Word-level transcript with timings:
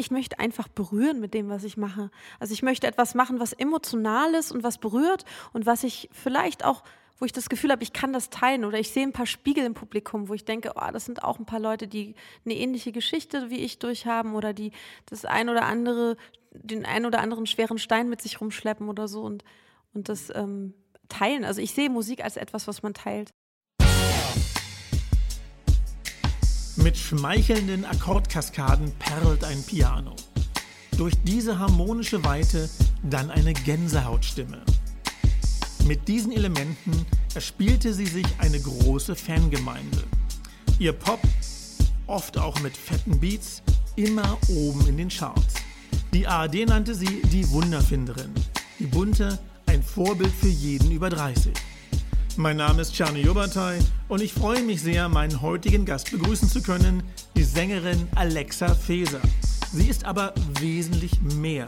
ich 0.00 0.10
möchte 0.10 0.38
einfach 0.38 0.66
berühren 0.68 1.20
mit 1.20 1.34
dem, 1.34 1.50
was 1.50 1.62
ich 1.62 1.76
mache. 1.76 2.10
Also 2.38 2.54
ich 2.54 2.62
möchte 2.62 2.86
etwas 2.86 3.14
machen, 3.14 3.38
was 3.38 3.52
emotional 3.52 4.34
ist 4.34 4.50
und 4.50 4.62
was 4.62 4.78
berührt 4.78 5.24
und 5.52 5.66
was 5.66 5.84
ich 5.84 6.08
vielleicht 6.10 6.64
auch, 6.64 6.82
wo 7.18 7.26
ich 7.26 7.32
das 7.32 7.50
Gefühl 7.50 7.70
habe, 7.70 7.82
ich 7.82 7.92
kann 7.92 8.14
das 8.14 8.30
teilen 8.30 8.64
oder 8.64 8.78
ich 8.78 8.90
sehe 8.90 9.02
ein 9.02 9.12
paar 9.12 9.26
Spiegel 9.26 9.64
im 9.64 9.74
Publikum, 9.74 10.28
wo 10.28 10.34
ich 10.34 10.46
denke, 10.46 10.72
oh, 10.74 10.90
das 10.90 11.04
sind 11.04 11.22
auch 11.22 11.38
ein 11.38 11.44
paar 11.44 11.60
Leute, 11.60 11.86
die 11.86 12.14
eine 12.46 12.54
ähnliche 12.54 12.92
Geschichte 12.92 13.50
wie 13.50 13.58
ich 13.58 13.78
durchhaben 13.78 14.34
oder 14.34 14.54
die 14.54 14.72
das 15.04 15.26
ein 15.26 15.50
oder 15.50 15.66
andere, 15.66 16.16
den 16.52 16.86
ein 16.86 17.04
oder 17.04 17.20
anderen 17.20 17.46
schweren 17.46 17.78
Stein 17.78 18.08
mit 18.08 18.22
sich 18.22 18.40
rumschleppen 18.40 18.88
oder 18.88 19.06
so 19.06 19.20
und, 19.20 19.44
und 19.92 20.08
das 20.08 20.32
ähm, 20.34 20.72
teilen. 21.10 21.44
Also 21.44 21.60
ich 21.60 21.72
sehe 21.72 21.90
Musik 21.90 22.24
als 22.24 22.38
etwas, 22.38 22.66
was 22.66 22.82
man 22.82 22.94
teilt. 22.94 23.34
Mit 26.82 26.96
schmeichelnden 26.96 27.84
Akkordkaskaden 27.84 28.90
perlt 28.98 29.44
ein 29.44 29.62
Piano. 29.64 30.16
Durch 30.96 31.14
diese 31.24 31.58
harmonische 31.58 32.24
Weite 32.24 32.70
dann 33.02 33.30
eine 33.30 33.52
Gänsehautstimme. 33.52 34.62
Mit 35.84 36.08
diesen 36.08 36.32
Elementen 36.32 37.04
erspielte 37.34 37.92
sie 37.92 38.06
sich 38.06 38.24
eine 38.38 38.58
große 38.58 39.14
Fangemeinde. 39.14 40.04
Ihr 40.78 40.94
Pop, 40.94 41.20
oft 42.06 42.38
auch 42.38 42.58
mit 42.60 42.74
fetten 42.74 43.20
Beats, 43.20 43.62
immer 43.96 44.38
oben 44.48 44.86
in 44.88 44.96
den 44.96 45.10
Charts. 45.10 45.56
Die 46.14 46.26
ARD 46.26 46.66
nannte 46.66 46.94
sie 46.94 47.20
die 47.24 47.48
Wunderfinderin. 47.50 48.32
Die 48.78 48.86
bunte, 48.86 49.38
ein 49.66 49.82
Vorbild 49.82 50.32
für 50.32 50.48
jeden 50.48 50.90
über 50.92 51.10
30. 51.10 51.52
Mein 52.36 52.56
Name 52.56 52.82
ist 52.82 52.94
Czarny 52.94 53.20
Jobatai 53.20 53.78
und 54.08 54.22
ich 54.22 54.32
freue 54.32 54.62
mich 54.62 54.80
sehr, 54.80 55.08
meinen 55.08 55.42
heutigen 55.42 55.84
Gast 55.84 56.10
begrüßen 56.10 56.48
zu 56.48 56.62
können, 56.62 57.02
die 57.36 57.42
Sängerin 57.42 58.08
Alexa 58.14 58.74
Feser. 58.74 59.20
Sie 59.72 59.88
ist 59.88 60.04
aber 60.04 60.32
wesentlich 60.60 61.20
mehr. 61.20 61.66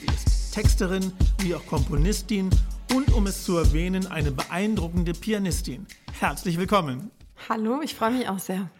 Sie 0.00 0.06
ist 0.06 0.52
Texterin 0.54 1.12
wie 1.40 1.54
auch 1.54 1.66
Komponistin 1.66 2.48
und, 2.94 3.12
um 3.12 3.26
es 3.26 3.44
zu 3.44 3.56
erwähnen, 3.56 4.06
eine 4.06 4.30
beeindruckende 4.30 5.12
Pianistin. 5.12 5.86
Herzlich 6.18 6.58
willkommen. 6.58 7.10
Hallo, 7.48 7.80
ich 7.82 7.94
freue 7.94 8.12
mich 8.12 8.28
auch 8.28 8.38
sehr. 8.38 8.70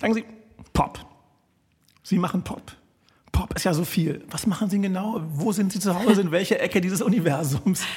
Sagen 0.00 0.14
Sie, 0.14 0.24
Pop. 0.72 0.98
Sie 2.02 2.18
machen 2.18 2.42
Pop. 2.42 2.72
Pop 3.32 3.54
ist 3.54 3.64
ja 3.64 3.74
so 3.74 3.84
viel. 3.84 4.24
Was 4.30 4.46
machen 4.46 4.70
Sie 4.70 4.80
genau? 4.80 5.20
Wo 5.34 5.52
sind 5.52 5.72
Sie 5.72 5.80
zu 5.80 5.94
Hause? 5.94 6.20
In 6.20 6.30
welcher 6.30 6.60
Ecke 6.60 6.80
dieses 6.80 7.02
Universums? 7.02 7.82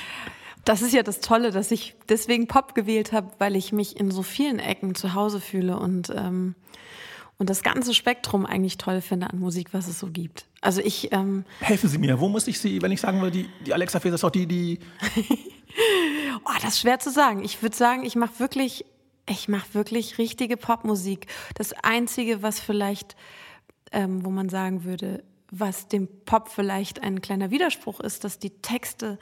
Das 0.66 0.82
ist 0.82 0.94
ja 0.94 1.04
das 1.04 1.20
Tolle, 1.20 1.52
dass 1.52 1.70
ich 1.70 1.96
deswegen 2.10 2.48
Pop 2.48 2.74
gewählt 2.74 3.14
habe, 3.14 3.32
weil 3.38 3.56
ich 3.56 3.72
mich 3.72 4.00
in 4.00 4.10
so 4.10 4.24
vielen 4.24 4.58
Ecken 4.58 4.96
zu 4.96 5.14
Hause 5.14 5.40
fühle 5.40 5.78
und, 5.78 6.10
ähm, 6.10 6.56
und 7.38 7.52
das 7.52 7.62
ganze 7.62 7.94
Spektrum 7.94 8.48
eigentlich 8.48 8.78
toll 8.78 9.02
finde 9.02 9.30
an 9.30 9.40
Musik, 9.40 9.74
was 9.74 9.88
es 9.88 10.00
so 10.00 10.08
gibt. 10.08 10.48
Also 10.62 10.82
ich. 10.82 11.14
Ähm 11.14 11.46
Helfen 11.60 11.88
Sie 11.88 12.00
mir, 12.00 12.20
wo 12.20 12.28
muss 12.30 12.48
ich 12.48 12.60
Sie, 12.60 12.82
wenn 12.82 12.92
ich 12.92 13.00
sagen 13.00 13.22
würde, 13.22 13.38
die, 13.38 13.50
die 13.66 13.74
Alexa 13.74 14.00
Faeser 14.00 14.16
ist 14.16 14.24
auch 14.24 14.32
die, 14.32 14.48
die. 14.48 14.80
oh, 16.46 16.54
das 16.62 16.74
ist 16.74 16.80
schwer 16.80 16.98
zu 16.98 17.12
sagen. 17.12 17.44
Ich 17.44 17.62
würde 17.62 17.76
sagen, 17.76 18.04
ich 18.04 18.16
mache 18.16 18.40
wirklich, 18.40 18.86
ich 19.30 19.48
mache 19.48 19.74
wirklich 19.74 20.18
richtige 20.18 20.58
Popmusik. 20.58 21.28
Das 21.54 21.74
Einzige, 21.74 22.42
was 22.42 22.60
vielleicht, 22.60 23.16
ähm, 23.92 24.26
wo 24.26 24.32
man 24.32 24.50
sagen 24.50 24.84
würde, 24.84 25.24
was 25.52 25.88
dem 25.88 26.08
Pop 26.26 26.50
vielleicht 26.50 27.04
ein 27.04 27.22
kleiner 27.22 27.52
Widerspruch 27.52 28.00
ist, 28.00 28.24
dass 28.24 28.40
die 28.40 28.50
Texte 28.50 29.20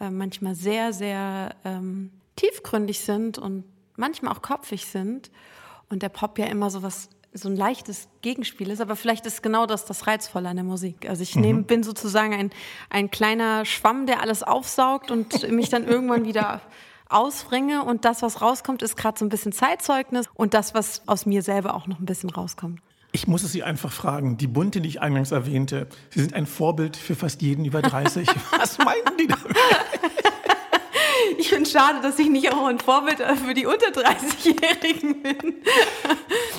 äh, 0.00 0.10
manchmal 0.10 0.54
sehr, 0.54 0.92
sehr 0.92 1.54
ähm, 1.64 2.10
tiefgründig 2.36 3.00
sind 3.00 3.38
und 3.38 3.64
manchmal 3.96 4.32
auch 4.32 4.42
kopfig 4.42 4.86
sind. 4.86 5.30
Und 5.88 6.02
der 6.02 6.08
Pop 6.08 6.38
ja 6.38 6.46
immer 6.46 6.70
so 6.70 6.82
was 6.82 7.08
so 7.32 7.48
ein 7.48 7.56
leichtes 7.56 8.08
Gegenspiel 8.22 8.70
ist, 8.70 8.80
aber 8.80 8.96
vielleicht 8.96 9.26
ist 9.26 9.42
genau 9.42 9.66
das 9.66 9.84
das 9.84 10.06
Reizvolle 10.06 10.48
an 10.48 10.56
der 10.56 10.64
Musik. 10.64 11.08
Also 11.08 11.22
ich 11.22 11.36
nehm, 11.36 11.58
mhm. 11.58 11.64
bin 11.64 11.82
sozusagen 11.82 12.34
ein, 12.34 12.50
ein 12.88 13.10
kleiner 13.10 13.64
Schwamm, 13.64 14.06
der 14.06 14.22
alles 14.22 14.42
aufsaugt 14.42 15.10
und 15.10 15.50
mich 15.50 15.68
dann 15.68 15.86
irgendwann 15.86 16.24
wieder 16.24 16.60
ausbringe 17.08 17.84
und 17.84 18.04
das, 18.04 18.22
was 18.22 18.40
rauskommt, 18.40 18.82
ist 18.82 18.96
gerade 18.96 19.18
so 19.18 19.24
ein 19.24 19.28
bisschen 19.28 19.52
Zeitzeugnis 19.52 20.26
und 20.34 20.54
das, 20.54 20.74
was 20.74 21.06
aus 21.06 21.26
mir 21.26 21.42
selber 21.42 21.74
auch 21.74 21.86
noch 21.86 22.00
ein 22.00 22.06
bisschen 22.06 22.30
rauskommt. 22.30 22.80
Ich 23.16 23.26
muss 23.26 23.42
es 23.42 23.50
Sie 23.50 23.62
einfach 23.62 23.92
fragen. 23.92 24.36
Die 24.36 24.46
Bunte, 24.46 24.82
die 24.82 24.90
ich 24.90 25.00
eingangs 25.00 25.30
erwähnte, 25.30 25.86
Sie 26.10 26.20
sind 26.20 26.34
ein 26.34 26.44
Vorbild 26.44 26.98
für 26.98 27.14
fast 27.14 27.40
jeden 27.40 27.64
über 27.64 27.80
30. 27.80 28.28
Was 28.58 28.76
meinen 28.76 29.16
die 29.18 29.26
damit? 29.26 29.46
Ich 31.38 31.48
finde 31.48 31.64
es 31.64 31.72
schade, 31.72 32.00
dass 32.02 32.18
ich 32.18 32.28
nicht 32.28 32.52
auch 32.52 32.66
ein 32.66 32.78
Vorbild 32.78 33.18
für 33.18 33.52
die 33.54 33.66
unter 33.66 33.88
30-Jährigen 33.88 35.22
bin. 35.22 35.54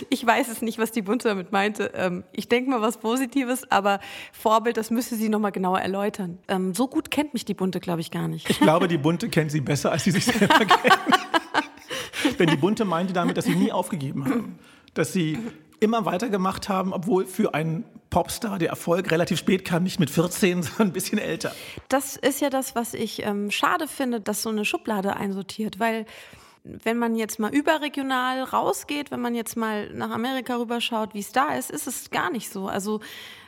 Ich 0.10 0.26
weiß 0.26 0.48
es 0.48 0.62
nicht, 0.62 0.78
was 0.78 0.92
die 0.92 1.02
Bunte 1.02 1.28
damit 1.28 1.52
meinte. 1.52 1.92
Ähm, 1.94 2.24
ich 2.32 2.48
denke 2.48 2.70
mal 2.70 2.82
was 2.82 2.98
Positives, 2.98 3.70
aber 3.70 4.00
Vorbild, 4.32 4.78
das 4.78 4.90
müsste 4.90 5.16
sie 5.16 5.30
nochmal 5.30 5.52
genauer 5.52 5.80
erläutern. 5.80 6.40
Ähm, 6.48 6.74
so 6.74 6.88
gut 6.88 7.12
kennt 7.12 7.34
mich 7.34 7.46
die 7.46 7.54
Bunte, 7.54 7.80
glaube 7.80 8.02
ich, 8.02 8.10
gar 8.10 8.28
nicht. 8.28 8.50
Ich 8.50 8.60
glaube, 8.60 8.88
die 8.88 8.98
Bunte 8.98 9.30
kennt 9.30 9.52
sie 9.52 9.62
besser, 9.62 9.92
als 9.92 10.06
sie 10.06 10.12
sich 10.12 10.26
selber 10.26 10.66
kennen. 10.66 11.14
Denn 12.40 12.50
die 12.50 12.58
Bunte 12.58 12.86
meinte 12.86 13.14
damit, 13.14 13.38
dass 13.38 13.46
sie 13.46 13.56
nie 13.56 13.72
aufgegeben 13.72 14.26
haben. 14.26 14.60
Dass 14.94 15.14
sie 15.14 15.38
immer 15.80 16.06
weitergemacht 16.06 16.70
haben, 16.70 16.94
obwohl 16.94 17.26
für 17.26 17.54
einen 17.54 17.86
Popstar 18.10 18.58
der 18.58 18.70
Erfolg 18.70 19.12
relativ 19.12 19.40
spät 19.40 19.66
kam, 19.66 19.84
nicht 19.84 20.00
mit 20.00 20.10
14, 20.10 20.64
sondern 20.64 20.88
ein 20.88 20.94
bisschen 20.94 21.20
älter. 21.20 21.54
Das 21.90 22.16
ist 22.16 22.42
ja 22.42 22.50
das, 22.50 22.76
was 22.76 22.94
ich 22.94 23.24
ähm, 23.24 23.52
schade 23.52 23.88
finde, 23.88 24.22
dass 24.22 24.42
so 24.42 24.50
eine 24.50 24.66
Schublade 24.66 25.16
einsortiert, 25.16 25.80
weil 25.80 26.06
wenn 26.64 26.98
man 26.98 27.16
jetzt 27.16 27.40
mal 27.40 27.54
überregional 27.54 28.44
rausgeht, 28.44 29.12
wenn 29.12 29.22
man 29.22 29.36
jetzt 29.36 29.56
mal 29.56 29.90
nach 29.94 30.12
Amerika 30.12 30.58
rüberschaut, 30.58 31.14
wie 31.14 31.20
es 31.20 31.32
da 31.32 31.54
ist, 31.54 31.72
ist 31.72 31.88
es 31.88 32.12
gar 32.12 32.30
nicht 32.30 32.50
so. 32.50 32.68
Also 32.68 33.00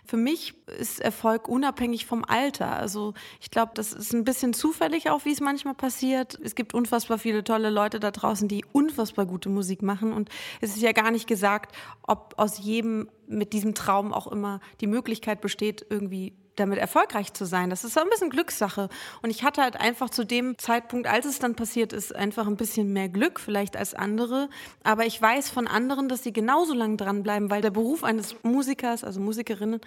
für 0.06 0.18
mich 0.18 0.54
ist 0.80 1.00
Erfolg 1.00 1.48
unabhängig 1.48 2.06
vom 2.06 2.24
Alter. 2.26 2.76
Also 2.76 3.14
ich 3.40 3.52
glaube, 3.52 3.72
das 3.76 3.94
ist 3.94 4.14
ein 4.14 4.24
bisschen 4.24 4.54
zufällig 4.54 5.10
auch, 5.10 5.26
wie 5.26 5.32
es 5.32 5.42
manchmal 5.42 5.74
passiert. 5.74 6.40
Es 6.44 6.56
gibt 6.56 6.74
unfassbar 6.74 7.18
viele 7.18 7.44
tolle 7.44 7.70
Leute 7.70 8.00
da 8.00 8.12
draußen, 8.12 8.48
die 8.48 8.66
unfassbar 8.72 9.26
gute 9.26 9.50
Musik 9.50 9.82
machen. 9.82 10.14
Und 10.14 10.30
es 10.62 10.76
ist 10.76 10.82
ja 10.82 10.92
gar 10.92 11.12
nicht 11.12 11.28
gesagt, 11.28 11.76
ob 12.04 12.34
aus 12.38 12.59
jedem 12.59 13.09
mit 13.28 13.54
diesem 13.54 13.76
Traum 13.76 14.14
auch 14.14 14.28
immer 14.28 14.59
die 14.82 14.88
Möglichkeit 14.88 15.42
besteht, 15.42 15.86
irgendwie 15.90 16.34
damit 16.59 16.80
erfolgreich 16.80 17.34
zu 17.34 17.46
sein. 17.46 17.70
Das 17.70 17.84
ist 17.84 17.97
ein 17.97 18.09
bisschen 18.09 18.30
Glückssache. 18.30 18.90
Und 19.22 19.30
ich 19.30 19.44
hatte 19.44 19.62
halt 19.62 19.80
einfach 19.80 20.09
zu 20.09 20.25
dem 20.25 20.58
Zeitpunkt, 20.58 21.08
als 21.08 21.25
es 21.25 21.40
dann 21.40 21.56
passiert 21.56 21.94
ist, 21.94 22.16
einfach 22.16 22.47
ein 22.47 22.58
bisschen 22.58 22.94
mehr 22.94 23.09
Glück 23.09 23.40
vielleicht 23.40 23.78
als 23.78 23.94
andere. 23.94 24.50
Aber 24.84 25.06
ich 25.06 25.22
weiß 25.22 25.50
von 25.50 25.68
anderen, 25.68 26.09
dass 26.09 26.24
sie 26.24 26.34
genauso 26.34 26.74
lange 26.74 26.97
dranbleiben, 26.97 27.50
weil 27.50 27.62
der 27.62 27.72
Beruf 27.72 28.03
eines 28.03 28.36
Musikers, 28.44 29.03
also 29.03 29.20
Musikerinnen, 29.20 29.80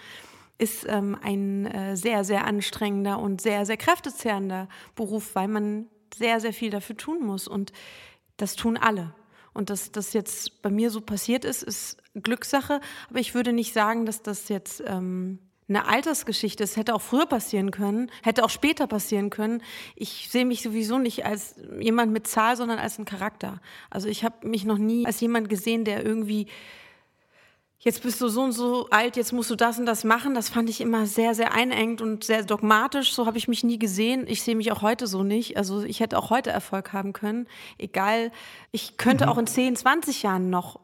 ist 0.59 0.87
ähm, 0.88 1.16
ein 1.22 1.66
äh, 1.66 1.97
sehr, 1.97 2.25
sehr 2.25 2.47
anstrengender 2.47 3.19
und 3.19 3.41
sehr, 3.41 3.66
sehr 3.66 3.77
kräftezehrender 3.77 4.69
Beruf, 4.94 5.34
weil 5.34 5.49
man 5.49 5.87
sehr, 6.15 6.41
sehr 6.41 6.53
viel 6.53 6.71
dafür 6.71 6.97
tun 6.97 7.25
muss. 7.25 7.49
Und 7.49 7.72
das 8.37 8.54
tun 8.54 8.77
alle. 8.77 9.15
Und 9.54 9.71
dass 9.71 9.93
das 9.93 10.12
jetzt 10.12 10.62
bei 10.62 10.71
mir 10.71 10.91
so 10.91 11.00
passiert 11.00 11.44
ist, 11.44 11.62
ist 11.62 11.99
Glückssache. 12.15 12.81
Aber 13.10 13.19
ich 13.19 13.34
würde 13.34 13.53
nicht 13.53 13.72
sagen, 13.75 14.06
dass 14.06 14.22
das 14.22 14.49
jetzt 14.49 14.83
ähm, 14.87 15.39
eine 15.75 15.88
Altersgeschichte. 15.88 16.65
Es 16.65 16.77
hätte 16.77 16.94
auch 16.94 17.03
früher 17.03 17.27
passieren 17.27 17.71
können, 17.71 18.10
hätte 18.22 18.44
auch 18.44 18.50
später 18.50 18.87
passieren 18.87 19.31
können. 19.31 19.62
Ich 19.97 20.28
sehe 20.31 20.44
mich 20.44 20.62
sowieso 20.62 20.99
nicht 20.99 21.25
als 21.25 21.56
jemand 21.81 22.12
mit 22.12 22.27
Zahl, 22.27 22.56
sondern 22.56 22.78
als 22.78 22.99
ein 22.99 23.05
Charakter. 23.05 23.60
Also 23.91 24.09
ich 24.09 24.25
habe 24.25 24.47
mich 24.47 24.65
noch 24.65 24.78
nie 24.78 25.06
als 25.06 25.21
jemand 25.21 25.49
gesehen, 25.49 25.84
der 25.84 26.05
irgendwie 26.05 26.47
jetzt 27.83 28.03
bist 28.03 28.21
du 28.21 28.28
so 28.28 28.43
und 28.43 28.53
so 28.53 28.88
alt, 28.91 29.16
jetzt 29.16 29.33
musst 29.33 29.50
du 29.50 29.56
das 29.56 29.78
und 29.78 29.87
das 29.87 30.05
machen. 30.05 30.34
Das 30.34 30.49
fand 30.49 30.71
ich 30.71 30.81
immer 30.81 31.06
sehr, 31.06 31.34
sehr 31.34 31.53
einengt 31.53 32.00
und 32.00 32.25
sehr 32.25 32.44
dogmatisch. 32.44 33.12
So 33.12 33.27
habe 33.27 33.39
ich 33.39 33.49
mich 33.49 33.65
nie 33.65 33.78
gesehen. 33.78 34.25
Ich 34.28 34.43
sehe 34.43 34.54
mich 34.54 34.71
auch 34.71 34.83
heute 34.83 35.06
so 35.06 35.25
nicht. 35.25 35.56
Also 35.56 35.83
ich 35.83 36.00
hätte 36.00 36.16
auch 36.19 36.31
heute 36.31 36.50
Erfolg 36.50 36.93
haben 36.93 37.12
können. 37.12 37.49
Egal, 37.78 38.31
ich 38.71 38.97
könnte 38.97 39.27
mhm. 39.27 39.33
auch 39.33 39.39
in 39.39 39.47
10, 39.47 39.77
20 39.77 40.22
Jahren 40.22 40.49
noch 40.49 40.78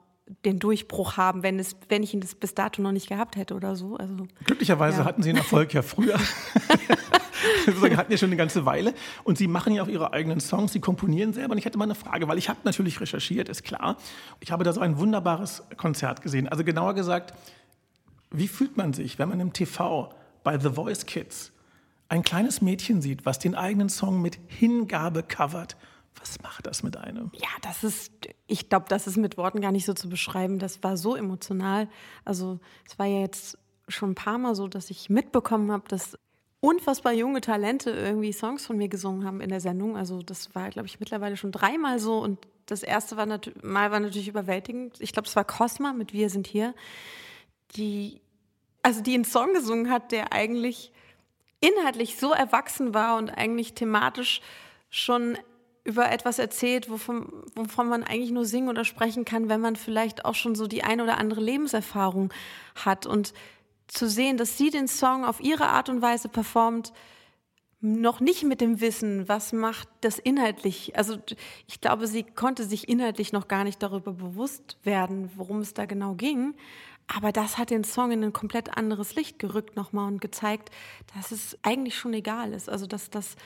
den 0.45 0.59
Durchbruch 0.59 1.17
haben, 1.17 1.43
wenn, 1.43 1.59
es, 1.59 1.77
wenn 1.89 2.03
ich 2.03 2.15
ihn 2.15 2.21
das 2.21 2.35
bis 2.35 2.55
dato 2.55 2.83
noch 2.83 2.93
nicht 2.93 3.09
gehabt 3.09 3.37
hätte 3.37 3.55
oder 3.55 3.77
so. 3.77 3.97
Also, 3.97 4.27
Glücklicherweise 4.45 5.01
ja. 5.01 5.05
hatten 5.05 5.23
Sie 5.23 5.31
den 5.31 5.39
Erfolg 5.39 5.73
ja 5.75 5.83
früher. 5.83 6.19
Sie 7.67 7.97
hatten 7.97 8.13
ja 8.13 8.19
schon 8.19 8.29
eine 8.29 8.37
ganze 8.37 8.65
Weile. 8.67 8.95
Und 9.25 9.39
Sie 9.39 9.49
machen 9.49 9.75
ja 9.75 9.83
auch 9.83 9.89
Ihre 9.89 10.13
eigenen 10.13 10.41
Songs, 10.41 10.73
Sie 10.73 10.81
komponieren 10.81 11.33
selber. 11.33 11.53
Und 11.53 11.59
ich 11.59 11.65
hätte 11.65 11.79
mal 11.79 11.85
eine 11.85 11.95
Frage, 11.95 12.29
weil 12.29 12.39
ich 12.39 12.49
habe 12.49 12.61
natürlich 12.65 13.01
recherchiert, 13.01 13.49
ist 13.49 13.65
klar. 13.65 13.97
Ich 14.41 14.53
habe 14.53 14.65
da 14.65 14.73
so 14.73 14.81
ein 14.81 14.99
wunderbares 14.99 15.63
Konzert 15.77 16.23
gesehen. 16.23 16.49
Also 16.49 16.65
genauer 16.65 16.95
gesagt, 16.95 17.35
wie 18.31 18.49
fühlt 18.49 18.77
man 18.77 18.93
sich, 18.93 19.19
wenn 19.19 19.29
man 19.29 19.41
im 19.41 19.53
TV 19.53 20.11
bei 20.45 20.59
The 20.59 20.71
Voice 20.71 21.07
Kids 21.07 21.53
ein 22.09 22.23
kleines 22.23 22.61
Mädchen 22.61 23.03
sieht, 23.03 23.27
was 23.27 23.39
den 23.39 23.55
eigenen 23.55 23.89
Song 23.89 24.23
mit 24.23 24.39
Hingabe 24.47 25.23
covert 25.23 25.77
was 26.19 26.41
macht 26.43 26.67
das 26.67 26.83
mit 26.83 26.97
einem? 26.97 27.31
Ja, 27.35 27.49
das 27.63 27.85
ist, 27.85 28.13
ich 28.47 28.69
glaube, 28.69 28.87
das 28.89 29.07
ist 29.07 29.17
mit 29.17 29.37
Worten 29.37 29.61
gar 29.61 29.73
nicht 29.73 29.87
so 29.87 29.95
zu 29.95 30.09
beschreiben. 30.09 30.59
Das 30.59 30.83
war 30.83 30.97
so 30.97 31.15
emotional. 31.15 31.89
Also 32.25 32.59
es 32.87 32.99
war 32.99 33.07
ja 33.07 33.21
jetzt 33.21 33.59
schon 33.89 34.11
ein 34.11 34.15
paar 34.15 34.39
Mal 34.39 34.55
so, 34.55 34.69
dass 34.69 34.91
ich 34.91 35.09
mitbekommen 35.11 35.71
habe, 35.71 35.85
dass 35.89 36.19
unfassbar 36.61 37.13
junge 37.13 37.41
Talente 37.41 37.91
irgendwie 37.91 38.33
Songs 38.33 38.67
von 38.67 38.77
mir 38.77 38.89
gesungen 38.89 39.25
haben 39.25 39.41
in 39.41 39.49
der 39.49 39.61
Sendung. 39.61 39.97
Also 39.97 40.23
das 40.23 40.55
war, 40.55 40.71
glaube 40.71 40.89
ich, 40.89 40.99
mittlerweile 40.99 41.37
schon 41.37 41.53
dreimal 41.53 41.99
so. 42.01 42.19
Und 42.19 42.39
das 42.67 42.83
erste 42.83 43.17
war 43.17 43.27
Mal 43.27 43.91
war 43.91 44.01
natürlich 44.01 44.29
überwältigend. 44.29 45.01
Ich 45.01 45.13
glaube, 45.13 45.29
es 45.29 45.37
war 45.37 45.45
Cosma 45.45 45.93
mit 45.93 46.13
Wir 46.13 46.31
sind 46.31 46.47
hier, 46.47 46.75
die 47.77 48.21
also 48.83 49.03
die 49.03 49.15
einen 49.15 49.25
Song 49.25 49.53
gesungen 49.53 49.91
hat, 49.91 50.13
der 50.13 50.33
eigentlich 50.33 50.93
inhaltlich 51.61 52.17
so 52.17 52.33
erwachsen 52.33 52.95
war 52.95 53.19
und 53.19 53.31
eigentlich 53.31 53.75
thematisch 53.75 54.41
schon 54.91 55.37
über 55.89 56.13
etwas 56.13 56.39
erzählt, 56.39 56.91
wovon, 56.91 57.33
wovon 57.55 57.89
man 57.89 58.05
eigentlich 58.05 58.31
nur 58.31 58.45
singen 58.45 58.69
oder 58.69 58.85
sprechen 58.85 59.25
kann, 59.25 59.49
wenn 59.49 59.63
man 59.63 59.75
vielleicht 59.75 60.27
auch 60.27 60.35
schon 60.35 60.55
so 60.55 60.67
die 60.67 60.85
eine 60.85 61.03
oder 61.03 61.17
andere 61.17 61.41
Lebenserfahrung 61.41 62.31
hat. 62.75 63.07
Und 63.07 63.33
zu 63.87 64.07
sehen, 64.07 64.37
dass 64.37 64.59
sie 64.59 64.69
den 64.69 64.87
Song 64.87 65.25
auf 65.25 65.41
ihre 65.41 65.69
Art 65.69 65.89
und 65.89 66.03
Weise 66.03 66.29
performt, 66.29 66.93
noch 67.81 68.21
nicht 68.21 68.43
mit 68.43 68.61
dem 68.61 68.81
Wissen, 68.81 69.29
was 69.29 69.53
macht 69.53 69.89
das 70.03 70.19
inhaltlich. 70.19 70.97
Also 70.97 71.17
ich 71.67 71.81
glaube, 71.81 72.07
sie 72.07 72.23
konnte 72.23 72.65
sich 72.65 72.89
inhaltlich 72.89 73.33
noch 73.33 73.49
gar 73.49 73.65
nicht 73.65 73.83
darüber 73.83 74.13
bewusst 74.13 74.77
werden, 74.83 75.31
worum 75.37 75.61
es 75.61 75.73
da 75.75 75.87
genau 75.87 76.15
ging. 76.15 76.55
Aber 77.07 77.33
das 77.33 77.57
hat 77.57 77.71
den 77.71 77.85
Song 77.85 78.11
in 78.11 78.23
ein 78.23 78.33
komplett 78.35 78.77
anderes 78.77 79.15
Licht 79.15 79.39
gerückt 79.39 79.77
nochmal 79.77 80.09
und 80.09 80.21
gezeigt, 80.21 80.71
dass 81.17 81.31
es 81.31 81.57
eigentlich 81.63 81.97
schon 81.97 82.13
egal 82.13 82.53
ist. 82.53 82.69
Also 82.69 82.87
dass 82.87 83.09
das 83.09 83.37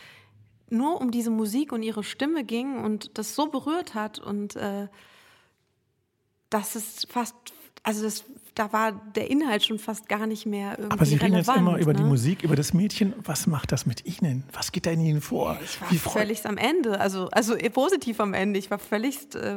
nur 0.72 1.00
um 1.00 1.10
diese 1.10 1.30
Musik 1.30 1.72
und 1.72 1.82
ihre 1.82 2.02
Stimme 2.02 2.44
ging 2.44 2.82
und 2.82 3.16
das 3.18 3.34
so 3.34 3.46
berührt 3.46 3.94
hat 3.94 4.18
und 4.18 4.56
äh, 4.56 4.88
dass 6.50 6.74
es 6.74 7.06
fast, 7.08 7.34
also 7.82 8.02
das, 8.02 8.24
da 8.54 8.72
war 8.72 8.92
der 9.14 9.30
Inhalt 9.30 9.64
schon 9.64 9.78
fast 9.78 10.08
gar 10.08 10.26
nicht 10.26 10.46
mehr 10.46 10.72
irgendwie 10.72 10.92
Aber 10.92 11.04
Sie 11.04 11.14
reden 11.14 11.34
relevant, 11.34 11.56
jetzt 11.56 11.66
immer 11.66 11.78
über 11.78 11.92
ne? 11.92 11.98
die 11.98 12.04
Musik, 12.04 12.42
über 12.42 12.56
das 12.56 12.74
Mädchen. 12.74 13.14
Was 13.24 13.46
macht 13.46 13.72
das 13.72 13.86
mit 13.86 14.04
Ihnen? 14.04 14.44
Was 14.52 14.72
geht 14.72 14.86
da 14.86 14.90
in 14.90 15.00
Ihnen 15.00 15.20
vor? 15.20 15.58
Ich 15.62 15.80
war 15.80 16.12
völlig 16.12 16.44
am 16.46 16.58
Ende, 16.58 17.00
also, 17.00 17.28
also 17.28 17.56
positiv 17.72 18.20
am 18.20 18.34
Ende. 18.34 18.58
Ich 18.58 18.70
war 18.70 18.78
völlig, 18.78 19.34
äh, 19.34 19.56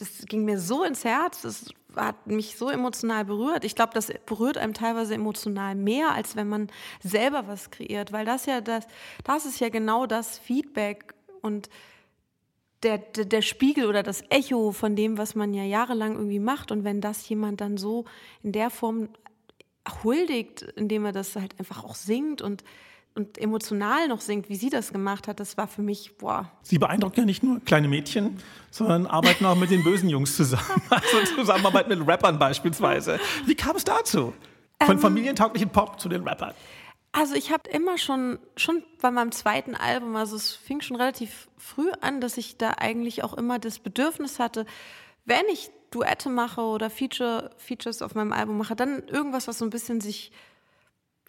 das 0.00 0.26
ging 0.26 0.44
mir 0.44 0.58
so 0.58 0.82
ins 0.84 1.04
Herz, 1.04 1.42
das 1.42 1.66
hat 1.96 2.26
mich 2.26 2.56
so 2.56 2.70
emotional 2.70 3.24
berührt. 3.24 3.64
Ich 3.64 3.74
glaube, 3.74 3.92
das 3.94 4.12
berührt 4.26 4.56
einem 4.58 4.74
teilweise 4.74 5.14
emotional 5.14 5.74
mehr, 5.74 6.12
als 6.12 6.36
wenn 6.36 6.48
man 6.48 6.68
selber 7.02 7.46
was 7.46 7.70
kreiert, 7.70 8.12
weil 8.12 8.24
das 8.24 8.46
ja 8.46 8.60
das, 8.60 8.86
das 9.24 9.44
ist 9.44 9.60
ja 9.60 9.68
genau 9.68 10.06
das 10.06 10.38
Feedback 10.38 11.14
und 11.42 11.68
der, 12.82 12.98
der, 12.98 13.26
der 13.26 13.42
Spiegel 13.42 13.86
oder 13.86 14.02
das 14.02 14.22
Echo 14.30 14.72
von 14.72 14.96
dem, 14.96 15.18
was 15.18 15.34
man 15.34 15.52
ja 15.52 15.64
jahrelang 15.64 16.14
irgendwie 16.14 16.38
macht. 16.38 16.72
Und 16.72 16.84
wenn 16.84 17.00
das 17.00 17.28
jemand 17.28 17.60
dann 17.60 17.76
so 17.76 18.06
in 18.42 18.52
der 18.52 18.70
Form 18.70 19.10
huldigt, 20.02 20.62
indem 20.62 21.04
er 21.04 21.12
das 21.12 21.36
halt 21.36 21.58
einfach 21.58 21.84
auch 21.84 21.94
singt 21.94 22.40
und, 22.40 22.64
und 23.14 23.38
emotional 23.38 24.08
noch 24.08 24.20
singt, 24.20 24.48
wie 24.48 24.56
sie 24.56 24.70
das 24.70 24.92
gemacht 24.92 25.28
hat, 25.28 25.40
das 25.40 25.56
war 25.56 25.66
für 25.66 25.82
mich, 25.82 26.16
boah, 26.18 26.50
Sie 26.62 26.78
beeindrucken 26.78 27.20
ja 27.20 27.26
nicht 27.26 27.42
nur 27.42 27.60
kleine 27.60 27.88
Mädchen, 27.88 28.38
sondern 28.70 29.06
arbeiten 29.06 29.44
auch 29.46 29.56
mit 29.56 29.70
den 29.70 29.82
bösen 29.82 30.08
Jungs 30.08 30.36
zusammen. 30.36 30.64
Also 30.90 31.34
Zusammenarbeit 31.36 31.88
mit 31.88 32.06
Rappern 32.06 32.38
beispielsweise. 32.38 33.18
Wie 33.46 33.54
kam 33.54 33.76
es 33.76 33.84
dazu? 33.84 34.32
Von 34.84 34.98
familientauglichen 34.98 35.70
Pop 35.70 36.00
zu 36.00 36.08
den 36.08 36.26
Rappern. 36.26 36.54
Also 37.12 37.34
ich 37.34 37.50
habe 37.50 37.68
immer 37.68 37.98
schon, 37.98 38.38
schon 38.56 38.84
bei 39.00 39.10
meinem 39.10 39.32
zweiten 39.32 39.74
Album, 39.74 40.14
also 40.14 40.36
es 40.36 40.52
fing 40.52 40.80
schon 40.80 40.96
relativ 40.96 41.48
früh 41.58 41.90
an, 42.00 42.20
dass 42.20 42.36
ich 42.36 42.56
da 42.56 42.74
eigentlich 42.78 43.24
auch 43.24 43.34
immer 43.34 43.58
das 43.58 43.80
Bedürfnis 43.80 44.38
hatte, 44.38 44.64
wenn 45.24 45.44
ich 45.52 45.70
Duette 45.90 46.28
mache 46.28 46.60
oder 46.60 46.88
Feature, 46.88 47.50
Features 47.56 48.02
auf 48.02 48.14
meinem 48.14 48.32
Album 48.32 48.58
mache, 48.58 48.76
dann 48.76 49.02
irgendwas, 49.08 49.48
was 49.48 49.58
so 49.58 49.64
ein 49.64 49.70
bisschen 49.70 50.00
sich, 50.00 50.30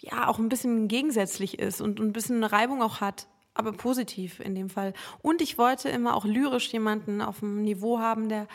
ja, 0.01 0.27
auch 0.27 0.39
ein 0.39 0.49
bisschen 0.49 0.87
gegensätzlich 0.87 1.59
ist 1.59 1.81
und 1.81 1.99
ein 1.99 2.13
bisschen 2.13 2.37
eine 2.37 2.51
Reibung 2.51 2.81
auch 2.81 3.01
hat, 3.01 3.27
aber 3.53 3.71
positiv 3.71 4.39
in 4.39 4.55
dem 4.55 4.69
Fall. 4.69 4.93
Und 5.21 5.41
ich 5.41 5.57
wollte 5.57 5.89
immer 5.89 6.15
auch 6.15 6.25
lyrisch 6.25 6.71
jemanden 6.73 7.21
auf 7.21 7.39
dem 7.39 7.61
Niveau 7.61 7.99
haben, 7.99 8.29
der 8.29 8.47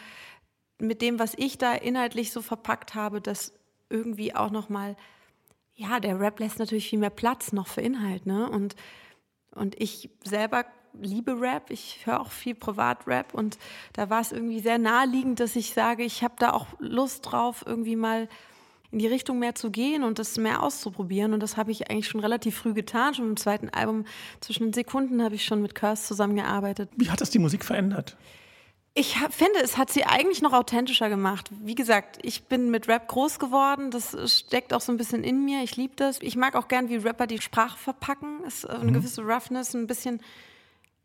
mit 0.79 1.01
dem, 1.01 1.19
was 1.19 1.35
ich 1.37 1.57
da 1.57 1.73
inhaltlich 1.73 2.33
so 2.33 2.43
verpackt 2.43 2.95
habe, 2.95 3.21
das 3.21 3.55
irgendwie 3.89 4.35
auch 4.35 4.51
noch 4.51 4.69
mal 4.69 4.97
ja, 5.77 6.01
der 6.01 6.19
Rap 6.19 6.41
lässt 6.41 6.59
natürlich 6.59 6.89
viel 6.89 6.99
mehr 6.99 7.11
Platz 7.11 7.53
noch 7.53 7.69
für 7.69 7.83
Inhalt, 7.83 8.27
ne? 8.27 8.49
Und, 8.49 8.75
und 9.55 9.79
ich 9.81 10.11
selber 10.25 10.65
liebe 10.99 11.39
Rap, 11.39 11.71
ich 11.71 12.07
höre 12.07 12.21
auch 12.21 12.31
viel 12.31 12.55
Privat-Rap 12.55 13.35
und 13.35 13.59
da 13.93 14.09
war 14.09 14.23
es 14.23 14.33
irgendwie 14.33 14.61
sehr 14.61 14.79
naheliegend, 14.79 15.41
dass 15.41 15.55
ich 15.55 15.75
sage, 15.75 16.03
ich 16.05 16.25
habe 16.25 16.37
da 16.39 16.55
auch 16.55 16.67
Lust 16.79 17.31
drauf, 17.31 17.63
irgendwie 17.67 17.97
mal 17.97 18.31
in 18.97 19.01
die 19.01 19.09
Richtung 19.09 19.39
mehr 19.39 19.55
zu 19.55 19.71
gehen 19.71 20.03
und 20.05 20.19
das 20.19 20.39
mehr 20.39 20.63
auszuprobieren. 20.63 21.35
Und 21.35 21.41
das 21.41 21.59
habe 21.59 21.71
ich 21.71 21.91
eigentlich 21.91 22.09
schon 22.09 22.23
relativ 22.23 22.57
früh 22.57 22.73
getan. 22.73 23.13
Schon 23.13 23.29
im 23.29 23.37
zweiten 23.37 23.69
Album, 23.69 24.07
zwischen 24.41 24.69
den 24.69 24.73
Sekunden, 24.73 25.23
habe 25.23 25.35
ich 25.35 25.45
schon 25.45 25.61
mit 25.61 25.75
Curse 25.75 26.05
zusammengearbeitet. 26.05 26.89
Wie 26.97 27.11
hat 27.11 27.21
das 27.21 27.29
die 27.29 27.39
Musik 27.39 27.63
verändert? 27.63 28.17
Ich 28.95 29.19
finde, 29.29 29.61
es 29.63 29.77
hat 29.77 29.91
sie 29.91 30.07
eigentlich 30.07 30.41
noch 30.41 30.55
authentischer 30.55 31.11
gemacht. 31.11 31.51
Wie 31.63 31.75
gesagt, 31.75 32.21
ich 32.23 32.45
bin 32.45 32.71
mit 32.71 32.89
Rap 32.89 33.07
groß 33.09 33.39
geworden. 33.39 33.91
Das 33.91 34.17
steckt 34.35 34.73
auch 34.73 34.81
so 34.81 34.93
ein 34.93 34.97
bisschen 34.97 35.23
in 35.25 35.45
mir. 35.45 35.63
Ich 35.63 35.77
liebe 35.77 35.93
das. 35.95 36.19
Ich 36.23 36.35
mag 36.35 36.57
auch 36.57 36.67
gern, 36.67 36.89
wie 36.89 36.97
Rapper 36.97 37.27
die 37.27 37.43
Sprache 37.43 37.77
verpacken. 37.77 38.39
Es 38.47 38.65
ist 38.65 38.71
eine 38.71 38.93
gewisse 38.93 39.21
Roughness, 39.21 39.75
ein 39.75 39.87
bisschen 39.87 40.23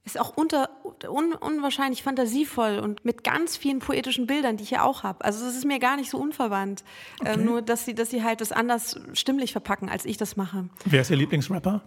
ist 0.04 0.20
auch 0.20 0.36
unter, 0.36 0.70
un, 1.08 1.34
unwahrscheinlich 1.34 2.02
fantasievoll 2.04 2.80
und 2.80 3.06
mit 3.06 3.24
ganz 3.24 3.56
vielen 3.56 3.80
poetischen 3.80 4.26
Bildern, 4.26 4.58
die 4.58 4.64
ich 4.64 4.72
ja 4.72 4.84
auch 4.84 5.04
habe. 5.04 5.24
Also 5.24 5.46
es 5.46 5.56
ist 5.56 5.66
mir 5.66 5.78
gar 5.80 5.96
nicht 5.96 6.10
so 6.10 6.18
unverwandt. 6.18 6.84
Ähm, 7.24 7.46
nur, 7.46 7.62
dass 7.62 7.86
sie, 7.86 7.94
dass 7.94 8.10
sie 8.10 8.24
halt 8.24 8.42
das 8.42 8.52
anders 8.52 9.00
stimmlich 9.14 9.52
verpacken, 9.52 9.90
als 9.90 10.06
ich 10.06 10.18
das 10.18 10.36
mache. 10.38 10.70
Wer 10.86 11.02
ist 11.02 11.12
Ihr 11.12 11.18
Lieblingsrapper? 11.18 11.82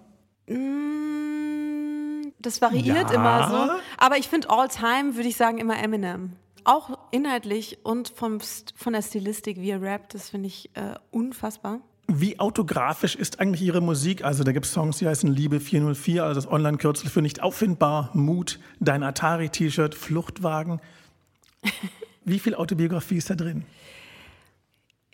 Mm, 0.47 2.33
Das 2.39 2.61
variiert 2.61 3.11
Ja. 3.11 3.15
immer 3.17 3.49
so. 3.49 3.73
Aber 3.99 4.19
ich 4.19 4.29
finde 4.29 4.51
all 4.51 4.69
time, 4.69 5.17
würde 5.17 5.29
ich 5.29 5.37
sagen, 5.37 5.59
immer 5.59 5.79
Eminem. 5.83 6.35
Auch 6.65 6.99
inhaltlich 7.11 7.79
und 7.85 8.09
vom, 8.11 8.39
von 8.77 8.93
der 8.93 9.03
Stilistik, 9.03 9.59
wie 9.61 9.71
er 9.71 9.83
rappt, 9.83 10.15
das 10.15 10.31
finde 10.31 10.47
ich 10.49 10.71
äh, 10.75 10.95
unfassbar. 11.11 11.81
Wie 12.07 12.39
autografisch 12.39 13.15
ist 13.17 13.41
eigentlich 13.41 13.63
Ihre 13.63 13.81
Musik? 13.81 14.25
Also 14.25 14.45
da 14.45 14.53
gibt 14.53 14.67
es 14.67 14.73
Songs, 14.73 14.99
die 14.99 15.07
heißen 15.09 15.31
Liebe 15.33 15.59
404, 15.59 16.23
also 16.25 16.41
das 16.41 16.51
Online-Kürzel 16.51 17.09
für 17.09 17.23
nicht 17.23 17.43
auffindbar, 17.43 18.11
Mut, 18.13 18.59
dein 18.79 19.03
Atari-T-Shirt, 19.03 19.95
Fluchtwagen. 19.95 20.81
Wie 22.25 22.39
viel 22.39 22.55
Autobiografie 22.55 23.17
ist 23.17 23.31
da 23.31 23.35
drin? 23.35 23.65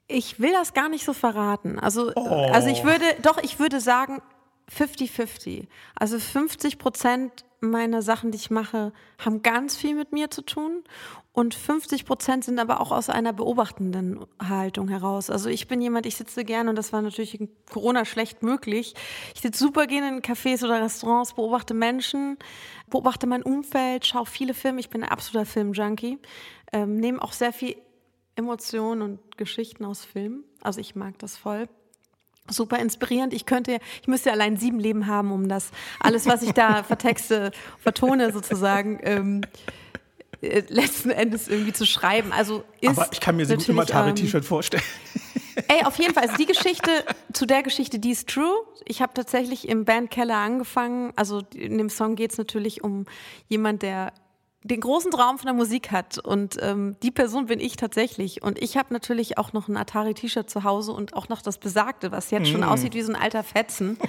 Ich 0.09 0.41
will 0.41 0.53
das 0.53 0.75
gar 0.75 0.89
nicht 0.89 1.05
so 1.05 1.13
verraten. 1.13 1.79
Also, 1.79 2.13
Oh. 2.17 2.49
also 2.53 2.69
ich 2.69 2.83
würde, 2.83 3.05
doch, 3.23 3.39
ich 3.43 3.61
würde 3.61 3.81
sagen 3.81 4.21
50-50. 4.77 5.69
Also 5.95 6.19
50 6.19 6.79
Prozent 6.79 7.45
meiner 7.61 8.03
Sachen, 8.03 8.31
die 8.31 8.37
ich 8.37 8.51
mache, 8.51 8.93
haben 9.19 9.43
ganz 9.43 9.77
viel 9.77 9.95
mit 9.95 10.12
mir 10.12 10.31
zu 10.31 10.43
tun. 10.43 10.83
Und 11.33 11.55
50 11.55 12.07
Prozent 12.07 12.45
sind 12.45 12.59
aber 12.59 12.81
auch 12.81 12.91
aus 12.91 13.09
einer 13.09 13.33
beobachtenden 13.33 14.27
Haltung 14.43 14.89
heraus. 14.89 15.31
Also 15.31 15.49
ich 15.49 15.69
bin 15.69 15.81
jemand, 15.81 16.07
ich 16.07 16.17
sitze 16.17 16.45
gerne, 16.45 16.71
und 16.71 16.77
das 16.77 16.93
war 16.93 17.03
natürlich 17.03 17.41
in 17.41 17.49
Corona 17.71 18.05
schlecht 18.05 18.43
möglich. 18.43 18.94
Ich 19.34 19.41
sitze 19.41 19.63
super 19.63 19.87
gerne 19.87 20.08
in 20.08 20.23
Cafés 20.23 20.65
oder 20.65 20.82
Restaurants, 20.82 21.34
beobachte 21.34 21.75
Menschen, 21.75 22.37
beobachte 22.89 23.27
mein 23.27 23.43
Umfeld, 23.43 24.06
schaue 24.06 24.27
viele 24.27 24.55
Filme. 24.55 24.81
Ich 24.81 24.91
bin 24.91 25.05
ein 25.05 25.08
absoluter 25.08 25.46
Filmjunkie. 25.46 26.19
Ähm, 26.73 26.96
nehme 26.96 27.23
auch 27.23 27.32
sehr 27.32 27.53
viel 27.53 27.77
Emotionen 28.34 29.03
und 29.03 29.37
Geschichten 29.37 29.84
aus 29.84 30.05
Filmen. 30.05 30.44
Also 30.63 30.81
ich 30.81 30.94
mag 30.94 31.19
das 31.19 31.37
voll. 31.37 31.69
Super 32.51 32.79
inspirierend. 32.79 33.33
Ich 33.33 33.47
könnte, 33.47 33.79
ich 34.03 34.09
müsste 34.09 34.33
allein 34.33 34.57
sieben 34.57 34.79
Leben 34.79 35.07
haben, 35.07 35.33
um 35.33 35.49
das 35.49 35.71
alles, 35.99 36.27
was 36.27 36.43
ich 36.43 36.53
da 36.53 36.83
vertexte, 36.85 37.51
vertone 37.79 38.33
sozusagen, 38.33 39.01
ähm, 39.03 39.43
äh, 40.43 40.63
letzten 40.69 41.11
Endes 41.11 41.49
irgendwie 41.49 41.73
zu 41.73 41.87
schreiben. 41.87 42.33
Also 42.33 42.65
ist 42.81 42.99
Aber 42.99 43.09
ich 43.13 43.21
kann 43.21 43.37
mir 43.37 43.47
Sie 43.47 43.57
gut 43.57 43.69
im 43.69 43.77
natürlich, 43.77 43.95
ähm, 43.95 43.97
Atari-T-Shirt 43.97 44.45
vorstellen. 44.45 44.83
Ey, 45.69 45.85
auf 45.85 45.97
jeden 45.97 46.15
Fall. 46.15 46.25
Also 46.25 46.37
die 46.37 46.47
Geschichte, 46.47 46.91
zu 47.33 47.47
der 47.47 47.63
Geschichte, 47.63 47.99
die 47.99 48.11
ist 48.11 48.29
true. 48.29 48.53
Ich 48.87 49.03
habe 49.03 49.13
tatsächlich 49.15 49.69
im 49.69 49.85
Bandkeller 49.85 50.37
angefangen. 50.37 51.13
Also 51.17 51.43
in 51.55 51.79
dem 51.79 51.91
Song 51.91 52.17
geht 52.17 52.33
es 52.33 52.39
natürlich 52.39 52.83
um 52.83 53.07
jemand, 53.49 53.83
der 53.83 54.13
den 54.62 54.81
großen 54.81 55.10
Traum 55.10 55.38
von 55.38 55.46
der 55.46 55.55
Musik 55.55 55.90
hat. 55.90 56.19
Und 56.19 56.56
ähm, 56.60 56.96
die 57.02 57.10
Person 57.10 57.46
bin 57.46 57.60
ich 57.60 57.76
tatsächlich. 57.76 58.43
Und 58.43 58.60
ich 58.62 58.76
habe 58.76 58.93
natürlich 58.93 59.38
auch 59.38 59.52
noch 59.52 59.69
ein 59.69 59.76
Atari-T-Shirt 59.76 60.50
zu 60.50 60.64
Hause 60.64 60.93
und 60.93 61.14
auch 61.14 61.29
noch 61.29 61.40
das 61.43 61.58
Besagte, 61.58 62.12
was 62.12 62.31
jetzt 62.31 62.48
schon 62.48 62.62
aussieht 62.62 62.94
wie 62.94 63.02
so 63.02 63.12
ein 63.12 63.20
alter 63.20 63.43
Fetzen. 63.43 63.98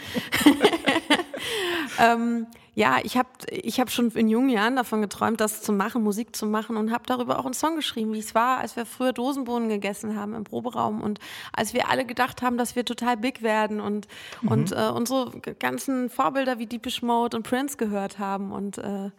ähm, 2.00 2.48
ja, 2.74 3.00
ich 3.04 3.18
habe 3.18 3.28
ich 3.50 3.82
hab 3.82 3.92
schon 3.92 4.12
in 4.12 4.30
jungen 4.30 4.50
Jahren 4.50 4.78
davon 4.78 5.02
geträumt, 5.02 5.42
das 5.42 5.62
zu 5.62 5.74
machen, 5.74 6.04
Musik 6.04 6.36
zu 6.36 6.46
machen 6.46 6.78
und 6.78 6.92
habe 6.92 7.04
darüber 7.06 7.38
auch 7.40 7.46
einen 7.46 7.54
Song 7.54 7.76
geschrieben, 7.76 8.14
wie 8.14 8.20
es 8.20 8.34
war, 8.34 8.60
als 8.60 8.78
wir 8.78 8.86
früher 8.86 9.12
Dosenbohnen 9.12 9.68
gegessen 9.68 10.16
haben 10.16 10.34
im 10.34 10.46
Proberaum 10.46 11.02
und 11.02 11.20
als 11.52 11.74
wir 11.74 11.90
alle 11.90 12.06
gedacht 12.06 12.42
haben, 12.42 12.58
dass 12.58 12.78
wir 12.78 12.86
total 12.86 13.18
big 13.18 13.42
werden 13.42 13.82
und, 13.82 14.08
und 14.44 14.72
äh, 14.72 14.90
unsere 14.90 15.32
ganzen 15.60 16.10
Vorbilder 16.10 16.60
wie 16.60 16.66
Deepish 16.66 17.02
Mode 17.02 17.36
und 17.36 17.44
Prince 17.44 17.76
gehört 17.76 18.20
haben 18.20 18.54
und, 18.54 18.78
äh, 18.78 19.12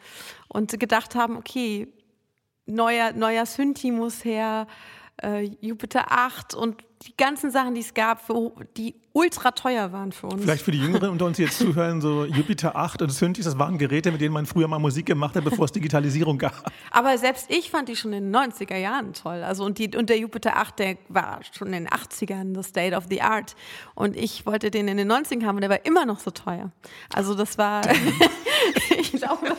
und 0.49 0.79
gedacht 0.81 1.15
haben, 1.15 1.37
okay, 1.37 1.89
neuer, 2.65 3.13
neuer 3.13 3.45
Synthi 3.45 3.91
muss 3.91 4.25
her, 4.25 4.67
äh, 5.23 5.51
Jupiter 5.61 6.11
8 6.11 6.55
und 6.55 6.85
die 7.07 7.17
ganzen 7.17 7.51
Sachen, 7.51 7.75
die 7.75 7.81
es 7.81 7.95
gab, 7.95 8.25
für, 8.25 8.53
die 8.77 8.95
ultra 9.13 9.51
teuer 9.51 9.93
waren 9.93 10.13
für 10.13 10.29
uns. 10.29 10.43
Vielleicht 10.43 10.65
für 10.65 10.71
die 10.71 10.79
Jüngeren 10.79 11.11
unter 11.11 11.27
uns, 11.27 11.37
die 11.37 11.43
jetzt 11.43 11.59
zuhören, 11.59 12.01
so 12.01 12.25
Jupiter 12.25 12.77
8 12.77 13.03
und 13.03 13.11
Synthes, 13.11 13.45
das 13.45 13.59
waren 13.59 13.77
Geräte, 13.77 14.13
mit 14.13 14.21
denen 14.21 14.33
man 14.33 14.47
früher 14.47 14.69
mal 14.69 14.79
Musik 14.79 15.07
gemacht 15.07 15.35
hat, 15.35 15.45
bevor 15.45 15.65
es 15.65 15.73
Digitalisierung 15.73 16.39
gab. 16.39 16.71
Aber 16.91 17.19
selbst 17.19 17.47
ich 17.51 17.71
fand 17.71 17.89
die 17.89 17.97
schon 17.97 18.13
in 18.13 18.33
den 18.33 18.37
90er 18.37 18.77
Jahren 18.77 19.13
toll. 19.15 19.43
Also 19.43 19.65
und, 19.65 19.79
die, 19.79 19.97
und 19.97 20.11
der 20.11 20.19
Jupiter 20.19 20.57
8, 20.57 20.79
der 20.79 20.99
war 21.09 21.41
schon 21.53 21.69
in 21.69 21.85
den 21.85 21.89
80ern 21.89 22.55
the 22.55 22.63
state 22.63 22.97
of 22.97 23.07
the 23.11 23.21
art. 23.21 23.57
Und 23.95 24.17
ich 24.17 24.47
wollte 24.47 24.71
den 24.71 24.87
in 24.87 24.97
den 24.97 25.11
90ern 25.11 25.45
haben 25.45 25.57
und 25.57 25.63
der 25.63 25.71
war 25.71 25.85
immer 25.85 26.07
noch 26.07 26.21
so 26.21 26.31
teuer. 26.31 26.71
Also 27.13 27.35
das 27.35 27.59
war, 27.59 27.83
ich 28.99 29.13
glaube, 29.13 29.57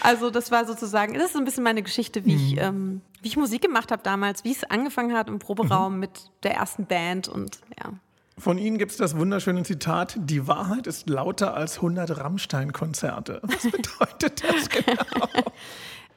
also 0.00 0.30
das 0.30 0.50
war 0.50 0.66
sozusagen, 0.66 1.14
das 1.14 1.26
ist 1.26 1.32
so 1.32 1.38
ein 1.38 1.44
bisschen 1.44 1.64
meine 1.64 1.82
Geschichte, 1.82 2.24
wie, 2.24 2.36
mhm. 2.36 2.40
ich, 2.40 2.56
ähm, 2.58 3.00
wie 3.22 3.28
ich 3.28 3.36
Musik 3.36 3.62
gemacht 3.62 3.90
habe 3.92 4.02
damals, 4.02 4.44
wie 4.44 4.52
es 4.52 4.64
angefangen 4.64 5.16
hat 5.16 5.28
im 5.28 5.38
Proberaum 5.38 5.94
mhm. 5.94 6.00
mit 6.00 6.30
der 6.42 6.54
ersten 6.54 6.86
Band 6.86 7.28
und 7.28 7.58
ja. 7.78 7.92
Von 8.38 8.58
Ihnen 8.58 8.76
gibt 8.76 8.90
es 8.90 8.98
das 8.98 9.16
wunderschöne 9.16 9.62
Zitat, 9.62 10.14
die 10.18 10.46
Wahrheit 10.46 10.86
ist 10.86 11.08
lauter 11.08 11.54
als 11.54 11.76
100 11.76 12.18
Rammstein-Konzerte. 12.18 13.40
Was 13.42 13.62
bedeutet 13.70 14.44
das 14.44 14.68
genau? 14.68 15.42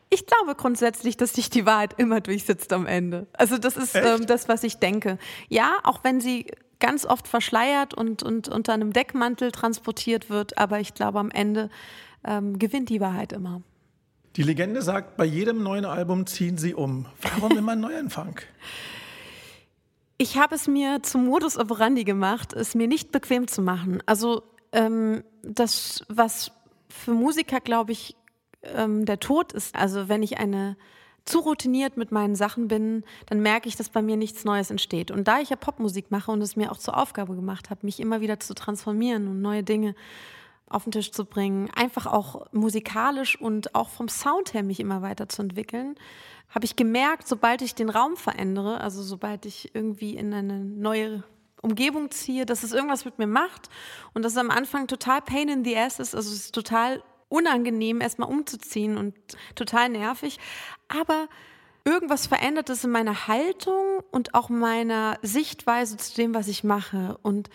Ich 0.09 0.25
glaube 0.25 0.55
grundsätzlich, 0.55 1.17
dass 1.17 1.33
sich 1.33 1.49
die 1.49 1.65
Wahrheit 1.65 1.93
immer 1.97 2.19
durchsetzt 2.19 2.73
am 2.73 2.87
Ende. 2.87 3.27
Also 3.33 3.57
das 3.57 3.77
ist 3.77 3.95
ähm, 3.95 4.25
das, 4.25 4.49
was 4.49 4.63
ich 4.63 4.77
denke. 4.77 5.17
Ja, 5.47 5.77
auch 5.83 6.03
wenn 6.03 6.19
sie 6.19 6.47
ganz 6.79 7.05
oft 7.05 7.27
verschleiert 7.27 7.93
und, 7.93 8.23
und 8.23 8.47
unter 8.47 8.73
einem 8.73 8.93
Deckmantel 8.93 9.51
transportiert 9.51 10.29
wird, 10.29 10.57
aber 10.57 10.79
ich 10.79 10.93
glaube, 10.93 11.19
am 11.19 11.31
Ende 11.31 11.69
ähm, 12.23 12.59
gewinnt 12.59 12.89
die 12.89 13.01
Wahrheit 13.01 13.33
immer. 13.33 13.61
Die 14.35 14.43
Legende 14.43 14.81
sagt, 14.81 15.17
bei 15.17 15.25
jedem 15.25 15.63
neuen 15.63 15.85
Album 15.85 16.25
ziehen 16.25 16.57
sie 16.57 16.73
um. 16.73 17.07
Warum 17.21 17.57
immer 17.57 17.71
ein 17.73 17.79
Neuanfang? 17.79 18.39
Ich 20.17 20.37
habe 20.37 20.55
es 20.55 20.67
mir 20.67 21.01
zum 21.01 21.25
Modus 21.25 21.57
operandi 21.57 22.03
gemacht, 22.03 22.53
es 22.53 22.75
mir 22.75 22.87
nicht 22.87 23.11
bequem 23.11 23.47
zu 23.47 23.61
machen. 23.61 24.03
Also 24.05 24.43
ähm, 24.71 25.23
das, 25.41 26.03
was 26.09 26.51
für 26.89 27.11
Musiker, 27.11 27.59
glaube 27.59 27.93
ich, 27.93 28.15
ähm, 28.63 29.05
der 29.05 29.19
Tod 29.19 29.53
ist. 29.53 29.75
Also 29.75 30.09
wenn 30.09 30.21
ich 30.21 30.37
eine 30.37 30.77
zu 31.25 31.39
routiniert 31.39 31.97
mit 31.97 32.11
meinen 32.11 32.35
Sachen 32.35 32.67
bin, 32.67 33.03
dann 33.27 33.41
merke 33.41 33.67
ich, 33.67 33.75
dass 33.75 33.89
bei 33.89 34.01
mir 34.01 34.17
nichts 34.17 34.45
Neues 34.45 34.71
entsteht. 34.71 35.11
Und 35.11 35.27
da 35.27 35.39
ich 35.39 35.49
ja 35.49 35.55
Popmusik 35.55 36.11
mache 36.11 36.31
und 36.31 36.41
es 36.41 36.55
mir 36.55 36.71
auch 36.71 36.77
zur 36.77 36.97
Aufgabe 36.97 37.35
gemacht 37.35 37.69
habe, 37.69 37.85
mich 37.85 37.99
immer 37.99 38.21
wieder 38.21 38.39
zu 38.39 38.53
transformieren 38.53 39.27
und 39.27 39.41
neue 39.41 39.63
Dinge 39.63 39.95
auf 40.69 40.83
den 40.83 40.91
Tisch 40.91 41.11
zu 41.11 41.25
bringen, 41.25 41.69
einfach 41.75 42.05
auch 42.05 42.45
musikalisch 42.51 43.39
und 43.39 43.75
auch 43.75 43.89
vom 43.89 44.07
Sound 44.07 44.53
her 44.53 44.63
mich 44.63 44.79
immer 44.79 45.01
weiterzuentwickeln, 45.01 45.95
habe 46.49 46.65
ich 46.65 46.75
gemerkt, 46.75 47.27
sobald 47.27 47.61
ich 47.61 47.75
den 47.75 47.89
Raum 47.89 48.17
verändere, 48.17 48.81
also 48.81 49.01
sobald 49.03 49.45
ich 49.45 49.73
irgendwie 49.73 50.15
in 50.15 50.33
eine 50.33 50.59
neue 50.59 51.23
Umgebung 51.61 52.09
ziehe, 52.11 52.45
dass 52.45 52.63
es 52.63 52.71
irgendwas 52.71 53.05
mit 53.05 53.19
mir 53.19 53.27
macht 53.27 53.69
und 54.13 54.23
dass 54.23 54.33
es 54.33 54.37
am 54.37 54.49
Anfang 54.49 54.87
total 54.87 55.21
pain 55.21 55.49
in 55.49 55.63
the 55.63 55.77
ass 55.77 55.99
ist, 55.99 56.15
also 56.15 56.29
es 56.29 56.45
ist 56.45 56.55
total 56.55 57.03
unangenehm, 57.29 58.01
erstmal 58.01 58.29
umzuziehen 58.29 58.97
und 58.97 59.15
total 59.55 59.89
nervig, 59.89 60.39
aber 60.87 61.27
irgendwas 61.85 62.27
verändert 62.27 62.69
es 62.69 62.83
in 62.83 62.91
meiner 62.91 63.27
Haltung 63.27 64.03
und 64.11 64.33
auch 64.33 64.49
meiner 64.49 65.17
Sichtweise 65.21 65.97
zu 65.97 66.15
dem, 66.15 66.33
was 66.33 66.47
ich 66.47 66.63
mache 66.63 67.17
und 67.21 67.49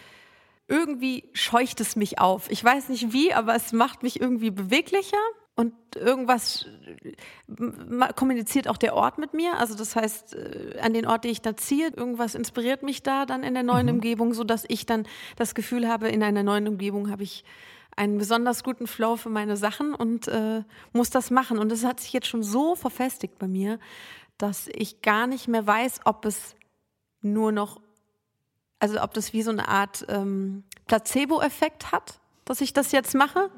irgendwie 0.67 1.29
scheucht 1.35 1.81
es 1.81 1.95
mich 1.95 2.19
auf. 2.19 2.51
Ich 2.51 2.65
weiß 2.65 2.89
nicht 2.89 3.13
wie, 3.13 3.35
aber 3.35 3.55
es 3.55 3.73
macht 3.73 4.03
mich 4.03 4.21
irgendwie 4.21 4.51
beweglicher 4.51 5.19
und 5.57 5.73
irgendwas 5.95 6.67
kommuniziert 8.17 8.67
auch 8.67 8.77
der 8.77 8.95
Ort 8.95 9.19
mit 9.19 9.35
mir. 9.35 9.59
Also 9.59 9.77
das 9.77 9.95
heißt, 9.95 10.35
äh, 10.35 10.79
an 10.81 10.95
den 10.95 11.07
Ort, 11.07 11.25
den 11.25 11.31
ich 11.31 11.43
da 11.43 11.57
ziehe, 11.57 11.91
irgendwas 11.95 12.35
inspiriert 12.35 12.83
mich 12.83 13.03
da 13.03 13.25
dann 13.25 13.45
in 13.45 13.55
der 13.55 13.63
neuen 13.63 13.87
mhm. 13.87 13.95
Umgebung, 13.95 14.35
sodass 14.35 14.65
ich 14.67 14.85
dann 14.85 15.07
das 15.37 15.55
Gefühl 15.55 15.87
habe, 15.87 16.09
in 16.09 16.23
einer 16.23 16.43
neuen 16.43 16.67
Umgebung 16.67 17.11
habe 17.11 17.23
ich 17.23 17.45
einen 17.97 18.19
besonders 18.19 18.65
guten 18.65 18.87
Flow 18.87 19.17
für 19.17 19.31
meine 19.31 19.57
Sachen 19.57 19.95
und 19.95 20.29
äh, 20.29 20.63
muss 20.93 21.11
das 21.11 21.31
machen. 21.31 21.59
Und 21.59 21.71
es 21.73 21.85
hat 21.85 22.01
sich 22.01 22.13
jetzt 22.13 22.27
schon 22.27 22.43
so 22.43 22.75
verfestigt 22.75 23.39
bei 23.39 23.49
mir, 23.49 23.79
dass 24.39 24.69
ich 24.73 25.03
gar 25.03 25.27
nicht 25.27 25.49
mehr 25.49 25.67
weiß, 25.67 26.01
ob 26.05 26.25
es 26.25 26.57
nur 27.21 27.53
noch 27.53 27.81
also 28.85 29.01
ob 29.01 29.15
das 29.15 29.33
wie 29.33 29.41
so 29.41 29.51
eine 29.51 29.67
Art 29.67 30.05
ähm, 30.09 30.63
Placebo-Effekt 30.87 31.91
hat, 31.91 32.21
dass 32.45 32.61
ich 32.61 32.75
das 32.75 32.93
jetzt 32.93 33.15
mache. 33.15 33.51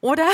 Oder? 0.00 0.26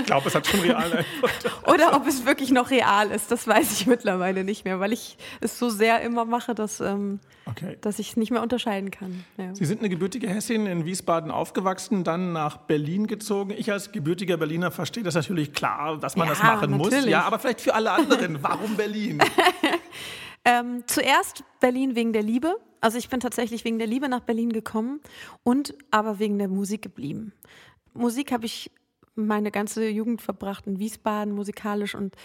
ich 0.00 0.06
glaube, 0.06 0.28
es 0.28 0.34
hat 0.34 0.46
schon 0.46 0.60
real 0.60 1.04
Oder 1.66 1.94
ob 1.94 2.06
es 2.06 2.26
wirklich 2.26 2.50
noch 2.50 2.70
real 2.70 3.10
ist, 3.10 3.30
das 3.30 3.46
weiß 3.46 3.72
ich 3.72 3.86
mittlerweile 3.86 4.44
nicht 4.44 4.64
mehr, 4.64 4.80
weil 4.80 4.92
ich 4.92 5.16
es 5.40 5.58
so 5.58 5.70
sehr 5.70 6.00
immer 6.02 6.24
mache, 6.24 6.54
dass, 6.54 6.80
ähm, 6.80 7.20
okay. 7.46 7.78
dass 7.80 7.98
ich 7.98 8.10
es 8.10 8.16
nicht 8.16 8.30
mehr 8.30 8.42
unterscheiden 8.42 8.90
kann. 8.90 9.24
Ja. 9.36 9.54
Sie 9.54 9.64
sind 9.64 9.78
eine 9.78 9.88
gebürtige 9.88 10.28
Hessin 10.28 10.66
in 10.66 10.84
Wiesbaden 10.84 11.30
aufgewachsen, 11.30 12.02
dann 12.02 12.32
nach 12.32 12.56
Berlin 12.56 13.06
gezogen. 13.06 13.52
Ich 13.56 13.70
als 13.70 13.92
gebürtiger 13.92 14.36
Berliner 14.36 14.70
verstehe 14.70 15.04
das 15.04 15.14
natürlich 15.14 15.52
klar, 15.52 15.98
dass 15.98 16.16
man 16.16 16.26
ja, 16.26 16.34
das 16.34 16.42
machen 16.42 16.72
natürlich. 16.72 17.00
muss. 17.00 17.10
Ja, 17.10 17.22
aber 17.22 17.38
vielleicht 17.38 17.60
für 17.60 17.74
alle 17.74 17.92
anderen, 17.92 18.42
warum 18.42 18.76
Berlin? 18.76 19.20
ähm, 20.44 20.82
zuerst 20.86 21.44
Berlin 21.60 21.94
wegen 21.94 22.12
der 22.12 22.22
Liebe. 22.22 22.56
Also 22.80 22.96
ich 22.96 23.10
bin 23.10 23.20
tatsächlich 23.20 23.64
wegen 23.64 23.78
der 23.78 23.86
Liebe 23.86 24.08
nach 24.08 24.20
Berlin 24.20 24.52
gekommen 24.52 25.00
und 25.42 25.74
aber 25.90 26.18
wegen 26.18 26.38
der 26.38 26.48
Musik 26.48 26.80
geblieben. 26.80 27.34
Musik 27.94 28.32
habe 28.32 28.46
ich 28.46 28.70
meine 29.14 29.50
ganze 29.50 29.88
Jugend 29.88 30.22
verbracht 30.22 30.66
in 30.66 30.78
Wiesbaden 30.78 31.34
musikalisch 31.34 31.94
und 31.94 32.16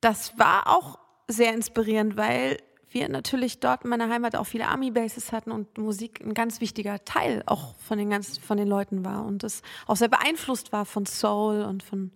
das 0.00 0.38
war 0.38 0.66
auch 0.66 0.98
sehr 1.28 1.54
inspirierend, 1.54 2.16
weil 2.16 2.58
wir 2.90 3.08
natürlich 3.08 3.60
dort 3.60 3.84
in 3.84 3.90
meiner 3.90 4.08
Heimat 4.08 4.36
auch 4.36 4.46
viele 4.46 4.68
Army-Bases 4.68 5.32
hatten 5.32 5.50
und 5.50 5.76
Musik 5.78 6.20
ein 6.20 6.34
ganz 6.34 6.60
wichtiger 6.60 7.04
Teil 7.04 7.42
auch 7.46 7.74
von 7.76 7.98
den, 7.98 8.10
ganz, 8.10 8.38
von 8.38 8.56
den 8.56 8.68
Leuten 8.68 9.04
war 9.04 9.24
und 9.24 9.42
das 9.42 9.62
auch 9.86 9.96
sehr 9.96 10.08
beeinflusst 10.08 10.72
war 10.72 10.84
von 10.84 11.04
Soul 11.04 11.62
und 11.62 11.82
von, 11.82 12.12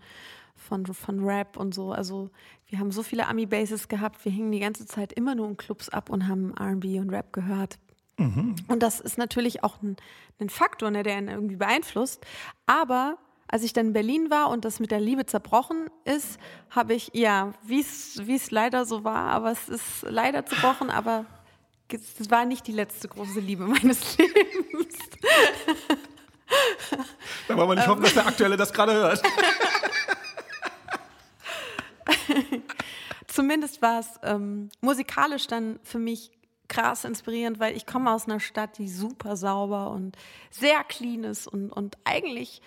von, 0.54 0.86
von 0.86 1.24
Rap 1.24 1.56
und 1.56 1.74
so. 1.74 1.92
Also 1.92 2.30
wir 2.68 2.78
haben 2.78 2.92
so 2.92 3.02
viele 3.02 3.26
Ami-Bases 3.26 3.88
gehabt, 3.88 4.24
wir 4.24 4.32
hingen 4.32 4.52
die 4.52 4.60
ganze 4.60 4.86
Zeit 4.86 5.12
immer 5.12 5.34
nur 5.34 5.48
in 5.48 5.56
Clubs 5.56 5.88
ab 5.88 6.08
und 6.08 6.28
haben 6.28 6.54
RB 6.58 7.00
und 7.00 7.10
Rap 7.10 7.32
gehört. 7.32 7.78
Mhm. 8.20 8.54
Und 8.68 8.82
das 8.82 9.00
ist 9.00 9.16
natürlich 9.16 9.64
auch 9.64 9.80
ein, 9.82 9.96
ein 10.40 10.50
Faktor, 10.50 10.90
ne, 10.90 11.02
der 11.02 11.18
ihn 11.18 11.28
irgendwie 11.28 11.56
beeinflusst. 11.56 12.24
Aber 12.66 13.16
als 13.48 13.62
ich 13.62 13.72
dann 13.72 13.86
in 13.88 13.92
Berlin 13.94 14.30
war 14.30 14.50
und 14.50 14.64
das 14.64 14.78
mit 14.78 14.90
der 14.90 15.00
Liebe 15.00 15.24
zerbrochen 15.24 15.88
ist, 16.04 16.38
habe 16.68 16.94
ich, 16.94 17.10
ja, 17.14 17.52
wie 17.62 17.80
es 17.80 18.50
leider 18.50 18.84
so 18.84 19.04
war, 19.04 19.30
aber 19.30 19.50
es 19.50 19.68
ist 19.68 20.02
leider 20.02 20.44
zerbrochen, 20.44 20.90
aber 20.90 21.24
es 21.88 22.30
war 22.30 22.44
nicht 22.44 22.66
die 22.66 22.72
letzte 22.72 23.08
große 23.08 23.40
Liebe 23.40 23.64
meines 23.66 24.18
Lebens. 24.18 24.98
Da 27.48 27.56
wollen 27.56 27.70
wir 27.70 27.74
nicht 27.76 27.88
hoffen, 27.88 28.02
dass 28.02 28.14
der 28.14 28.26
Aktuelle 28.26 28.56
das 28.56 28.72
gerade 28.72 28.92
hört. 28.92 29.22
Zumindest 33.26 33.80
war 33.80 34.00
es 34.00 34.08
ähm, 34.22 34.68
musikalisch 34.80 35.46
dann 35.46 35.80
für 35.82 35.98
mich 35.98 36.30
krass 36.70 37.04
inspirierend, 37.04 37.60
weil 37.60 37.76
ich 37.76 37.84
komme 37.84 38.10
aus 38.10 38.26
einer 38.26 38.40
Stadt, 38.40 38.78
die 38.78 38.88
super 38.88 39.36
sauber 39.36 39.90
und 39.90 40.16
sehr 40.50 40.82
clean 40.84 41.24
ist 41.24 41.46
und, 41.46 41.70
und 41.70 41.98
eigentlich 42.04 42.62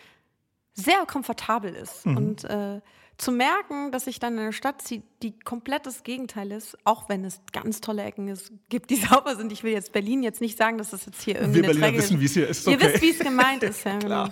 sehr 0.73 1.05
komfortabel 1.07 1.73
ist. 1.73 2.05
Mhm. 2.05 2.17
Und 2.17 2.43
äh, 2.43 2.81
zu 3.17 3.31
merken, 3.31 3.91
dass 3.91 4.07
ich 4.07 4.19
dann 4.19 4.33
in 4.33 4.39
eine 4.39 4.53
Stadt 4.53 4.81
ziehe, 4.81 5.03
die 5.21 5.37
komplett 5.39 5.85
das 5.85 6.03
Gegenteil 6.03 6.51
ist, 6.51 6.77
auch 6.83 7.09
wenn 7.09 7.23
es 7.23 7.41
ganz 7.51 7.79
tolle 7.79 8.03
Ecken 8.03 8.27
ist, 8.27 8.51
gibt, 8.69 8.89
die 8.89 8.95
sauber 9.09 9.35
sind. 9.35 9.51
Ich 9.51 9.63
will 9.63 9.71
jetzt 9.71 9.91
Berlin 9.91 10.23
jetzt 10.23 10.41
nicht 10.41 10.57
sagen, 10.57 10.77
dass 10.77 10.89
das 10.89 11.05
jetzt 11.05 11.21
hier 11.21 11.35
irgendwie 11.35 11.61
Wir 11.61 11.67
Berliner 11.67 11.93
wissen, 11.93 12.19
wie 12.19 12.25
es 12.25 12.33
hier 12.33 12.47
ist. 12.47 12.67
Okay. 12.67 12.77
Ihr 12.77 12.93
wisst, 12.93 13.01
wie 13.01 13.09
es 13.11 13.19
gemeint 13.19 13.63
ist. 13.63 13.85
Ja, 13.85 13.97
genau. 13.97 14.27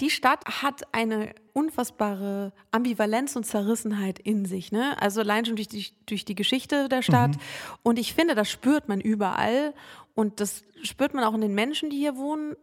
Die 0.00 0.10
Stadt 0.10 0.44
hat 0.62 0.82
eine 0.92 1.34
unfassbare 1.52 2.52
Ambivalenz 2.70 3.36
und 3.36 3.44
Zerrissenheit 3.44 4.18
in 4.18 4.46
sich. 4.46 4.72
Ne? 4.72 5.00
Also 5.00 5.20
allein 5.20 5.44
schon 5.44 5.56
durch 5.56 5.68
die, 5.68 5.88
durch 6.06 6.24
die 6.24 6.34
Geschichte 6.34 6.88
der 6.88 7.02
Stadt. 7.02 7.32
Mhm. 7.32 7.40
Und 7.82 7.98
ich 7.98 8.14
finde, 8.14 8.34
das 8.34 8.50
spürt 8.50 8.88
man 8.88 9.00
überall. 9.00 9.74
Und 10.14 10.40
das 10.40 10.62
spürt 10.82 11.12
man 11.12 11.24
auch 11.24 11.34
in 11.34 11.42
den 11.42 11.54
Menschen, 11.54 11.90
die 11.90 11.98
hier 11.98 12.16
wohnen 12.16 12.56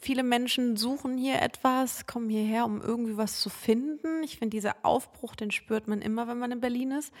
viele 0.00 0.22
Menschen 0.22 0.76
suchen 0.76 1.16
hier 1.16 1.40
etwas, 1.40 2.06
kommen 2.06 2.28
hierher, 2.28 2.64
um 2.64 2.80
irgendwie 2.80 3.16
was 3.16 3.40
zu 3.40 3.50
finden. 3.50 4.22
Ich 4.22 4.38
finde, 4.38 4.56
dieser 4.56 4.76
Aufbruch, 4.82 5.36
den 5.36 5.50
spürt 5.50 5.88
man 5.88 6.00
immer, 6.00 6.28
wenn 6.28 6.38
man 6.38 6.52
in 6.52 6.60
Berlin 6.60 6.92
ist. 6.92 7.12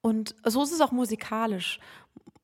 Und 0.00 0.34
so 0.44 0.62
ist 0.62 0.72
es 0.72 0.80
auch 0.80 0.92
musikalisch. 0.92 1.78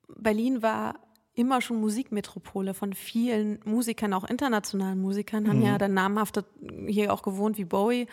Berlin 0.08 0.62
war 0.62 1.00
immer 1.34 1.60
schon 1.60 1.80
Musikmetropole 1.80 2.74
von 2.74 2.92
vielen 2.94 3.60
Musikern, 3.64 4.14
auch 4.14 4.24
internationalen 4.24 5.00
Musikern, 5.00 5.48
haben 5.48 5.58
mhm. 5.58 5.66
ja 5.66 5.78
dann 5.78 5.94
namhafte 5.94 6.44
hier 6.86 7.12
auch 7.12 7.22
gewohnt 7.22 7.58
wie 7.58 7.64
Bowie. 7.64 8.06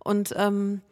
Und 0.00 0.34
ähm, 0.36 0.82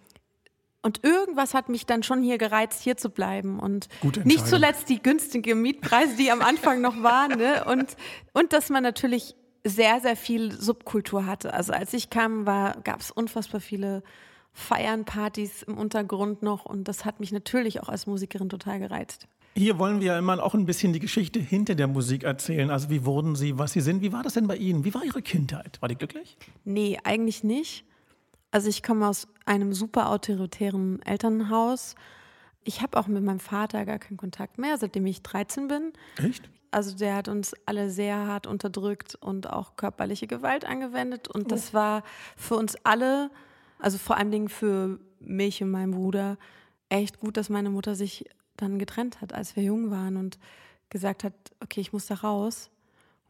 und 0.83 1.03
irgendwas 1.03 1.53
hat 1.53 1.69
mich 1.69 1.85
dann 1.85 2.05
schon 2.05 2.23
hier 2.23 2.39
gereizt, 2.39 2.81
hier 2.81 2.97
zu 2.97 3.11
bleiben. 3.11 3.59
Und 3.59 3.89
nicht 4.25 4.47
zuletzt 4.47 4.89
die 4.89 5.03
günstigen 5.03 5.61
Mietpreise, 5.61 6.15
die 6.17 6.31
am 6.31 6.43
Anfang 6.43 6.81
noch 6.81 7.03
waren. 7.03 7.37
Ne? 7.37 7.65
Und, 7.65 7.97
und 8.35 8.53
dass 8.53 8.71
man 8.71 8.85
natürlich 8.85 9.35
sehr, 9.69 10.01
sehr 10.01 10.17
viel 10.17 10.53
Subkultur 10.53 11.27
hatte. 11.27 11.53
Also 11.53 11.73
als 11.73 11.93
ich 11.93 12.11
kam, 12.11 12.45
gab 12.45 13.01
es 13.01 13.11
unfassbar 13.11 13.61
viele 13.61 14.03
Feiern, 14.53 15.05
Partys 15.05 15.63
im 15.63 15.77
Untergrund 15.77 16.43
noch 16.43 16.65
und 16.65 16.89
das 16.89 17.05
hat 17.05 17.21
mich 17.21 17.33
natürlich 17.33 17.83
auch 17.83 17.89
als 17.89 18.07
Musikerin 18.07 18.49
total 18.49 18.79
gereizt. 18.79 19.29
Hier 19.55 19.79
wollen 19.79 20.01
wir 20.01 20.09
ja 20.09 20.19
immer 20.19 20.43
auch 20.43 20.55
ein 20.55 20.67
bisschen 20.67 20.93
die 20.93 20.99
Geschichte 20.99 21.41
hinter 21.41 21.75
der 21.75 21.89
Musik 21.89 22.25
erzählen. 22.25 22.71
Also 22.71 22.91
wie 22.91 23.05
wurden 23.05 23.37
Sie, 23.37 23.59
was 23.59 23.73
Sie 23.73 23.81
sind? 23.81 24.03
Wie 24.03 24.13
war 24.13 24.23
das 24.23 24.35
denn 24.35 24.47
bei 24.47 24.57
Ihnen? 24.57 24.85
Wie 24.85 24.95
war 24.95 25.03
Ihre 25.05 25.23
Kindheit? 25.23 25.81
War 25.81 25.89
die 25.89 25.97
glücklich? 25.97 26.37
Nee, 26.65 26.99
eigentlich 27.05 27.43
nicht. 27.43 27.85
Also 28.51 28.69
ich 28.69 28.83
komme 28.83 29.09
aus 29.09 29.29
einem 29.45 29.73
super 29.73 30.11
autoritären 30.11 31.03
Elternhaus. 31.03 31.95
Ich 32.65 32.83
habe 32.83 32.99
auch 32.99 33.07
mit 33.07 33.23
meinem 33.23 33.41
Vater 33.41 33.85
gar 33.85 33.99
keinen 33.99 34.17
Kontakt 34.17 34.59
mehr, 34.59 34.77
seitdem 34.79 35.07
ich 35.07 35.23
13 35.23 35.69
bin. 35.69 35.93
Echt? 36.17 36.49
Also 36.77 36.95
der 36.95 37.15
hat 37.15 37.29
uns 37.29 37.55
alle 37.65 37.89
sehr 37.89 38.27
hart 38.27 38.47
unterdrückt 38.47 39.15
und 39.15 39.49
auch 39.49 39.77
körperliche 39.77 40.27
Gewalt 40.27 40.67
angewendet. 40.67 41.27
Und 41.27 41.51
das 41.51 41.73
war 41.73 42.03
für 42.37 42.57
uns 42.57 42.77
alle, 42.85 43.31
also 43.79 43.97
vor 43.97 44.19
allen 44.19 44.31
Dingen 44.31 44.51
für 44.51 45.01
mich 45.19 45.63
und 45.63 45.71
meinen 45.71 45.93
Bruder, 45.93 46.37
echt 46.91 47.19
gut, 47.19 47.39
dass 47.39 47.49
meine 47.49 47.71
Mutter 47.71 47.95
sich 47.95 48.27
dann 48.59 48.79
getrennt 48.79 49.23
hat, 49.23 49.33
als 49.33 49.57
wir 49.57 49.63
jung 49.63 49.91
waren 49.91 50.19
und 50.19 50.39
gesagt 50.91 51.25
hat, 51.25 51.33
okay, 51.61 51.81
ich 51.81 51.95
muss 51.95 52.09
da 52.09 52.17
raus. 52.17 52.69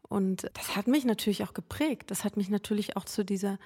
Und 0.09 0.51
das 0.53 0.75
hat 0.75 0.87
mich 0.87 1.05
natürlich 1.05 1.45
auch 1.45 1.53
geprägt. 1.53 2.11
Das 2.11 2.25
hat 2.25 2.35
mich 2.35 2.49
natürlich 2.49 2.97
auch 2.97 3.05
zu 3.05 3.23
dieser 3.23 3.59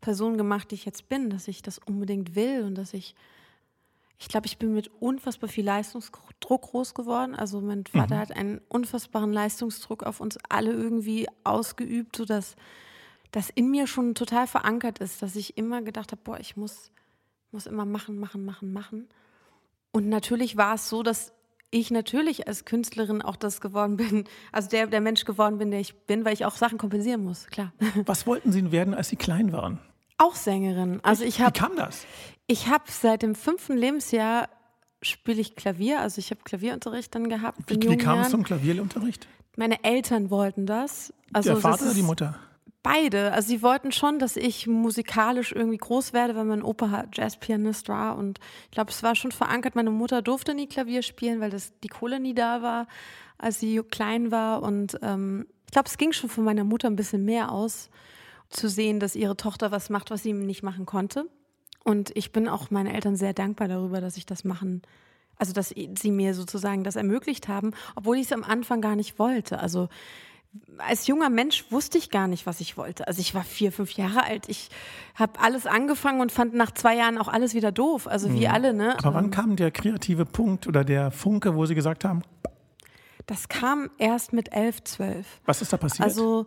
Person 0.00 0.38
gemacht, 0.38 0.70
die 0.70 0.76
ich 0.76 0.86
jetzt 0.86 1.10
bin, 1.10 1.28
dass 1.28 1.48
ich 1.48 1.60
das 1.60 1.78
unbedingt 1.78 2.34
will 2.34 2.62
und 2.64 2.76
dass 2.76 2.94
ich, 2.94 3.14
ich 4.20 4.28
glaube, 4.28 4.46
ich 4.46 4.58
bin 4.58 4.74
mit 4.74 4.90
unfassbar 5.00 5.48
viel 5.48 5.64
Leistungsdruck 5.64 6.62
groß 6.62 6.94
geworden. 6.94 7.36
Also 7.36 7.60
mein 7.60 7.86
Vater 7.86 8.16
mhm. 8.16 8.20
hat 8.20 8.36
einen 8.36 8.60
unfassbaren 8.68 9.32
Leistungsdruck 9.32 10.02
auf 10.02 10.20
uns 10.20 10.38
alle 10.48 10.72
irgendwie 10.72 11.28
ausgeübt, 11.44 12.16
sodass 12.16 12.56
das 13.30 13.50
in 13.50 13.70
mir 13.70 13.86
schon 13.86 14.14
total 14.14 14.46
verankert 14.46 14.98
ist, 14.98 15.22
dass 15.22 15.36
ich 15.36 15.56
immer 15.56 15.82
gedacht 15.82 16.10
habe, 16.10 16.20
boah, 16.24 16.40
ich 16.40 16.56
muss, 16.56 16.90
muss 17.52 17.66
immer 17.66 17.84
machen, 17.84 18.18
machen, 18.18 18.44
machen, 18.44 18.72
machen. 18.72 19.08
Und 19.92 20.08
natürlich 20.08 20.56
war 20.56 20.74
es 20.74 20.88
so, 20.88 21.02
dass 21.02 21.32
ich 21.70 21.90
natürlich 21.90 22.48
als 22.48 22.64
Künstlerin 22.64 23.22
auch 23.22 23.36
das 23.36 23.60
geworden 23.60 23.96
bin, 23.96 24.24
also 24.52 24.68
der, 24.68 24.88
der 24.88 25.00
Mensch 25.00 25.24
geworden 25.24 25.58
bin, 25.58 25.70
der 25.70 25.80
ich 25.80 25.94
bin, 26.06 26.24
weil 26.24 26.32
ich 26.32 26.44
auch 26.44 26.56
Sachen 26.56 26.78
kompensieren 26.78 27.22
muss, 27.22 27.46
klar. 27.46 27.72
Was 28.06 28.26
wollten 28.26 28.50
Sie 28.50 28.72
werden, 28.72 28.94
als 28.94 29.10
Sie 29.10 29.16
klein 29.16 29.52
waren? 29.52 29.78
Auch 30.18 30.34
Sängerin. 30.34 31.00
Also 31.02 31.24
ich 31.24 31.40
hab, 31.40 31.56
Wie 31.56 31.60
kam 31.60 31.76
das? 31.76 32.04
Ich 32.46 32.66
habe 32.66 32.84
seit 32.88 33.22
dem 33.22 33.34
fünften 33.34 33.76
Lebensjahr 33.76 34.48
spiele 35.02 35.40
ich 35.40 35.54
Klavier, 35.54 36.00
also 36.00 36.18
ich 36.18 36.30
habe 36.30 36.40
Klavierunterricht 36.44 37.14
dann 37.14 37.28
gehabt. 37.28 37.58
Wie, 37.68 37.80
wie 37.88 37.96
kam 37.96 38.20
es 38.20 38.30
zum 38.30 38.42
Klavierunterricht? 38.42 39.28
Meine 39.56 39.82
Eltern 39.84 40.30
wollten 40.30 40.66
das. 40.66 41.12
Also 41.32 41.50
der 41.50 41.60
Vater 41.60 41.86
oder 41.86 41.94
die 41.94 42.02
Mutter? 42.02 42.38
Beide. 42.82 43.32
Also 43.32 43.48
sie 43.48 43.62
wollten 43.62 43.92
schon, 43.92 44.18
dass 44.18 44.36
ich 44.36 44.66
musikalisch 44.66 45.52
irgendwie 45.52 45.78
groß 45.78 46.12
werde, 46.12 46.36
weil 46.36 46.44
mein 46.44 46.62
Opa 46.62 47.04
Jazzpianist 47.12 47.88
war. 47.88 48.16
Und 48.16 48.38
ich 48.66 48.70
glaube, 48.70 48.90
es 48.90 49.02
war 49.02 49.14
schon 49.14 49.32
verankert. 49.32 49.74
Meine 49.74 49.90
Mutter 49.90 50.22
durfte 50.22 50.54
nie 50.54 50.68
Klavier 50.68 51.02
spielen, 51.02 51.40
weil 51.40 51.50
das 51.50 51.72
die 51.80 51.88
Kohle 51.88 52.20
nie 52.20 52.34
da 52.34 52.62
war, 52.62 52.86
als 53.36 53.60
sie 53.60 53.80
klein 53.82 54.30
war. 54.30 54.62
Und 54.62 54.98
ähm, 55.02 55.46
ich 55.66 55.72
glaube, 55.72 55.88
es 55.88 55.98
ging 55.98 56.12
schon 56.12 56.30
von 56.30 56.44
meiner 56.44 56.64
Mutter 56.64 56.88
ein 56.88 56.96
bisschen 56.96 57.24
mehr 57.24 57.52
aus, 57.52 57.90
zu 58.48 58.68
sehen, 58.68 59.00
dass 59.00 59.16
ihre 59.16 59.36
Tochter 59.36 59.70
was 59.70 59.90
macht, 59.90 60.10
was 60.10 60.22
sie 60.22 60.32
nicht 60.32 60.62
machen 60.62 60.86
konnte. 60.86 61.26
Und 61.84 62.10
ich 62.16 62.32
bin 62.32 62.48
auch 62.48 62.70
meinen 62.70 62.92
Eltern 62.92 63.16
sehr 63.16 63.32
dankbar 63.32 63.68
darüber, 63.68 64.00
dass 64.00 64.16
ich 64.16 64.26
das 64.26 64.44
machen 64.44 64.82
also 65.38 65.52
dass 65.52 65.68
sie 65.68 66.10
mir 66.10 66.34
sozusagen 66.34 66.84
das 66.84 66.96
ermöglicht 66.96 67.48
haben, 67.48 67.72
obwohl 67.94 68.16
ich 68.16 68.26
es 68.26 68.32
am 68.32 68.44
Anfang 68.44 68.80
gar 68.80 68.96
nicht 68.96 69.18
wollte. 69.18 69.60
Also 69.60 69.88
als 70.78 71.06
junger 71.06 71.30
Mensch 71.30 71.70
wusste 71.70 71.98
ich 71.98 72.10
gar 72.10 72.26
nicht, 72.26 72.46
was 72.46 72.60
ich 72.60 72.76
wollte. 72.76 73.06
Also 73.06 73.20
ich 73.20 73.34
war 73.34 73.44
vier, 73.44 73.70
fünf 73.70 73.92
Jahre 73.92 74.24
alt. 74.24 74.48
Ich 74.48 74.70
habe 75.14 75.38
alles 75.40 75.66
angefangen 75.66 76.20
und 76.20 76.32
fand 76.32 76.54
nach 76.54 76.72
zwei 76.72 76.96
Jahren 76.96 77.18
auch 77.18 77.28
alles 77.28 77.54
wieder 77.54 77.70
doof. 77.70 78.08
Also 78.08 78.32
wie 78.32 78.46
mhm. 78.46 78.52
alle, 78.52 78.74
ne? 78.74 78.96
Aber 78.98 79.14
wann 79.14 79.26
ähm, 79.26 79.30
kam 79.30 79.56
der 79.56 79.70
kreative 79.70 80.24
Punkt 80.24 80.66
oder 80.66 80.84
der 80.84 81.10
Funke, 81.10 81.54
wo 81.54 81.66
Sie 81.66 81.74
gesagt 81.74 82.04
haben? 82.04 82.22
Das 83.26 83.48
kam 83.48 83.90
erst 83.98 84.32
mit 84.32 84.52
elf, 84.52 84.82
zwölf. 84.84 85.26
Was 85.44 85.60
ist 85.60 85.72
da 85.72 85.76
passiert? 85.76 86.08
Also 86.08 86.46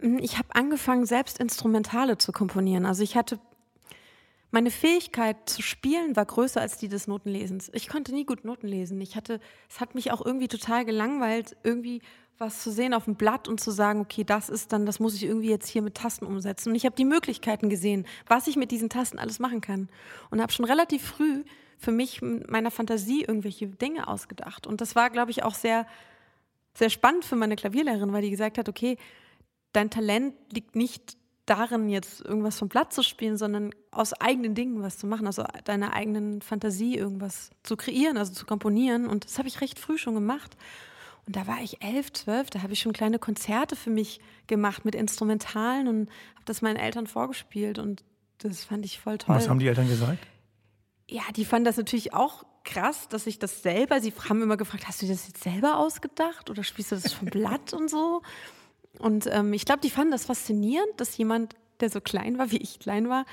ich 0.00 0.38
habe 0.38 0.54
angefangen, 0.54 1.06
selbst 1.06 1.38
Instrumentale 1.38 2.18
zu 2.18 2.32
komponieren. 2.32 2.86
Also 2.86 3.02
ich 3.02 3.16
hatte 3.16 3.38
meine 4.50 4.70
Fähigkeit 4.70 5.48
zu 5.48 5.60
spielen 5.60 6.16
war 6.16 6.24
größer 6.24 6.60
als 6.60 6.78
die 6.78 6.88
des 6.88 7.06
Notenlesens. 7.06 7.70
Ich 7.74 7.88
konnte 7.88 8.14
nie 8.14 8.24
gut 8.24 8.44
Noten 8.44 8.66
lesen. 8.66 9.00
Ich 9.00 9.14
hatte, 9.14 9.40
es 9.68 9.80
hat 9.80 9.94
mich 9.94 10.10
auch 10.10 10.24
irgendwie 10.24 10.48
total 10.48 10.86
gelangweilt, 10.86 11.56
irgendwie 11.64 12.00
was 12.38 12.62
zu 12.62 12.70
sehen 12.70 12.94
auf 12.94 13.04
dem 13.04 13.16
Blatt 13.16 13.48
und 13.48 13.60
zu 13.60 13.70
sagen, 13.70 14.00
okay, 14.00 14.24
das 14.24 14.48
ist 14.48 14.72
dann, 14.72 14.86
das 14.86 15.00
muss 15.00 15.14
ich 15.14 15.24
irgendwie 15.24 15.50
jetzt 15.50 15.68
hier 15.68 15.82
mit 15.82 15.96
Tasten 15.96 16.24
umsetzen. 16.24 16.70
Und 16.70 16.76
ich 16.76 16.86
habe 16.86 16.96
die 16.96 17.04
Möglichkeiten 17.04 17.68
gesehen, 17.68 18.06
was 18.26 18.46
ich 18.46 18.56
mit 18.56 18.70
diesen 18.70 18.88
Tasten 18.88 19.18
alles 19.18 19.38
machen 19.38 19.60
kann. 19.60 19.88
Und 20.30 20.40
habe 20.40 20.52
schon 20.52 20.64
relativ 20.64 21.02
früh 21.02 21.44
für 21.76 21.90
mich 21.90 22.22
mit 22.22 22.48
meiner 22.50 22.70
Fantasie 22.70 23.24
irgendwelche 23.24 23.66
Dinge 23.66 24.08
ausgedacht. 24.08 24.66
Und 24.66 24.80
das 24.80 24.94
war, 24.94 25.10
glaube 25.10 25.30
ich, 25.30 25.42
auch 25.42 25.54
sehr, 25.54 25.86
sehr 26.74 26.90
spannend 26.90 27.24
für 27.24 27.36
meine 27.36 27.56
Klavierlehrerin, 27.56 28.12
weil 28.12 28.22
die 28.22 28.30
gesagt 28.30 28.56
hat, 28.56 28.68
okay, 28.68 28.96
dein 29.72 29.90
Talent 29.90 30.34
liegt 30.52 30.76
nicht 30.76 31.16
darin, 31.46 31.88
jetzt 31.88 32.20
irgendwas 32.20 32.58
vom 32.58 32.68
Blatt 32.68 32.92
zu 32.92 33.02
spielen, 33.02 33.36
sondern 33.36 33.70
aus 33.90 34.12
eigenen 34.12 34.54
Dingen 34.54 34.82
was 34.82 34.98
zu 34.98 35.06
machen, 35.06 35.26
also 35.26 35.44
deiner 35.64 35.94
eigenen 35.94 36.42
Fantasie 36.42 36.96
irgendwas 36.96 37.50
zu 37.62 37.76
kreieren, 37.76 38.18
also 38.18 38.32
zu 38.32 38.44
komponieren. 38.44 39.06
Und 39.06 39.24
das 39.24 39.38
habe 39.38 39.48
ich 39.48 39.60
recht 39.60 39.78
früh 39.78 39.98
schon 39.98 40.14
gemacht. 40.14 40.56
Und 41.26 41.36
da 41.36 41.46
war 41.46 41.60
ich 41.62 41.82
elf, 41.82 42.12
zwölf, 42.12 42.50
da 42.50 42.62
habe 42.62 42.72
ich 42.72 42.80
schon 42.80 42.92
kleine 42.92 43.18
Konzerte 43.18 43.76
für 43.76 43.90
mich 43.90 44.20
gemacht 44.46 44.84
mit 44.84 44.94
Instrumentalen 44.94 45.86
und 45.86 46.10
habe 46.34 46.44
das 46.46 46.62
meinen 46.62 46.76
Eltern 46.76 47.06
vorgespielt 47.06 47.78
und 47.78 48.02
das 48.38 48.64
fand 48.64 48.84
ich 48.84 48.98
voll 48.98 49.18
toll. 49.18 49.36
Was 49.36 49.48
haben 49.48 49.58
die 49.58 49.66
Eltern 49.66 49.88
gesagt? 49.88 50.26
Ja, 51.10 51.22
die 51.36 51.44
fanden 51.44 51.64
das 51.64 51.76
natürlich 51.76 52.14
auch 52.14 52.44
krass, 52.64 53.08
dass 53.08 53.26
ich 53.26 53.38
das 53.38 53.62
selber, 53.62 54.00
sie 54.00 54.12
haben 54.28 54.42
immer 54.42 54.56
gefragt, 54.56 54.88
hast 54.88 55.02
du 55.02 55.06
das 55.06 55.26
jetzt 55.26 55.42
selber 55.42 55.78
ausgedacht 55.78 56.50
oder 56.50 56.62
spielst 56.64 56.92
du 56.92 56.96
das 56.96 57.12
vom 57.12 57.28
Blatt 57.28 57.72
und 57.72 57.90
so? 57.90 58.22
Und 58.98 59.28
ähm, 59.30 59.52
ich 59.52 59.64
glaube, 59.64 59.80
die 59.80 59.90
fanden 59.90 60.12
das 60.12 60.26
faszinierend, 60.26 60.88
dass 60.96 61.16
jemand, 61.16 61.54
der 61.80 61.90
so 61.90 62.00
klein 62.00 62.38
war, 62.38 62.50
wie 62.50 62.58
ich 62.58 62.78
klein 62.78 63.08
war, 63.08 63.24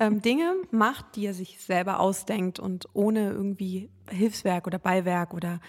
ähm, 0.00 0.22
Dinge 0.22 0.54
macht, 0.70 1.16
die 1.16 1.26
er 1.26 1.34
sich 1.34 1.60
selber 1.60 2.00
ausdenkt 2.00 2.58
und 2.58 2.86
ohne 2.92 3.30
irgendwie 3.30 3.90
Hilfswerk 4.10 4.66
oder 4.66 4.78
Beiwerk 4.78 5.34
oder 5.34 5.60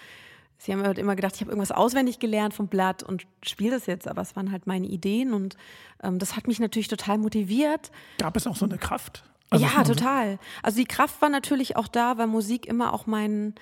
Sie 0.56 0.72
haben 0.72 0.82
halt 0.82 0.98
immer 0.98 1.14
gedacht, 1.14 1.34
ich 1.34 1.42
habe 1.42 1.50
irgendwas 1.50 1.72
auswendig 1.72 2.20
gelernt 2.20 2.54
vom 2.54 2.68
Blatt 2.68 3.02
und 3.02 3.26
spiele 3.42 3.72
das 3.72 3.84
jetzt, 3.84 4.08
aber 4.08 4.22
es 4.22 4.34
waren 4.34 4.50
halt 4.50 4.66
meine 4.66 4.86
Ideen 4.86 5.34
und 5.34 5.56
ähm, 6.02 6.18
das 6.18 6.36
hat 6.36 6.46
mich 6.46 6.58
natürlich 6.58 6.88
total 6.88 7.18
motiviert. 7.18 7.90
Gab 8.18 8.34
es 8.36 8.46
auch 8.46 8.56
so 8.56 8.64
eine 8.64 8.78
Kraft? 8.78 9.24
Also 9.50 9.66
ja, 9.66 9.84
total. 9.84 10.38
Also 10.62 10.78
die 10.78 10.86
Kraft 10.86 11.20
war 11.20 11.28
natürlich 11.28 11.76
auch 11.76 11.86
da, 11.86 12.18
weil 12.18 12.28
Musik 12.28 12.66
immer 12.66 12.94
auch 12.94 13.06
mein, 13.06 13.54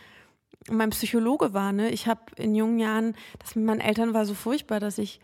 mein 0.71 0.91
Psychologe 0.91 1.53
war. 1.53 1.73
Ne? 1.73 1.91
Ich 1.91 2.07
habe 2.07 2.21
in 2.37 2.55
jungen 2.55 2.79
Jahren, 2.79 3.17
das 3.41 3.57
mit 3.57 3.65
meinen 3.65 3.81
Eltern 3.81 4.15
war 4.15 4.25
so 4.25 4.35
furchtbar, 4.35 4.79
dass 4.79 4.99
ich 4.99 5.21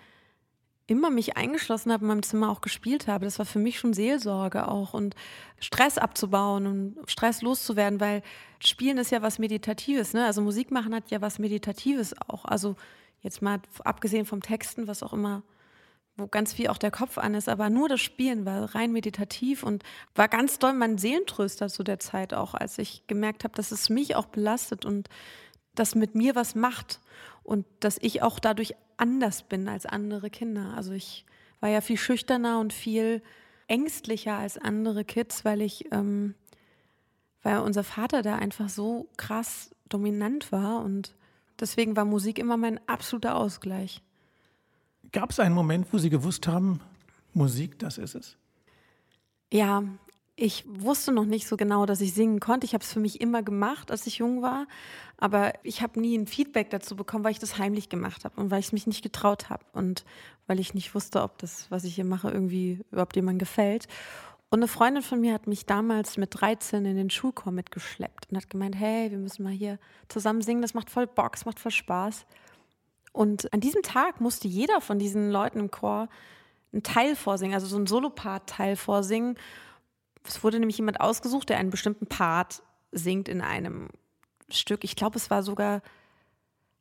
immer 0.89 1.11
mich 1.11 1.37
eingeschlossen 1.37 1.93
habe, 1.93 2.03
in 2.03 2.09
meinem 2.09 2.23
Zimmer 2.23 2.51
auch 2.51 2.63
gespielt 2.63 3.07
habe. 3.07 3.27
Das 3.27 3.39
war 3.39 3.47
für 3.47 3.59
mich 3.59 3.79
schon 3.79 3.93
Seelsorge 3.93 4.67
auch 4.67 4.95
und 4.95 5.15
Stress 5.61 5.99
abzubauen 5.99 6.67
und 6.67 7.11
Stress 7.11 7.43
loszuwerden, 7.43 8.01
weil 8.01 8.23
Spielen 8.59 8.99
ist 8.99 9.13
ja 9.13 9.23
was 9.23 9.39
Meditatives, 9.39 10.15
ne? 10.15 10.25
Also 10.25 10.41
Musik 10.41 10.71
machen 10.71 10.95
hat 10.95 11.11
ja 11.11 11.21
was 11.21 11.39
Meditatives 11.39 12.15
auch. 12.27 12.47
Also 12.47 12.75
jetzt 13.21 13.43
mal 13.43 13.61
abgesehen 13.85 14.25
vom 14.25 14.41
Texten, 14.41 14.87
was 14.87 15.03
auch 15.03 15.13
immer, 15.13 15.43
wo 16.17 16.27
ganz 16.27 16.55
viel 16.55 16.69
auch 16.69 16.79
der 16.79 16.91
Kopf 16.91 17.19
an 17.19 17.35
ist, 17.35 17.51
aber 17.51 17.69
nur 17.69 17.89
das 17.89 18.01
Spielen 18.01 18.47
war 18.47 18.75
rein 18.75 18.91
meditativ 18.91 19.63
und 19.63 19.85
war 20.15 20.27
ganz 20.27 20.59
doll 20.59 20.73
mein 20.73 20.97
Seelentröster 20.97 21.69
zu 21.69 21.83
der 21.85 21.99
Zeit 22.01 22.33
auch, 22.33 22.55
als 22.55 22.79
ich 22.79 23.07
gemerkt 23.07 23.45
habe, 23.45 23.55
dass 23.55 23.73
es 23.73 23.91
mich 23.91 24.17
auch 24.17 24.27
belastet 24.27 24.87
und 24.87 25.09
das 25.75 25.95
mit 25.95 26.15
mir 26.15 26.35
was 26.35 26.55
macht 26.55 27.01
und 27.49 27.65
dass 27.81 27.97
ich 28.03 28.21
auch 28.21 28.39
dadurch 28.39 28.75
anders 28.99 29.43
bin 29.43 29.69
als 29.69 29.87
andere 29.87 30.29
Kinder. 30.29 30.75
Also 30.77 30.93
ich 30.93 31.25
war 31.61 31.71
ja 31.71 31.81
viel 31.81 31.97
schüchterner 31.97 32.61
und 32.61 32.75
viel 32.75 33.23
ängstlicher 33.69 34.37
als 34.37 34.59
andere 34.59 35.03
Kids, 35.03 35.47
weil 35.47 35.63
ich, 35.63 35.91
ähm, 35.91 36.35
weil 37.43 37.61
unser 37.61 37.85
Vater 37.85 38.21
da 38.21 38.37
einfach 38.37 38.69
so 38.69 39.09
krass 39.17 39.75
dominant 39.89 40.53
war 40.53 40.85
und 40.85 41.15
deswegen 41.59 41.97
war 41.97 42.05
Musik 42.05 42.39
immer 42.39 42.59
mein 42.59 42.87
absoluter 42.87 43.35
Ausgleich. 43.37 44.03
Gab 45.13 45.31
es 45.31 45.41
einen 45.41 45.55
Moment, 45.55 45.91
wo 45.91 45.97
Sie 45.97 46.11
gewusst 46.11 46.47
haben, 46.47 46.81
Musik, 47.33 47.79
das 47.79 47.97
ist 47.97 48.15
es? 48.15 48.37
Ja, 49.51 49.85
ich 50.41 50.65
wusste 50.69 51.11
noch 51.11 51.25
nicht 51.25 51.49
so 51.49 51.57
genau, 51.57 51.85
dass 51.85 52.01
ich 52.01 52.15
singen 52.15 52.39
konnte. 52.39 52.65
Ich 52.65 52.73
habe 52.73 52.85
es 52.85 52.93
für 52.93 53.01
mich 53.01 53.21
immer 53.21 53.43
gemacht, 53.43 53.91
als 53.91 54.07
ich 54.07 54.19
jung 54.19 54.41
war. 54.41 54.69
Aber 55.17 55.53
ich 55.65 55.83
habe 55.83 56.01
nie 56.01 56.17
ein 56.17 56.29
Feedback 56.29 56.71
dazu 56.71 56.95
bekommen, 56.95 57.25
weil 57.25 57.33
ich 57.33 57.41
das 57.41 57.59
heimlich 57.59 57.89
gemacht 57.89 58.25
habe 58.25 58.41
und 58.41 58.53
weil 58.53 58.61
ich 58.61 58.73
mich 58.73 58.87
nicht 58.87 59.03
getraut 59.03 59.51
habe 59.51 59.65
und 59.73 60.05
weil 60.47 60.61
ich 60.61 60.75
nicht 60.75 60.95
wusste, 60.95 61.23
ob 61.23 61.39
das, 61.39 61.69
was 61.71 61.83
ich 61.83 61.97
hier 61.97 62.05
mache, 62.05 62.31
irgendwie 62.31 62.85
überhaupt 62.93 63.17
jemandem 63.17 63.41
gefällt. 63.41 63.89
Und 64.49 64.61
eine 64.61 64.69
Freundin 64.69 65.03
von 65.03 65.21
mir 65.21 65.35
hat 65.35 65.49
mich 65.49 65.67
damals 65.67 66.17
mit 66.19 66.41
13 66.41 66.87
in 66.87 66.97
den 66.97 67.11
Schulchor 67.11 67.51
mitgeschleppt 67.51 68.29
und 68.31 68.37
hat 68.37 68.49
gemeint, 68.49 68.77
hey, 68.77 69.11
wir 69.11 69.19
müssen 69.19 69.43
mal 69.43 69.53
hier 69.53 69.81
zusammen 70.07 70.43
singen, 70.43 70.63
das 70.63 70.73
macht 70.73 70.89
voll 70.89 71.09
Bock, 71.09 71.33
das 71.33 71.47
macht 71.47 71.59
voll 71.59 71.73
Spaß. 71.73 72.27
Und 73.11 73.53
an 73.53 73.59
diesem 73.59 73.83
Tag 73.83 74.21
musste 74.21 74.47
jeder 74.47 74.81
von 74.81 75.01
diesen 75.01 75.33
Leuten 75.33 75.59
im 75.59 75.73
Chor 75.73 76.09
einen 76.73 76.85
Teil 76.85 77.17
vorsingen, 77.17 77.55
also 77.55 77.67
so 77.67 77.77
ein 77.77 77.89
Solopart-Teil 77.89 78.77
vorsingen 78.77 79.37
es 80.29 80.45
wurde 80.45 80.59
nämlich 80.59 80.79
jemand 80.79 81.01
ausgesucht, 81.01 81.49
der 81.49 81.59
einen 81.59 81.71
bestimmten 81.71 82.07
Part 82.07 82.63
singt 82.93 83.29
in 83.29 83.41
einem 83.41 83.89
Stück. 84.51 84.85
Ich 84.85 84.97
glaube, 84.97 85.17
es 85.17 85.31
war 85.31 85.43
sogar, 85.43 85.83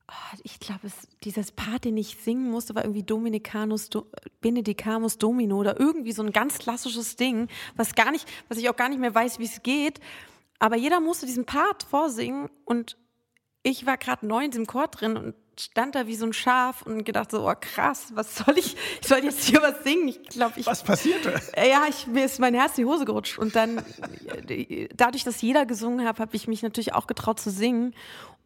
oh, 0.09 0.37
ich 0.43 0.59
glaube, 0.59 0.89
dieses 1.23 1.51
Part, 1.51 1.85
den 1.85 1.97
ich 1.97 2.17
singen 2.17 2.49
musste, 2.49 2.75
war 2.75 2.83
irgendwie 2.83 3.03
Dominicanus, 3.03 3.89
Do, 3.89 4.05
Benedicamus 4.41 5.17
Domino 5.17 5.57
oder 5.57 5.79
irgendwie 5.79 6.11
so 6.11 6.23
ein 6.23 6.31
ganz 6.31 6.59
klassisches 6.59 7.15
Ding, 7.15 7.47
was 7.75 7.95
gar 7.95 8.11
nicht, 8.11 8.27
was 8.49 8.57
ich 8.57 8.69
auch 8.69 8.75
gar 8.75 8.89
nicht 8.89 8.99
mehr 8.99 9.13
weiß, 9.13 9.39
wie 9.39 9.45
es 9.45 9.63
geht. 9.63 9.99
Aber 10.59 10.75
jeder 10.75 10.99
musste 10.99 11.25
diesen 11.25 11.45
Part 11.45 11.83
vorsingen 11.83 12.49
und 12.65 12.97
ich 13.63 13.85
war 13.85 13.97
gerade 13.97 14.25
neu 14.25 14.45
in 14.45 14.51
diesem 14.51 14.65
Chor 14.65 14.87
drin 14.87 15.17
und 15.17 15.35
stand 15.59 15.95
da 15.95 16.07
wie 16.07 16.15
so 16.15 16.25
ein 16.25 16.33
Schaf 16.33 16.83
und 16.83 17.03
gedacht 17.03 17.31
so, 17.31 17.49
oh 17.49 17.53
krass, 17.59 18.11
was 18.13 18.35
soll 18.35 18.57
ich, 18.57 18.75
ich 19.01 19.07
soll 19.07 19.23
jetzt 19.23 19.43
hier 19.43 19.61
was 19.61 19.83
singen. 19.83 20.09
Ich 20.09 20.21
glaube, 20.29 20.59
ich. 20.59 20.65
Was 20.65 20.83
passierte? 20.83 21.39
Ja, 21.55 21.83
ich, 21.89 22.07
mir 22.07 22.25
ist 22.25 22.39
mein 22.39 22.53
Herz 22.53 22.77
in 22.77 22.85
die 22.85 22.89
Hose 22.89 23.05
gerutscht. 23.05 23.37
Und 23.39 23.55
dann, 23.55 23.83
dadurch, 24.95 25.23
dass 25.23 25.41
jeder 25.41 25.65
gesungen 25.65 26.07
hat, 26.07 26.19
habe 26.19 26.35
ich 26.35 26.47
mich 26.47 26.63
natürlich 26.63 26.93
auch 26.93 27.07
getraut 27.07 27.39
zu 27.39 27.49
singen. 27.49 27.93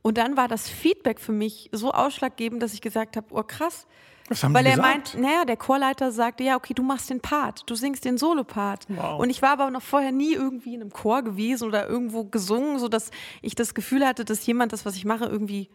Und 0.02 0.18
dann 0.18 0.38
war 0.38 0.48
das 0.48 0.70
Feedback 0.70 1.20
für 1.20 1.32
mich 1.32 1.70
so 1.72 1.92
ausschlaggebend, 1.92 2.64
dass 2.64 2.74
ich 2.74 2.82
gesagt 2.82 3.18
habe, 3.18 3.28
oh 3.32 3.44
krass. 3.44 3.86
Was 4.30 4.44
haben 4.44 4.54
Weil 4.54 4.66
er 4.66 4.78
meint, 4.78 5.16
naja, 5.20 5.44
der 5.44 5.58
Chorleiter 5.58 6.12
sagte, 6.12 6.44
ja, 6.44 6.56
okay, 6.56 6.74
du 6.74 6.84
machst 6.84 7.10
den 7.10 7.20
Part, 7.20 7.70
du 7.70 7.76
singst 7.76 8.06
den 8.06 8.18
Solo-Part. 8.18 8.86
Wow. 8.88 9.20
Und 9.20 9.30
ich 9.30 9.42
war 9.42 9.50
aber 9.50 9.70
noch 9.72 9.82
vorher 9.82 10.14
nie 10.14 10.34
irgendwie 10.34 10.74
in 10.74 10.82
einem 10.82 10.92
Chor 10.92 11.22
gewesen 11.22 11.68
oder 11.68 11.88
irgendwo 11.90 12.24
gesungen, 12.24 12.80
sodass 12.80 13.12
ich 13.42 13.56
das 13.56 13.74
Gefühl 13.74 14.08
hatte, 14.08 14.24
dass 14.24 14.46
jemand 14.46 14.72
das, 14.72 14.86
was 14.86 14.96
ich 14.96 15.04
mache, 15.04 15.26
irgendwie 15.26 15.70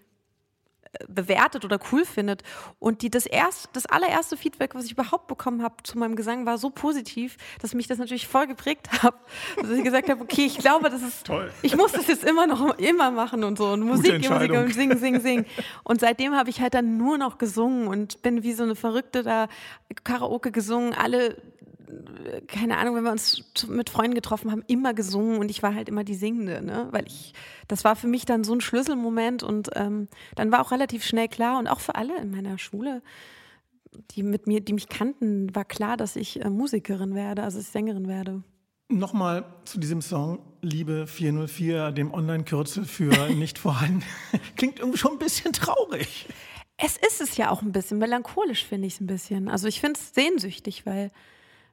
bewertet 1.09 1.65
oder 1.65 1.79
cool 1.93 2.05
findet. 2.05 2.43
Und 2.79 3.03
die, 3.03 3.11
das, 3.11 3.27
erst, 3.27 3.69
das 3.73 3.87
allererste 3.87 4.37
Feedback, 4.37 4.75
was 4.75 4.85
ich 4.85 4.93
überhaupt 4.93 5.27
bekommen 5.27 5.63
habe 5.63 5.77
zu 5.83 5.99
meinem 5.99 6.17
Gesang, 6.17 6.47
war 6.47 6.59
so 6.59 6.71
positiv, 6.71 7.37
dass 7.61 7.75
mich 7.75 7.87
das 7.87 7.99
natürlich 7.99 8.27
voll 8.27 8.47
geprägt 8.47 8.91
hat. 9.03 9.15
Dass 9.61 9.71
ich 9.71 9.85
gesagt 9.85 10.09
habe, 10.09 10.23
okay, 10.23 10.47
ich 10.47 10.59
glaube, 10.59 10.91
das 10.91 11.03
ist 11.03 11.27
Toll. 11.27 11.51
Ich 11.63 11.77
muss 11.77 11.93
das 11.93 12.07
jetzt 12.07 12.25
immer 12.25 12.47
noch 12.47 12.79
immer 12.79 13.11
machen 13.11 13.45
und 13.45 13.59
so. 13.59 13.69
Und 13.69 13.81
Musik, 13.81 14.13
Musik 14.13 14.15
Entscheidung. 14.15 14.59
und 14.59 14.75
singen, 14.75 14.99
singen, 14.99 15.21
singen. 15.21 15.47
Und 15.83 16.01
seitdem 16.01 16.35
habe 16.35 16.51
ich 16.51 16.61
halt 16.61 16.75
dann 16.75 16.97
nur 16.97 17.19
noch 17.19 17.39
gesungen 17.39 17.89
und 17.89 18.23
bin 18.23 18.43
wie 18.43 18.53
so 18.53 18.63
eine 18.63 18.77
Verrückte 18.77 19.23
da 19.23 19.49
Karaoke 20.05 20.53
gesungen. 20.53 20.95
Alle 20.95 21.37
keine 22.49 22.77
Ahnung, 22.79 22.96
wenn 22.96 23.05
wir 23.05 23.12
uns 23.12 23.44
mit 23.68 23.90
Freunden 23.90 24.14
getroffen 24.14 24.51
haben, 24.51 24.62
immer 24.66 24.94
gesungen 24.94 25.38
und 25.38 25.51
ich 25.51 25.62
war 25.62 25.75
halt 25.75 25.88
immer 25.88 26.05
die 26.05 26.14
Singende, 26.14 26.62
ne? 26.62 26.88
Weil 26.90 27.07
ich, 27.07 27.33
das 27.68 27.85
war 27.85 27.96
für 27.96 28.07
mich 28.07 28.25
dann 28.25 28.44
so 28.44 28.53
ein 28.53 28.61
Schlüsselmoment 28.61 29.42
und 29.42 29.70
ähm, 29.75 30.09
dann 30.35 30.53
war 30.53 30.61
auch 30.61 30.70
relativ 30.70 31.05
schnell 31.05 31.29
klar 31.29 31.59
und 31.59 31.66
auch 31.66 31.81
für 31.81 31.94
alle 31.94 32.16
in 32.20 32.31
meiner 32.31 32.59
Schule, 32.59 33.03
die 34.12 34.22
mit 34.22 34.46
mir, 34.46 34.61
die 34.61 34.72
mich 34.72 34.88
kannten, 34.88 35.55
war 35.55 35.64
klar, 35.64 35.96
dass 35.96 36.16
ich 36.16 36.44
äh, 36.44 36.51
Musikerin 36.51 37.14
werde, 37.14 37.42
also 37.42 37.59
ich 37.59 37.66
Sängerin 37.66 38.09
werde. 38.09 38.42
Nochmal 38.88 39.44
zu 39.64 39.81
diesem 39.81 40.01
Song 40.01 40.38
Liebe 40.62 41.07
404, 41.07 41.92
dem 41.92 42.12
Online-Kürzel 42.12 42.85
für 42.85 43.29
nicht 43.35 43.59
vorhanden. 43.59 44.05
Klingt 44.57 44.79
irgendwie 44.79 44.99
schon 44.99 45.12
ein 45.12 45.18
bisschen 45.18 45.53
traurig. 45.53 46.29
Es 46.77 46.96
ist 46.96 47.20
es 47.20 47.37
ja 47.37 47.51
auch 47.51 47.62
ein 47.62 47.72
bisschen, 47.72 47.99
melancholisch 47.99 48.64
finde 48.64 48.87
ich 48.87 48.94
es 48.94 49.01
ein 49.01 49.07
bisschen. 49.07 49.49
Also 49.49 49.66
ich 49.66 49.81
finde 49.81 49.99
es 49.99 50.14
sehnsüchtig, 50.14 50.85
weil, 50.85 51.11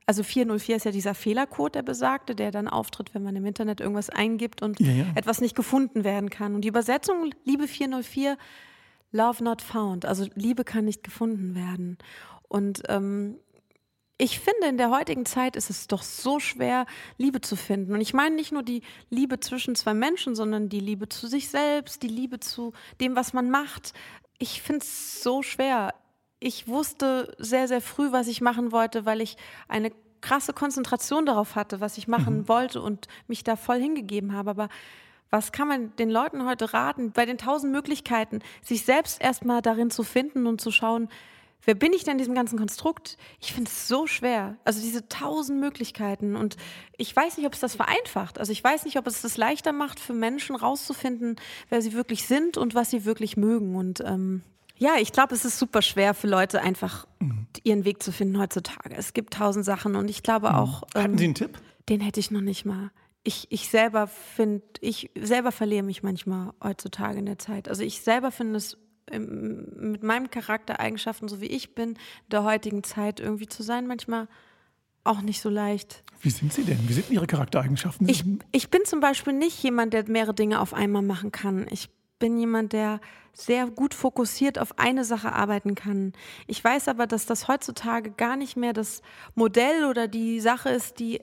also 0.06 0.24
404 0.24 0.76
ist 0.76 0.86
ja 0.86 0.92
dieser 0.92 1.14
Fehlercode, 1.14 1.76
der 1.76 1.82
besagte, 1.84 2.36
der 2.36 2.52
dann 2.52 2.68
auftritt, 2.68 3.14
wenn 3.14 3.24
man 3.24 3.36
im 3.36 3.46
Internet 3.46 3.80
irgendwas 3.80 4.10
eingibt 4.10 4.62
und 4.62 4.80
Ja, 4.80 4.92
ja. 4.92 5.06
etwas 5.16 5.42
nicht 5.42 5.56
gefunden 5.56 6.04
werden 6.04 6.30
kann. 6.30 6.56
Und 6.56 6.62
die 6.62 6.68
Übersetzung 6.68 7.32
Liebe 7.46 7.68
404, 7.68 8.38
Love 9.12 9.44
not 9.44 9.62
found, 9.62 10.06
also 10.06 10.26
Liebe 10.36 10.64
kann 10.64 10.86
nicht 10.86 11.04
gefunden 11.04 11.56
werden. 11.56 11.98
Und 12.48 12.84
ähm, 12.90 13.38
ich 14.18 14.40
finde, 14.40 14.68
in 14.68 14.78
der 14.78 14.90
heutigen 14.90 15.26
Zeit 15.26 15.56
ist 15.56 15.70
es 15.70 15.88
doch 15.88 16.02
so 16.04 16.40
schwer, 16.40 16.86
Liebe 17.18 17.42
zu 17.42 17.56
finden. 17.56 17.94
Und 17.94 18.02
ich 18.02 18.14
meine 18.14 18.36
nicht 18.36 18.52
nur 18.52 18.64
die 18.64 18.82
Liebe 19.10 19.40
zwischen 19.40 19.76
zwei 19.76 19.94
Menschen, 19.94 20.36
sondern 20.36 20.70
die 20.70 20.80
Liebe 20.80 21.10
zu 21.10 21.28
sich 21.28 21.50
selbst, 21.50 22.04
die 22.04 22.08
Liebe 22.08 22.40
zu 22.40 22.74
dem, 23.02 23.16
was 23.16 23.34
man 23.34 23.50
macht. 23.50 23.94
Ich 24.38 24.62
finde 24.62 24.80
es 24.80 25.22
so 25.22 25.42
schwer. 25.42 25.94
Ich 26.46 26.68
wusste 26.68 27.34
sehr, 27.38 27.70
sehr 27.70 27.80
früh, 27.80 28.12
was 28.12 28.28
ich 28.28 28.42
machen 28.42 28.74
wollte, 28.74 29.06
weil 29.06 29.22
ich 29.22 29.38
eine 29.70 29.94
krasse 30.20 30.52
Konzentration 30.52 31.26
darauf 31.26 31.56
hatte, 31.56 31.80
was 31.80 31.98
ich 31.98 32.10
machen 32.10 32.50
wollte 32.50 32.82
und 32.82 33.08
mich 33.28 33.46
da 33.46 33.56
voll 33.56 33.80
hingegeben 33.80 34.34
habe. 34.34 34.50
Aber 34.50 34.70
was 35.30 35.54
kann 35.54 35.70
man 35.70 35.96
den 35.96 36.10
Leuten 36.10 36.46
heute 36.46 36.74
raten, 36.74 37.14
bei 37.14 37.26
den 37.26 37.38
tausend 37.38 37.72
Möglichkeiten, 37.72 38.40
sich 38.62 38.84
selbst 38.84 39.22
erstmal 39.22 39.62
darin 39.62 39.90
zu 39.90 40.04
finden 40.04 40.46
und 40.46 40.60
zu 40.60 40.70
schauen, 40.70 41.08
wer 41.64 41.76
bin 41.76 41.94
ich 41.94 42.04
denn 42.04 42.14
in 42.14 42.18
diesem 42.18 42.36
ganzen 42.36 42.60
Konstrukt? 42.60 43.18
Ich 43.40 43.54
finde 43.54 43.70
es 43.70 43.88
so 43.88 44.06
schwer. 44.06 44.58
Also 44.66 44.82
diese 44.82 45.08
tausend 45.08 45.62
Möglichkeiten. 45.62 46.36
Und 46.36 46.58
ich 46.98 47.16
weiß 47.16 47.38
nicht, 47.38 47.48
ob 47.48 47.54
es 47.54 47.62
das 47.62 47.76
vereinfacht. 47.76 48.38
Also 48.38 48.52
ich 48.52 48.62
weiß 48.62 48.84
nicht, 48.84 48.98
ob 48.98 49.08
es 49.08 49.22
das 49.22 49.38
leichter 49.38 49.72
macht 49.72 49.98
für 49.98 50.14
Menschen 50.14 50.58
rauszufinden, 50.58 51.38
wer 51.70 51.82
sie 51.82 51.94
wirklich 51.94 52.28
sind 52.28 52.58
und 52.58 52.76
was 52.76 52.90
sie 52.90 53.06
wirklich 53.06 53.38
mögen. 53.38 53.78
Und 53.78 54.02
ähm, 54.02 54.44
ja, 54.78 54.96
ich 55.00 55.12
glaube, 55.12 55.36
es 55.36 55.46
ist 55.46 55.60
super 55.60 55.82
schwer 55.82 56.14
für 56.14 56.28
Leute 56.28 56.62
einfach 56.62 57.08
ihren 57.64 57.86
Weg 57.86 58.04
zu 58.04 58.12
finden 58.12 58.40
heutzutage. 58.40 58.96
Es 58.96 59.14
gibt 59.14 59.34
tausend 59.34 59.66
Sachen 59.66 59.96
und 59.96 60.10
ich 60.10 60.24
glaube 60.24 60.56
auch. 60.56 60.82
Hatten 60.94 61.14
ähm, 61.14 61.18
Sie 61.18 61.26
einen 61.26 61.36
Tipp? 61.36 61.60
den 61.90 62.02
hätte 62.02 62.20
ich 62.20 62.32
noch 62.32 62.42
nicht 62.42 62.66
mal. 62.66 62.92
Ich, 63.24 63.48
ich 63.52 63.70
selber 63.70 64.08
finde, 64.08 64.66
ich 64.82 65.12
selber 65.18 65.52
verliere 65.52 65.84
mich 65.84 66.04
manchmal 66.04 66.54
heutzutage 66.62 67.20
in 67.20 67.26
der 67.26 67.40
Zeit. 67.40 67.70
Also 67.70 67.84
ich 67.84 68.02
selber 68.02 68.32
finde 68.32 68.58
es 68.58 68.78
ähm, 69.10 69.92
mit 69.92 70.04
meinen 70.04 70.30
Charaktereigenschaften, 70.30 71.28
so 71.28 71.40
wie 71.40 71.48
ich 71.48 71.74
bin, 71.74 71.92
in 71.92 71.98
der 72.32 72.44
heutigen 72.44 72.84
Zeit 72.84 73.20
irgendwie 73.20 73.48
zu 73.48 73.64
sein, 73.64 73.88
manchmal 73.88 74.28
auch 75.06 75.22
nicht 75.22 75.42
so 75.42 75.50
leicht. 75.50 76.04
Wie 76.22 76.30
sind 76.30 76.54
Sie 76.54 76.64
denn? 76.64 76.80
Wie 76.88 76.94
sind 76.94 77.10
Ihre 77.10 77.28
Charaktereigenschaften? 77.28 78.08
Ich, 78.08 78.24
ich 78.52 78.70
bin 78.70 78.82
zum 78.86 79.00
Beispiel 79.00 79.34
nicht 79.34 79.62
jemand, 79.62 79.94
der 79.94 80.10
mehrere 80.10 80.34
Dinge 80.34 80.60
auf 80.62 80.74
einmal 80.74 81.02
machen 81.02 81.32
kann. 81.32 81.66
Ich 81.70 81.90
bin 82.24 82.38
jemand, 82.38 82.72
der 82.72 83.02
sehr 83.34 83.68
gut 83.68 83.94
fokussiert 83.94 84.58
auf 84.58 84.80
eine 84.80 85.04
Sache 85.04 85.34
arbeiten 85.34 85.76
kann. 85.76 86.14
Ich 86.48 86.64
weiß 86.64 86.88
aber, 86.88 87.06
dass 87.06 87.26
das 87.26 87.50
heutzutage 87.50 88.12
gar 88.12 88.38
nicht 88.38 88.56
mehr 88.56 88.72
das 88.72 89.02
Modell 89.36 89.84
oder 89.84 90.08
die 90.08 90.40
Sache 90.40 90.70
ist, 90.70 91.00
die 91.00 91.20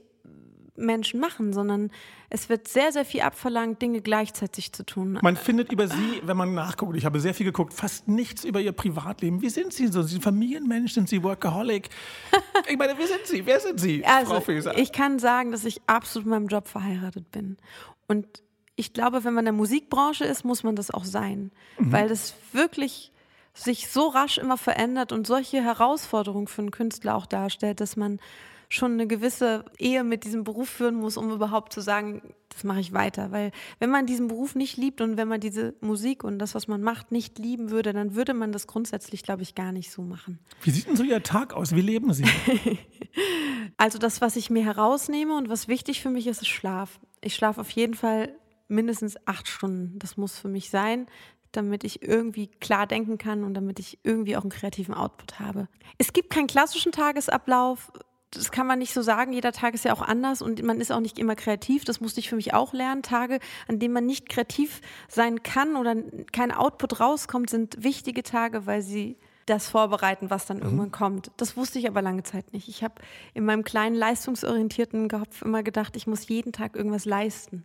Menschen 0.77 1.19
machen, 1.19 1.55
sondern 1.55 1.91
es 2.29 2.51
wird 2.51 2.69
sehr, 2.69 2.93
sehr 2.93 3.07
viel 3.07 3.23
abverlangt, 3.23 3.81
Dinge 3.81 4.03
gleichzeitig 4.03 4.75
zu 4.75 4.85
tun. 4.85 5.19
man 5.23 5.37
findet 5.37 5.73
über 5.73 5.89
Sie, 5.89 6.21
wenn 6.23 6.37
man 6.37 6.53
nachguckt, 6.53 6.95
ich 6.99 7.07
habe 7.07 7.19
sehr 7.19 7.33
viel 7.33 7.47
geguckt, 7.47 7.73
fast 7.73 8.07
nichts 8.07 8.45
über 8.45 8.61
Ihr 8.61 8.73
Privatleben. 8.73 9.41
Wie 9.41 9.49
sind 9.49 9.73
Sie 9.73 9.87
so? 9.87 10.03
Sind 10.03 10.19
Sie 10.19 10.21
Familienmensch? 10.21 10.93
Sind 10.93 11.09
Sie 11.09 11.23
Workaholic? 11.23 11.89
Ich 12.69 12.77
meine, 12.77 12.97
wie 12.99 13.07
sind 13.07 13.25
Sie? 13.25 13.47
Wer 13.47 13.59
sind 13.59 13.81
Sie, 13.81 14.03
Frau 14.03 14.35
Also, 14.35 14.41
Feser? 14.41 14.77
ich 14.77 14.93
kann 14.93 15.19
sagen, 15.19 15.51
dass 15.51 15.65
ich 15.65 15.81
absolut 15.87 16.27
mit 16.27 16.35
meinem 16.39 16.49
Job 16.49 16.69
verheiratet 16.69 17.31
bin. 17.33 17.57
Und 18.07 18.27
ich 18.81 18.95
glaube, 18.95 19.25
wenn 19.25 19.35
man 19.35 19.43
in 19.43 19.53
der 19.53 19.53
Musikbranche 19.53 20.25
ist, 20.25 20.45
muss 20.45 20.63
man 20.63 20.75
das 20.75 20.91
auch 20.91 21.05
sein. 21.05 21.53
Weil 21.79 22.09
das 22.09 22.35
wirklich 22.53 23.13
sich 23.53 23.89
so 23.89 24.09
rasch 24.09 24.39
immer 24.39 24.57
verändert 24.57 25.13
und 25.13 25.27
solche 25.27 25.63
Herausforderungen 25.63 26.47
für 26.47 26.63
einen 26.63 26.71
Künstler 26.71 27.15
auch 27.15 27.27
darstellt, 27.27 27.81
dass 27.81 27.97
man 27.97 28.21
schon 28.71 28.93
eine 28.93 29.07
gewisse 29.07 29.65
Ehe 29.79 30.05
mit 30.05 30.25
diesem 30.25 30.45
Beruf 30.45 30.69
führen 30.69 30.95
muss, 30.95 31.17
um 31.17 31.31
überhaupt 31.31 31.73
zu 31.73 31.81
sagen, 31.81 32.23
das 32.49 32.63
mache 32.65 32.81
ich 32.81 32.93
weiter. 32.93 33.33
Weil 33.33 33.51
wenn 33.81 33.91
man 33.91 34.07
diesen 34.07 34.29
Beruf 34.29 34.55
nicht 34.55 34.77
liebt 34.77 35.01
und 35.01 35.17
wenn 35.17 35.27
man 35.29 35.41
diese 35.41 35.75
Musik 35.81 36.23
und 36.25 36.39
das, 36.39 36.55
was 36.55 36.69
man 36.69 36.81
macht, 36.81 37.11
nicht 37.11 37.39
lieben 37.39 37.71
würde, 37.71 37.93
dann 37.93 38.15
würde 38.15 38.33
man 38.33 38.53
das 38.53 38.69
grundsätzlich, 38.69 39.25
glaube 39.25 39.43
ich, 39.43 39.57
gar 39.57 39.73
nicht 39.73 39.91
so 39.91 40.03
machen. 40.03 40.39
Wie 40.63 40.71
sieht 40.71 40.87
denn 40.87 40.97
so 40.97 41.03
Ihr 41.03 41.23
Tag 41.23 41.53
aus? 41.53 41.75
Wie 41.75 41.83
leben 41.83 42.13
Sie? 42.13 42.25
Also 43.77 43.99
das, 43.99 44.21
was 44.21 44.37
ich 44.37 44.51
mir 44.51 44.63
herausnehme 44.63 45.35
und 45.35 45.49
was 45.49 45.67
wichtig 45.67 46.03
für 46.03 46.11
mich 46.11 46.27
ist, 46.27 46.43
ist 46.43 46.49
Schlaf. 46.49 47.01
Ich 47.23 47.35
schlafe 47.35 47.63
auf 47.63 47.71
jeden 47.71 47.95
Fall 47.95 48.35
mindestens 48.71 49.17
acht 49.27 49.49
Stunden. 49.49 49.99
Das 49.99 50.17
muss 50.17 50.39
für 50.39 50.49
mich 50.49 50.71
sein, 50.71 51.07
damit 51.53 51.85
ich 51.85 52.03
irgendwie 52.03 52.47
klar 52.47 52.87
denken 52.87 53.19
kann 53.19 53.45
und 53.45 53.55
damit 53.55 53.79
ich 53.79 53.99
irgendwie 54.03 54.37
auch 54.37 54.43
einen 54.43 54.51
kreativen 54.51 54.95
Output 54.95 55.41
habe. 55.41 55.69
Es 55.99 56.13
gibt 56.13 56.31
keinen 56.31 56.47
klassischen 56.47 56.93
Tagesablauf. 56.93 57.93
Das 58.31 58.53
kann 58.53 58.67
man 58.67 58.79
nicht 58.79 58.95
so 58.95 59.03
sagen. 59.03 59.33
Jeder 59.33 59.51
Tag 59.51 59.75
ist 59.75 59.85
ja 59.85 59.93
auch 59.93 60.03
anders 60.03 60.41
und 60.41 60.63
man 60.63 60.81
ist 60.81 60.93
auch 60.93 61.01
nicht 61.01 61.19
immer 61.19 61.35
kreativ. 61.35 61.85
Das 61.85 62.01
musste 62.01 62.21
ich 62.21 62.29
für 62.29 62.37
mich 62.37 62.55
auch 62.55 62.73
lernen. 62.73 63.03
Tage, 63.03 63.41
an 63.67 63.81
denen 63.81 63.93
man 63.93 64.07
nicht 64.07 64.29
kreativ 64.29 64.81
sein 65.09 65.43
kann 65.43 65.75
oder 65.75 65.97
kein 66.33 66.53
Output 66.53 67.01
rauskommt, 67.01 67.51
sind 67.51 67.83
wichtige 67.83 68.23
Tage, 68.23 68.67
weil 68.67 68.83
sie 68.83 69.17
das 69.47 69.69
vorbereiten, 69.69 70.31
was 70.31 70.47
dann 70.47 70.61
irgendwann 70.61 70.93
kommt. 70.93 71.33
Das 71.37 71.57
wusste 71.57 71.81
ich 71.81 71.89
aber 71.89 72.03
lange 72.03 72.23
Zeit 72.23 72.53
nicht. 72.53 72.69
Ich 72.69 72.85
habe 72.85 72.95
in 73.35 73.45
meinem 73.45 73.65
kleinen 73.65 73.97
leistungsorientierten 73.97 75.09
Kopf 75.09 75.43
immer 75.43 75.65
gedacht, 75.65 75.97
ich 75.97 76.07
muss 76.07 76.29
jeden 76.29 76.53
Tag 76.53 76.77
irgendwas 76.77 77.05
leisten. 77.05 77.65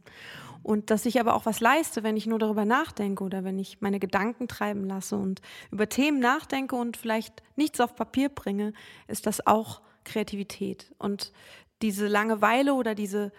Und 0.65 0.89
dass 0.89 1.05
ich 1.05 1.19
aber 1.19 1.35
auch 1.35 1.45
was 1.45 1.59
leiste, 1.59 2.01
wenn 2.01 2.17
ich 2.17 2.25
nur 2.25 2.39
darüber 2.39 2.65
nachdenke 2.65 3.23
oder 3.23 3.43
wenn 3.43 3.59
ich 3.59 3.81
meine 3.81 3.99
Gedanken 3.99 4.47
treiben 4.47 4.83
lasse 4.83 5.15
und 5.15 5.43
über 5.69 5.87
Themen 5.87 6.19
nachdenke 6.19 6.75
und 6.75 6.97
vielleicht 6.97 7.43
nichts 7.55 7.79
auf 7.79 7.95
Papier 7.95 8.29
bringe, 8.29 8.73
ist 9.07 9.27
das 9.27 9.45
auch 9.45 9.83
Kreativität. 10.05 10.91
Und 10.97 11.31
diese 11.83 12.07
Langeweile 12.07 12.73
oder 12.73 12.95
diese, 12.95 13.31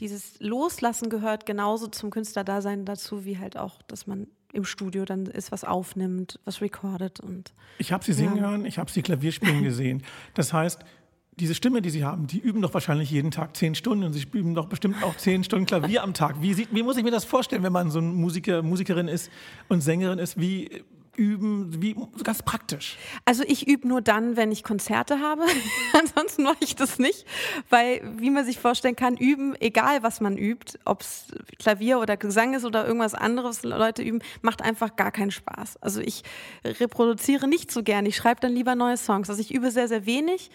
dieses 0.00 0.38
Loslassen 0.38 1.08
gehört 1.08 1.46
genauso 1.46 1.86
zum 1.86 2.10
Künstlerdasein 2.10 2.84
dazu, 2.84 3.24
wie 3.24 3.38
halt 3.38 3.56
auch, 3.56 3.80
dass 3.88 4.06
man 4.06 4.26
im 4.52 4.66
Studio 4.66 5.06
dann 5.06 5.24
ist, 5.24 5.52
was 5.52 5.64
aufnimmt, 5.64 6.38
was 6.44 6.60
recordet 6.60 7.20
und 7.20 7.54
Ich 7.78 7.90
habe 7.90 8.04
Sie 8.04 8.12
singen 8.12 8.38
hören, 8.38 8.66
ich 8.66 8.78
habe 8.78 8.90
Sie 8.90 9.00
Klavier 9.00 9.32
spielen 9.32 9.62
gesehen. 9.64 10.02
Das 10.34 10.52
heißt, 10.52 10.84
diese 11.38 11.54
Stimme, 11.54 11.82
die 11.82 11.90
Sie 11.90 12.04
haben, 12.04 12.26
die 12.26 12.38
üben 12.38 12.62
doch 12.62 12.72
wahrscheinlich 12.72 13.10
jeden 13.10 13.30
Tag 13.30 13.56
zehn 13.56 13.74
Stunden 13.74 14.04
und 14.04 14.12
Sie 14.14 14.24
üben 14.32 14.54
doch 14.54 14.66
bestimmt 14.66 15.02
auch 15.02 15.16
zehn 15.16 15.44
Stunden 15.44 15.66
Klavier 15.66 16.02
am 16.02 16.14
Tag. 16.14 16.40
Wie, 16.40 16.54
sieht, 16.54 16.68
wie 16.72 16.82
muss 16.82 16.96
ich 16.96 17.04
mir 17.04 17.10
das 17.10 17.26
vorstellen, 17.26 17.62
wenn 17.62 17.72
man 17.72 17.90
so 17.90 17.98
ein 17.98 18.14
Musiker, 18.14 18.62
Musikerin 18.62 19.06
ist 19.06 19.30
und 19.68 19.82
Sängerin 19.82 20.18
ist? 20.18 20.40
Wie 20.40 20.82
üben, 21.16 21.82
wie 21.82 21.96
ganz 22.22 22.42
praktisch? 22.42 22.96
Also 23.24 23.42
ich 23.46 23.66
übe 23.66 23.88
nur 23.88 24.02
dann, 24.02 24.36
wenn 24.36 24.52
ich 24.52 24.62
Konzerte 24.62 25.20
habe. 25.20 25.44
Ansonsten 25.92 26.42
mache 26.42 26.58
ich 26.60 26.76
das 26.76 26.98
nicht, 26.98 27.26
weil, 27.70 28.02
wie 28.18 28.30
man 28.30 28.44
sich 28.44 28.58
vorstellen 28.58 28.96
kann, 28.96 29.16
üben, 29.16 29.54
egal 29.60 30.02
was 30.02 30.20
man 30.20 30.36
übt, 30.36 30.78
ob 30.84 31.00
es 31.00 31.26
Klavier 31.58 31.98
oder 31.98 32.16
Gesang 32.16 32.54
ist 32.54 32.64
oder 32.64 32.86
irgendwas 32.86 33.14
anderes, 33.14 33.62
Leute 33.62 34.02
üben, 34.02 34.20
macht 34.42 34.62
einfach 34.62 34.96
gar 34.96 35.10
keinen 35.10 35.30
Spaß. 35.30 35.76
Also 35.82 36.00
ich 36.00 36.22
reproduziere 36.64 37.48
nicht 37.48 37.70
so 37.70 37.82
gern. 37.82 38.06
Ich 38.06 38.16
schreibe 38.16 38.40
dann 38.40 38.52
lieber 38.52 38.74
neue 38.74 38.96
Songs. 38.96 39.28
Also 39.30 39.40
ich 39.40 39.52
übe 39.52 39.70
sehr, 39.70 39.88
sehr 39.88 40.06
wenig. 40.06 40.50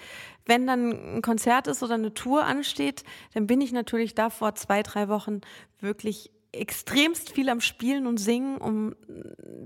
Wenn 0.46 0.66
dann 0.66 1.18
ein 1.18 1.22
Konzert 1.22 1.68
ist 1.68 1.84
oder 1.84 1.96
eine 1.96 2.14
Tour 2.14 2.44
ansteht, 2.46 3.04
dann 3.34 3.48
bin 3.48 3.62
ich 3.62 3.72
natürlich 3.72 4.16
da 4.16 4.30
vor 4.30 4.56
zwei, 4.56 4.82
drei 4.84 5.08
Wochen 5.08 5.42
wirklich 5.80 6.32
extremst 6.54 7.32
viel 7.32 7.50
am 7.50 7.62
Spielen 7.62 8.08
und 8.08 8.18
Singen, 8.18 8.58
um 8.58 8.96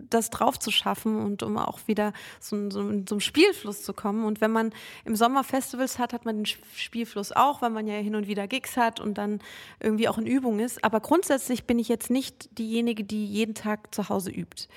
das 0.09 0.29
drauf 0.29 0.59
zu 0.59 0.69
schaffen 0.69 1.19
und 1.19 1.41
um 1.41 1.57
auch 1.57 1.79
wieder 1.87 2.13
so, 2.39 2.69
so, 2.69 2.81
so 2.81 3.15
einen 3.15 3.21
Spielfluss 3.21 3.83
zu 3.83 3.93
kommen. 3.93 4.23
Und 4.23 4.39
wenn 4.39 4.51
man 4.51 4.71
im 5.03 5.15
Sommer 5.15 5.43
Festivals 5.43 5.97
hat, 5.97 6.13
hat 6.13 6.25
man 6.25 6.37
den 6.37 6.45
Spielfluss 6.45 7.31
auch, 7.31 7.61
weil 7.61 7.71
man 7.71 7.87
ja 7.87 7.95
hin 7.95 8.15
und 8.15 8.27
wieder 8.27 8.47
Gigs 8.47 8.77
hat 8.77 8.99
und 8.99 9.17
dann 9.17 9.39
irgendwie 9.79 10.07
auch 10.07 10.19
in 10.19 10.27
Übung 10.27 10.59
ist. 10.59 10.83
Aber 10.83 10.99
grundsätzlich 10.99 11.65
bin 11.65 11.79
ich 11.79 11.89
jetzt 11.89 12.11
nicht 12.11 12.57
diejenige, 12.57 13.03
die 13.03 13.25
jeden 13.25 13.55
Tag 13.55 13.93
zu 13.93 14.09
Hause 14.09 14.29
übt. 14.29 14.67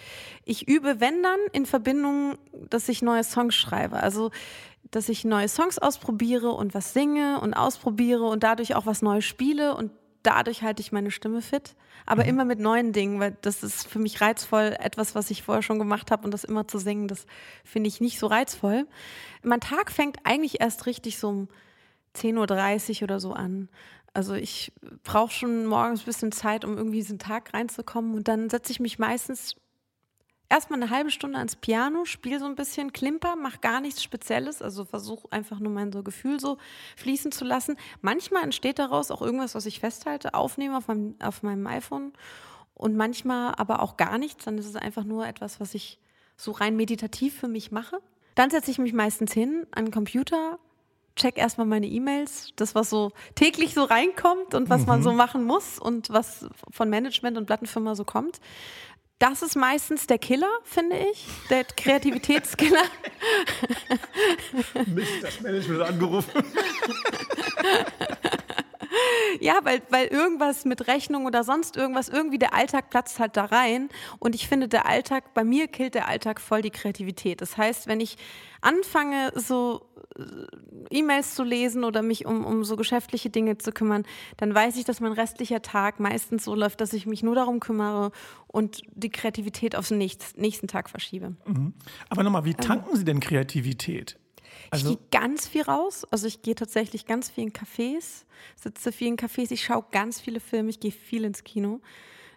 Ich 0.45 0.67
übe, 0.67 1.01
wenn 1.01 1.23
dann, 1.23 1.39
in 1.53 1.67
Verbindung, 1.67 2.39
dass 2.71 2.89
ich 2.89 3.03
neue 3.03 3.25
Songs 3.25 3.55
schreibe. 3.55 4.03
Also 4.03 4.31
dass 4.91 5.11
ich 5.11 5.25
neue 5.27 5.49
Songs 5.49 5.79
ausprobiere 5.79 6.51
und 6.53 6.73
was 6.73 6.95
singe 6.95 7.41
und 7.41 7.53
ausprobiere 7.53 8.25
und 8.25 8.43
dadurch 8.43 8.75
auch 8.75 8.87
was 8.87 9.03
Neues 9.03 9.27
spiele 9.27 9.75
und 9.75 9.91
dadurch 10.23 10.63
halte 10.63 10.81
ich 10.81 10.93
meine 10.93 11.11
Stimme 11.11 11.43
fit, 11.43 11.75
aber 12.07 12.25
mhm. 12.25 12.29
immer 12.31 12.45
mit 12.45 12.59
neuen 12.59 12.93
Dingen, 12.93 13.21
weil 13.21 13.37
das 13.43 13.63
ist 13.63 13.87
für 13.87 13.99
mich 13.99 14.21
reizvoll, 14.21 14.77
etwas, 14.79 15.15
was 15.15 15.31
ich 15.31 15.43
vorher 15.43 15.63
schon 15.63 15.79
gemacht 15.79 16.11
habe 16.11 16.25
und 16.25 16.33
das 16.33 16.45
immer 16.45 16.67
zu 16.69 16.79
singen, 16.79 17.09
das 17.09 17.27
finde 17.65 17.89
ich 17.89 18.01
nicht 18.01 18.19
so 18.19 18.27
reizvoll. 18.27 18.87
Mein 19.43 19.61
Tag 19.61 19.91
fängt 19.91 20.19
eigentlich 20.25 20.61
erst 20.61 20.87
richtig 20.87 21.19
so 21.19 21.29
um 21.29 21.49
10.30 22.17 22.97
Uhr 22.97 23.03
oder 23.05 23.21
so 23.21 23.33
an. 23.33 23.69
Also 24.15 24.35
ich 24.35 24.73
brauche 25.05 25.33
schon 25.33 25.67
morgens 25.67 26.03
ein 26.03 26.07
bisschen 26.07 26.33
Zeit, 26.33 26.65
um 26.65 26.77
irgendwie 26.77 26.99
diesen 26.99 27.19
Tag 27.19 27.55
reinzukommen 27.55 28.15
und 28.15 28.27
dann 28.27 28.51
setze 28.51 28.73
ich 28.73 28.81
mich 28.81 28.99
meistens 28.99 29.55
erstmal 30.49 30.83
eine 30.83 30.91
halbe 30.91 31.11
Stunde 31.11 31.39
ans 31.39 31.57
Piano, 31.57 32.05
spiele 32.05 32.39
so 32.39 32.47
ein 32.47 32.55
bisschen 32.55 32.93
Klimper, 32.93 33.37
mache 33.37 33.59
gar 33.59 33.81
nichts 33.81 34.03
Spezielles, 34.03 34.63
also 34.63 34.85
versuche 34.85 35.31
einfach 35.31 35.59
nur 35.59 35.73
mein 35.73 35.93
so 35.93 36.03
Gefühl 36.03 36.41
so 36.41 36.59
fließen 36.97 37.33
zu 37.33 37.45
lassen. 37.45 37.77
Manchmal 38.01 38.45
entsteht 38.45 38.79
daraus 38.79 39.11
auch 39.11 39.23
irgendwas, 39.23 39.55
was 39.55 39.67
ich 39.67 39.81
festhalte, 39.81 40.35
aufnehme 40.35 40.77
auf 40.77 40.89
meinem, 40.89 41.15
auf 41.21 41.43
meinem 41.43 41.67
iPhone 41.67 42.13
und 42.75 42.97
manchmal 42.97 43.55
aber 43.57 43.83
auch 43.83 43.97
gar 43.97 44.19
nichts, 44.19 44.45
dann 44.45 44.59
ist 44.59 44.67
es 44.67 44.77
einfach 44.77 45.05
nur 45.05 45.27
etwas, 45.27 45.61
was 45.61 45.75
ich 45.75 45.99
so 46.37 46.53
rein 46.53 46.77
meditativ 46.77 47.39
für 47.39 47.49
mich 47.49 47.73
mache. 47.73 48.01
Dann 48.35 48.51
setze 48.51 48.71
ich 48.71 48.79
mich 48.79 48.93
meistens 48.93 49.33
hin 49.33 49.67
an 49.73 49.87
den 49.87 49.91
Computer, 49.91 50.59
check 51.19 51.37
erstmal 51.37 51.67
meine 51.67 51.87
E-Mails, 51.87 52.53
das, 52.57 52.75
was 52.75 52.89
so 52.89 53.13
täglich 53.35 53.75
so 53.75 53.83
reinkommt 53.83 54.55
und 54.55 54.71
was 54.71 54.83
mhm. 54.83 54.87
man 54.87 55.03
so 55.03 55.13
machen 55.13 55.45
muss 55.45 55.79
und 55.79 56.11
was 56.11 56.49
von 56.71 56.89
Management 56.89 57.37
und 57.37 57.47
Plattenfirma 57.47 57.95
so 57.95 58.05
kommt. 58.05 58.41
Das 59.19 59.43
ist 59.43 59.57
meistens 59.57 60.07
der 60.07 60.19
Killer, 60.19 60.51
finde 60.63 60.97
ich, 60.97 61.27
der 61.51 61.65
Kreativitätskiller. 61.65 62.85
Mist, 64.87 65.23
das 65.23 65.41
Management 65.41 65.83
angerufen. 65.83 66.31
ja, 69.41 69.59
weil, 69.65 69.83
weil 69.91 70.07
irgendwas 70.07 70.65
mit 70.65 70.87
Rechnung 70.87 71.27
oder 71.27 71.43
sonst 71.43 71.77
irgendwas, 71.77 72.09
irgendwie 72.09 72.39
der 72.39 72.55
Alltag 72.55 72.91
platzt 72.91 73.19
halt 73.19 73.37
da 73.37 73.47
rein. 73.47 73.89
Und 74.21 74.37
ich 74.37 74.47
finde, 74.47 74.69
der 74.69 74.87
Alltag, 74.87 75.35
bei 75.35 75.43
mir 75.43 75.67
killt 75.67 75.97
der 75.97 76.07
Alltag 76.07 76.41
voll 76.41 76.63
die 76.63 76.71
Kreativität. 76.71 77.41
Das 77.41 77.57
heißt, 77.57 77.89
wenn 77.89 77.99
ich 78.01 78.19
anfange, 78.61 79.33
so 79.35 79.88
E-Mails 80.91 81.35
zu 81.35 81.45
lesen 81.45 81.85
oder 81.85 82.03
mich 82.03 82.27
um, 82.27 82.45
um 82.45 82.65
so 82.65 82.77
geschäftliche 82.77 83.31
Dinge 83.31 83.59
zu 83.59 83.73
kümmern, 83.73 84.05
dann 84.37 84.55
weiß 84.55 84.77
ich, 84.77 84.85
dass 84.85 85.01
mein 85.01 85.13
restlicher 85.13 85.63
Tag 85.63 86.01
meistens 86.01 86.45
so 86.45 86.55
läuft, 86.55 86.81
dass 86.81 86.93
ich 86.93 87.07
mich 87.07 87.23
nur 87.23 87.35
darum 87.35 87.61
kümmere 87.61 88.11
und 88.47 88.83
die 88.95 89.11
Kreativität 89.11 89.77
auf 89.77 89.89
den 89.89 89.99
nächsten 89.99 90.69
Tag 90.69 90.91
verschiebe. 90.91 91.37
Mhm. 91.47 91.75
Aber 92.09 92.23
nochmal, 92.23 92.45
wie 92.45 92.55
tanken 92.55 92.97
Sie 92.97 93.05
denn 93.05 93.21
Kreativität? 93.21 94.19
Also 94.71 94.91
ich 94.91 94.97
gehe 94.97 95.21
ganz 95.21 95.47
viel 95.47 95.63
raus. 95.63 96.05
Also 96.11 96.27
ich 96.27 96.43
gehe 96.43 96.55
tatsächlich 96.55 97.07
ganz 97.07 97.31
viel 97.31 97.45
in 97.45 97.53
Cafés, 97.53 98.25
sitze 98.57 98.93
viel 98.93 99.09
in 99.09 99.17
Cafés, 99.17 99.51
ich 99.51 99.65
schaue 99.65 99.85
ganz 99.91 100.21
viele 100.21 100.41
Filme, 100.41 100.71
ich 100.71 100.81
gehe 100.81 100.93
viel 100.93 101.25
ins 101.25 101.45
Kino. 101.45 101.81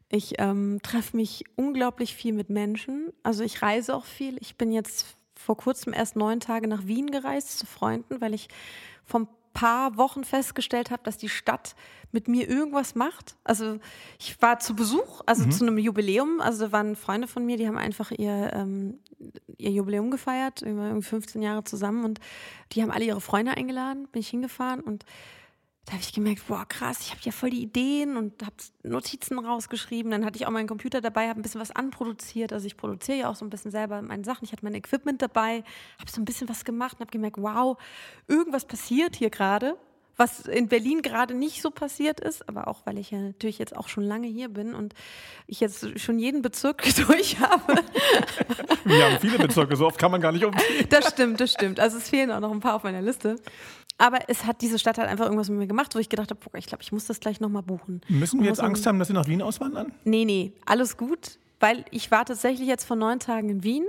Ich 0.09 0.33
ähm, 0.39 0.79
treffe 0.83 1.15
mich 1.15 1.45
unglaublich 1.55 2.15
viel 2.15 2.33
mit 2.33 2.49
Menschen. 2.49 3.13
Also 3.23 3.43
ich 3.43 3.61
reise 3.61 3.95
auch 3.95 4.03
viel. 4.03 4.37
Ich 4.41 4.57
bin 4.57 4.73
jetzt 4.73 5.15
vor 5.45 5.57
kurzem 5.57 5.93
erst 5.93 6.15
neun 6.15 6.39
Tage 6.39 6.67
nach 6.67 6.85
Wien 6.85 7.11
gereist 7.11 7.57
zu 7.59 7.65
Freunden, 7.65 8.21
weil 8.21 8.33
ich 8.33 8.47
vom 9.05 9.27
paar 9.53 9.97
Wochen 9.97 10.23
festgestellt 10.23 10.91
habe, 10.91 11.03
dass 11.03 11.17
die 11.17 11.29
Stadt 11.29 11.75
mit 12.11 12.27
mir 12.27 12.49
irgendwas 12.49 12.95
macht. 12.95 13.35
Also 13.43 13.79
ich 14.19 14.41
war 14.41 14.59
zu 14.59 14.75
Besuch, 14.75 15.21
also 15.25 15.45
mhm. 15.45 15.51
zu 15.51 15.65
einem 15.65 15.77
Jubiläum. 15.77 16.41
Also 16.41 16.65
da 16.65 16.71
waren 16.71 16.95
Freunde 16.95 17.27
von 17.27 17.45
mir, 17.45 17.57
die 17.57 17.67
haben 17.67 17.77
einfach 17.77 18.11
ihr, 18.11 18.51
ähm, 18.53 18.99
ihr 19.57 19.71
Jubiläum 19.71 20.11
gefeiert. 20.11 20.61
Wir 20.61 20.75
waren 20.75 20.87
irgendwie 20.87 21.07
15 21.07 21.41
Jahre 21.41 21.63
zusammen 21.63 22.03
und 22.03 22.19
die 22.73 22.81
haben 22.81 22.91
alle 22.91 23.05
ihre 23.05 23.21
Freunde 23.21 23.51
eingeladen, 23.51 24.07
bin 24.11 24.21
ich 24.21 24.29
hingefahren 24.29 24.81
und 24.81 25.05
da 25.91 25.95
habe 25.95 26.05
ich 26.05 26.13
gemerkt, 26.13 26.47
boah, 26.47 26.65
krass, 26.65 27.01
ich 27.01 27.11
habe 27.11 27.19
ja 27.23 27.33
voll 27.33 27.49
die 27.49 27.61
Ideen 27.61 28.15
und 28.15 28.43
habe 28.43 28.55
Notizen 28.83 29.37
rausgeschrieben. 29.37 30.09
Dann 30.09 30.23
hatte 30.23 30.37
ich 30.37 30.47
auch 30.47 30.49
meinen 30.49 30.69
Computer 30.69 31.01
dabei, 31.01 31.27
habe 31.27 31.41
ein 31.41 31.41
bisschen 31.41 31.59
was 31.59 31.71
anproduziert. 31.71 32.53
Also 32.53 32.65
ich 32.65 32.77
produziere 32.77 33.17
ja 33.17 33.29
auch 33.29 33.35
so 33.35 33.43
ein 33.43 33.49
bisschen 33.49 33.71
selber 33.71 34.01
meine 34.01 34.23
Sachen. 34.23 34.45
Ich 34.45 34.53
hatte 34.53 34.63
mein 34.63 34.73
Equipment 34.73 35.21
dabei, 35.21 35.65
habe 35.99 36.09
so 36.09 36.21
ein 36.21 36.23
bisschen 36.23 36.47
was 36.47 36.63
gemacht 36.63 36.93
und 36.93 37.01
habe 37.01 37.11
gemerkt, 37.11 37.41
wow, 37.41 37.77
irgendwas 38.29 38.63
passiert 38.63 39.17
hier 39.17 39.29
gerade 39.29 39.75
was 40.21 40.41
in 40.41 40.67
Berlin 40.67 41.01
gerade 41.01 41.33
nicht 41.33 41.63
so 41.63 41.71
passiert 41.71 42.19
ist, 42.19 42.47
aber 42.47 42.67
auch 42.67 42.85
weil 42.85 42.99
ich 42.99 43.09
ja 43.11 43.19
natürlich 43.19 43.57
jetzt 43.57 43.75
auch 43.75 43.87
schon 43.87 44.03
lange 44.03 44.27
hier 44.27 44.49
bin 44.49 44.75
und 44.75 44.93
ich 45.47 45.59
jetzt 45.59 45.99
schon 45.99 46.19
jeden 46.19 46.41
Bezirk 46.41 46.83
durch 47.07 47.39
habe. 47.39 47.75
Wir 48.85 49.05
haben 49.05 49.19
viele 49.19 49.39
Bezirke, 49.39 49.75
so 49.75 49.87
oft 49.87 49.97
kann 49.97 50.11
man 50.11 50.21
gar 50.21 50.31
nicht 50.31 50.45
umgehen. 50.45 50.87
Das 50.89 51.09
stimmt, 51.09 51.39
das 51.39 51.53
stimmt. 51.53 51.79
Also 51.79 51.97
es 51.97 52.09
fehlen 52.09 52.31
auch 52.31 52.39
noch 52.39 52.51
ein 52.51 52.59
paar 52.59 52.75
auf 52.75 52.83
meiner 52.83 53.01
Liste. 53.01 53.37
Aber 53.97 54.29
es 54.29 54.45
hat 54.45 54.61
diese 54.61 54.79
Stadt 54.79 54.97
halt 54.97 55.09
einfach 55.09 55.25
irgendwas 55.25 55.49
mit 55.49 55.59
mir 55.59 55.67
gemacht, 55.67 55.93
wo 55.93 55.99
ich 55.99 56.09
gedacht 56.09 56.31
habe, 56.31 56.57
ich 56.57 56.65
glaube, 56.65 56.83
ich 56.83 56.91
muss 56.91 57.05
das 57.05 57.19
gleich 57.19 57.39
nochmal 57.39 57.61
buchen. 57.61 58.01
Müssen 58.07 58.39
wir 58.39 58.47
jetzt 58.47 58.59
Angst 58.59 58.85
haben, 58.87 58.97
dass 58.99 59.09
Sie 59.09 59.13
nach 59.13 59.27
Wien 59.27 59.41
auswandern? 59.41 59.93
Nee, 60.03 60.25
nee, 60.25 60.53
alles 60.65 60.97
gut, 60.97 61.37
weil 61.59 61.85
ich 61.91 62.09
war 62.09 62.25
tatsächlich 62.25 62.67
jetzt 62.67 62.85
vor 62.85 62.95
neun 62.95 63.19
Tagen 63.19 63.49
in 63.49 63.63
Wien 63.63 63.85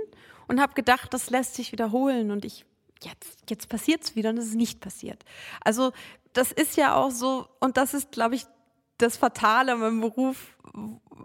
und 0.47 0.61
habe 0.61 0.73
gedacht, 0.73 1.13
das 1.13 1.29
lässt 1.29 1.55
sich 1.55 1.71
wiederholen 1.71 2.31
und 2.31 2.45
ich 2.45 2.65
jetzt, 3.01 3.49
jetzt 3.49 3.69
passiert 3.69 4.03
es 4.03 4.15
wieder 4.15 4.29
und 4.29 4.37
es 4.37 4.47
ist 4.47 4.55
nicht 4.55 4.79
passiert. 4.79 5.23
Also 5.63 5.91
das 6.33 6.51
ist 6.51 6.77
ja 6.77 6.95
auch 6.95 7.11
so, 7.11 7.47
und 7.59 7.77
das 7.77 7.93
ist, 7.93 8.11
glaube 8.11 8.35
ich, 8.35 8.45
das 8.97 9.17
Fatale 9.17 9.73
an 9.73 9.79
meinem 9.79 10.01
Beruf, 10.01 10.55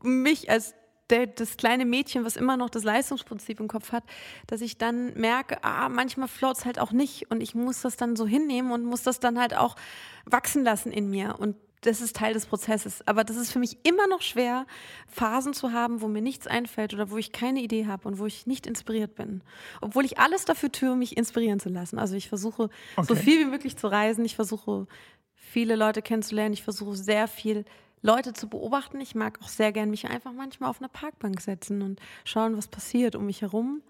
mich 0.03 0.51
als 0.51 0.75
der, 1.11 1.27
das 1.27 1.57
kleine 1.57 1.85
Mädchen, 1.85 2.25
was 2.25 2.37
immer 2.37 2.57
noch 2.57 2.71
das 2.71 2.85
Leistungsprinzip 2.85 3.61
im 3.61 3.69
Kopf 3.69 3.93
hat, 3.93 4.05
dass 4.47 4.61
ich 4.61 4.79
dann 4.79 5.15
merke, 5.15 5.63
ah, 5.65 5.89
manchmal 5.89 6.29
float 6.29 6.59
es 6.59 6.65
halt 6.65 6.79
auch 6.79 6.93
nicht 6.93 7.31
und 7.31 7.41
ich 7.41 7.55
muss 7.55 7.83
das 7.83 7.97
dann 7.97 8.17
so 8.17 8.27
hinnehmen 8.27 8.73
und 8.73 8.85
muss 8.85 9.03
das 9.03 9.21
dann 9.21 9.39
halt 9.39 9.57
auch 9.57 9.77
wachsen 10.25 10.65
lassen 10.65 10.93
in 10.93 11.11
mir. 11.11 11.37
Und 11.39 11.57
das 11.83 12.01
ist 12.01 12.17
Teil 12.17 12.35
des 12.35 12.47
Prozesses. 12.47 13.07
Aber 13.07 13.25
das 13.25 13.37
ist 13.37 13.53
für 13.53 13.59
mich 13.59 13.79
immer 13.85 14.07
noch 14.09 14.23
schwer, 14.23 14.67
Phasen 15.07 15.55
zu 15.55 15.73
haben, 15.73 16.01
wo 16.01 16.09
mir 16.09 16.23
nichts 16.23 16.47
einfällt 16.47 16.93
oder 16.93 17.11
wo 17.11 17.19
ich 17.19 17.33
keine 17.33 17.61
Idee 17.61 17.87
habe 17.87 18.09
und 18.09 18.19
wo 18.19 18.27
ich 18.27 18.47
nicht 18.47 18.67
inspiriert 18.67 19.15
bin. 19.15 19.43
Obwohl 19.81 20.05
ich 20.05 20.19
alles 20.19 20.45
dafür 20.45 20.73
tue, 20.73 20.97
mich 20.97 21.17
inspirieren 21.17 21.61
zu 21.61 21.69
lassen. 21.69 21.99
Also 21.99 22.17
ich 22.17 22.29
versuche, 22.29 22.71
okay. 22.97 23.07
so 23.07 23.15
viel 23.15 23.41
wie 23.41 23.51
möglich 23.51 23.77
zu 23.77 23.87
reisen. 23.87 24.25
Ich 24.25 24.35
versuche, 24.35 24.87
viele 25.35 25.77
Leute 25.77 26.03
kennenzulernen. 26.03 26.53
Ich 26.53 26.63
versuche 26.63 26.97
sehr 26.97 27.29
viel 27.29 27.65
Leute 28.03 28.33
zu 28.33 28.49
beobachten. 28.49 29.01
Ich 29.01 29.15
mag 29.15 29.39
auch 29.43 29.49
sehr 29.49 29.73
gern 29.73 29.91
mich 29.91 30.09
einfach 30.09 30.33
manchmal 30.33 30.71
auf 30.71 30.81
eine 30.81 30.89
Parkbank 30.89 31.41
setzen 31.41 31.83
und 31.83 32.01
schauen, 32.25 32.57
was 32.57 32.69
passiert 32.69 33.17
um 33.17 33.27
mich 33.27 33.43
herum. 33.43 33.83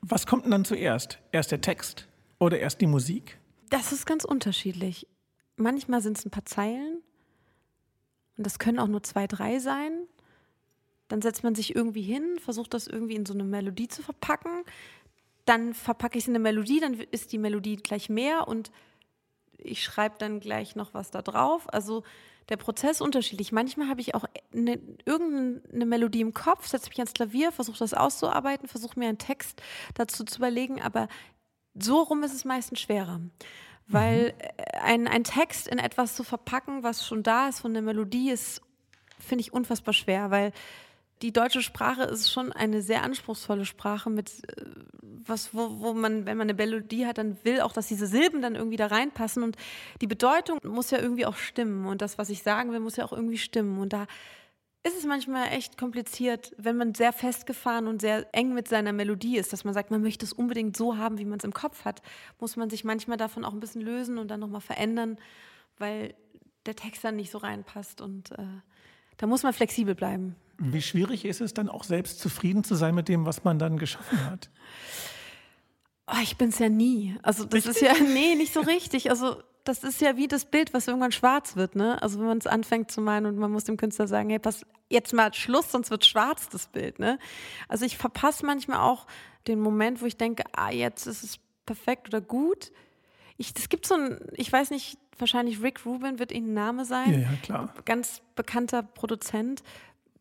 Was 0.00 0.26
kommt 0.26 0.44
denn 0.44 0.50
dann 0.50 0.64
zuerst? 0.64 1.18
Erst 1.32 1.50
der 1.50 1.60
Text 1.60 2.08
oder 2.38 2.58
erst 2.58 2.80
die 2.80 2.86
Musik? 2.86 3.38
Das 3.70 3.92
ist 3.92 4.06
ganz 4.06 4.24
unterschiedlich. 4.24 5.06
Manchmal 5.56 6.00
sind 6.00 6.18
es 6.18 6.26
ein 6.26 6.30
paar 6.30 6.44
Zeilen 6.44 7.02
und 8.36 8.44
das 8.44 8.58
können 8.58 8.78
auch 8.78 8.88
nur 8.88 9.02
zwei, 9.02 9.26
drei 9.26 9.58
sein. 9.58 9.92
Dann 11.08 11.22
setzt 11.22 11.44
man 11.44 11.54
sich 11.54 11.74
irgendwie 11.74 12.02
hin, 12.02 12.38
versucht 12.40 12.74
das 12.74 12.86
irgendwie 12.86 13.14
in 13.14 13.26
so 13.26 13.34
eine 13.34 13.44
Melodie 13.44 13.88
zu 13.88 14.02
verpacken. 14.02 14.64
Dann 15.44 15.74
verpacke 15.74 16.18
ich 16.18 16.24
es 16.24 16.28
in 16.28 16.34
eine 16.34 16.42
Melodie, 16.42 16.80
dann 16.80 16.94
ist 16.94 17.32
die 17.32 17.38
Melodie 17.38 17.76
gleich 17.76 18.08
mehr 18.08 18.48
und 18.48 18.70
ich 19.58 19.82
schreibe 19.82 20.16
dann 20.18 20.40
gleich 20.40 20.76
noch 20.76 20.94
was 20.94 21.10
da 21.10 21.22
drauf. 21.22 21.72
Also 21.72 22.02
der 22.48 22.56
Prozess 22.56 23.00
unterschiedlich. 23.00 23.52
Manchmal 23.52 23.88
habe 23.88 24.00
ich 24.00 24.14
auch 24.14 24.24
eine, 24.52 24.78
irgendeine 25.04 25.86
Melodie 25.86 26.20
im 26.20 26.34
Kopf, 26.34 26.66
setze 26.66 26.88
mich 26.88 26.98
ans 26.98 27.14
Klavier, 27.14 27.52
versuche 27.52 27.78
das 27.78 27.94
auszuarbeiten, 27.94 28.68
versuche 28.68 28.98
mir 28.98 29.08
einen 29.08 29.18
Text 29.18 29.62
dazu 29.94 30.24
zu 30.24 30.38
überlegen, 30.38 30.80
aber 30.80 31.08
so 31.74 32.02
rum 32.02 32.22
ist 32.22 32.34
es 32.34 32.44
meistens 32.44 32.80
schwerer. 32.80 33.20
Weil 33.86 34.32
mhm. 34.32 34.80
ein, 34.82 35.08
ein 35.08 35.24
Text 35.24 35.68
in 35.68 35.78
etwas 35.78 36.14
zu 36.14 36.24
verpacken, 36.24 36.82
was 36.82 37.06
schon 37.06 37.22
da 37.22 37.48
ist 37.48 37.60
von 37.60 37.74
der 37.74 37.82
Melodie, 37.82 38.30
ist, 38.30 38.62
finde 39.18 39.42
ich, 39.42 39.52
unfassbar 39.52 39.92
schwer, 39.94 40.30
weil 40.30 40.52
die 41.22 41.32
deutsche 41.32 41.62
Sprache 41.62 42.02
ist 42.02 42.30
schon 42.30 42.52
eine 42.52 42.82
sehr 42.82 43.02
anspruchsvolle 43.02 43.64
Sprache 43.64 44.10
mit 44.10 44.30
äh, 44.48 44.64
was, 45.26 45.54
wo, 45.54 45.80
wo 45.80 45.94
man, 45.94 46.26
wenn 46.26 46.36
man 46.36 46.48
eine 46.48 46.54
Melodie 46.54 47.06
hat, 47.06 47.18
dann 47.18 47.38
will 47.44 47.60
auch, 47.60 47.72
dass 47.72 47.88
diese 47.88 48.06
Silben 48.06 48.42
dann 48.42 48.54
irgendwie 48.56 48.76
da 48.76 48.86
reinpassen. 48.86 49.42
Und 49.42 49.56
die 50.00 50.06
Bedeutung 50.06 50.58
muss 50.62 50.90
ja 50.90 50.98
irgendwie 50.98 51.26
auch 51.26 51.36
stimmen. 51.36 51.86
Und 51.86 52.02
das, 52.02 52.18
was 52.18 52.30
ich 52.30 52.42
sagen 52.42 52.72
will, 52.72 52.80
muss 52.80 52.96
ja 52.96 53.04
auch 53.04 53.12
irgendwie 53.12 53.38
stimmen. 53.38 53.78
Und 53.78 53.92
da 53.92 54.06
ist 54.82 54.98
es 54.98 55.06
manchmal 55.06 55.48
echt 55.48 55.78
kompliziert, 55.78 56.52
wenn 56.58 56.76
man 56.76 56.94
sehr 56.94 57.12
festgefahren 57.12 57.86
und 57.86 58.02
sehr 58.02 58.26
eng 58.32 58.52
mit 58.52 58.68
seiner 58.68 58.92
Melodie 58.92 59.38
ist, 59.38 59.52
dass 59.52 59.64
man 59.64 59.72
sagt, 59.72 59.90
man 59.90 60.02
möchte 60.02 60.26
es 60.26 60.34
unbedingt 60.34 60.76
so 60.76 60.98
haben, 60.98 61.16
wie 61.18 61.24
man 61.24 61.38
es 61.38 61.44
im 61.44 61.54
Kopf 61.54 61.86
hat, 61.86 62.02
muss 62.38 62.56
man 62.56 62.68
sich 62.68 62.84
manchmal 62.84 63.16
davon 63.16 63.46
auch 63.46 63.54
ein 63.54 63.60
bisschen 63.60 63.80
lösen 63.80 64.18
und 64.18 64.28
dann 64.28 64.40
nochmal 64.40 64.60
verändern, 64.60 65.16
weil 65.78 66.14
der 66.66 66.76
Text 66.76 67.02
dann 67.02 67.16
nicht 67.16 67.30
so 67.30 67.38
reinpasst. 67.38 68.02
Und 68.02 68.32
äh, 68.32 68.60
da 69.16 69.26
muss 69.26 69.42
man 69.42 69.52
flexibel 69.52 69.94
bleiben. 69.94 70.36
Wie 70.58 70.82
schwierig 70.82 71.24
ist 71.24 71.40
es 71.40 71.54
dann 71.54 71.68
auch 71.68 71.84
selbst 71.84 72.20
zufrieden 72.20 72.64
zu 72.64 72.74
sein 72.74 72.94
mit 72.94 73.08
dem, 73.08 73.26
was 73.26 73.44
man 73.44 73.58
dann 73.58 73.78
geschaffen 73.78 74.24
hat? 74.30 74.50
Oh, 76.06 76.20
ich 76.22 76.36
bin 76.36 76.50
es 76.50 76.58
ja 76.58 76.68
nie. 76.68 77.16
Also 77.22 77.44
das 77.44 77.66
richtig? 77.66 77.76
ist 77.76 77.80
ja, 77.80 77.94
nee, 78.04 78.34
nicht 78.34 78.52
so 78.52 78.60
richtig. 78.60 79.10
Also 79.10 79.36
das 79.64 79.82
ist 79.82 80.00
ja 80.00 80.16
wie 80.16 80.28
das 80.28 80.44
Bild, 80.44 80.74
was 80.74 80.86
irgendwann 80.86 81.12
schwarz 81.12 81.56
wird, 81.56 81.74
ne? 81.74 82.00
Also 82.02 82.18
wenn 82.18 82.26
man 82.26 82.38
es 82.38 82.46
anfängt 82.46 82.90
zu 82.90 83.00
malen 83.00 83.24
und 83.26 83.36
man 83.36 83.50
muss 83.50 83.64
dem 83.64 83.78
Künstler 83.78 84.06
sagen, 84.06 84.28
hey, 84.28 84.38
pass 84.38 84.66
jetzt 84.90 85.14
mal 85.14 85.32
Schluss, 85.32 85.72
sonst 85.72 85.90
wird 85.90 86.04
schwarz 86.04 86.48
das 86.50 86.66
Bild, 86.66 86.98
ne? 86.98 87.18
Also 87.66 87.86
ich 87.86 87.96
verpasse 87.96 88.44
manchmal 88.44 88.80
auch 88.80 89.06
den 89.48 89.60
Moment, 89.60 90.02
wo 90.02 90.06
ich 90.06 90.18
denke, 90.18 90.44
ah, 90.52 90.70
jetzt 90.70 91.06
ist 91.06 91.24
es 91.24 91.38
perfekt 91.64 92.08
oder 92.08 92.20
gut. 92.20 92.72
Ich, 93.36 93.52
es 93.56 93.68
gibt 93.68 93.86
so 93.86 93.94
ein, 93.94 94.18
ich 94.32 94.52
weiß 94.52 94.70
nicht, 94.70 94.98
wahrscheinlich 95.18 95.62
Rick 95.62 95.84
Rubin 95.86 96.18
wird 96.18 96.32
Ihnen 96.32 96.50
ein 96.50 96.54
Name 96.54 96.84
sein. 96.84 97.12
Ja, 97.12 97.30
ja, 97.30 97.36
klar. 97.42 97.74
Ganz 97.84 98.22
bekannter 98.34 98.82
Produzent 98.82 99.62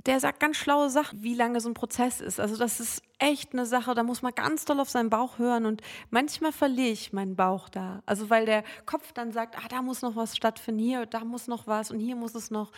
der 0.06 0.20
sagt 0.20 0.40
ganz 0.40 0.58
schlaue 0.58 0.90
Sachen, 0.90 1.24
wie 1.24 1.34
lange 1.34 1.62
so 1.62 1.70
ein 1.70 1.74
Prozess 1.74 2.20
ist. 2.20 2.40
Also 2.40 2.58
das 2.58 2.80
ist 2.80 3.02
echt 3.20 3.54
eine 3.54 3.66
Sache, 3.66 3.94
da 3.94 4.04
muss 4.04 4.22
man 4.22 4.36
ganz 4.36 4.66
doll 4.66 4.80
auf 4.80 4.90
seinen 4.90 5.10
Bauch 5.10 5.38
hören 5.38 5.66
und 5.66 5.82
manchmal 6.10 6.52
verliere 6.52 6.90
ich 6.90 7.14
meinen 7.14 7.36
Bauch 7.36 7.70
da. 7.70 8.04
Also 8.06 8.30
weil 8.30 8.46
der 8.46 8.64
Kopf 8.86 9.14
dann 9.14 9.32
sagt, 9.32 9.58
ah, 9.58 9.68
da 9.70 9.82
muss 9.82 10.02
noch 10.02 10.16
was 10.16 10.36
stattfinden, 10.36 10.82
hier, 10.82 11.06
da 11.06 11.24
muss 11.24 11.48
noch 11.48 11.68
was 11.68 11.90
und 11.90 12.00
hier 12.00 12.16
muss 12.16 12.36
es 12.36 12.52
noch. 12.52 12.72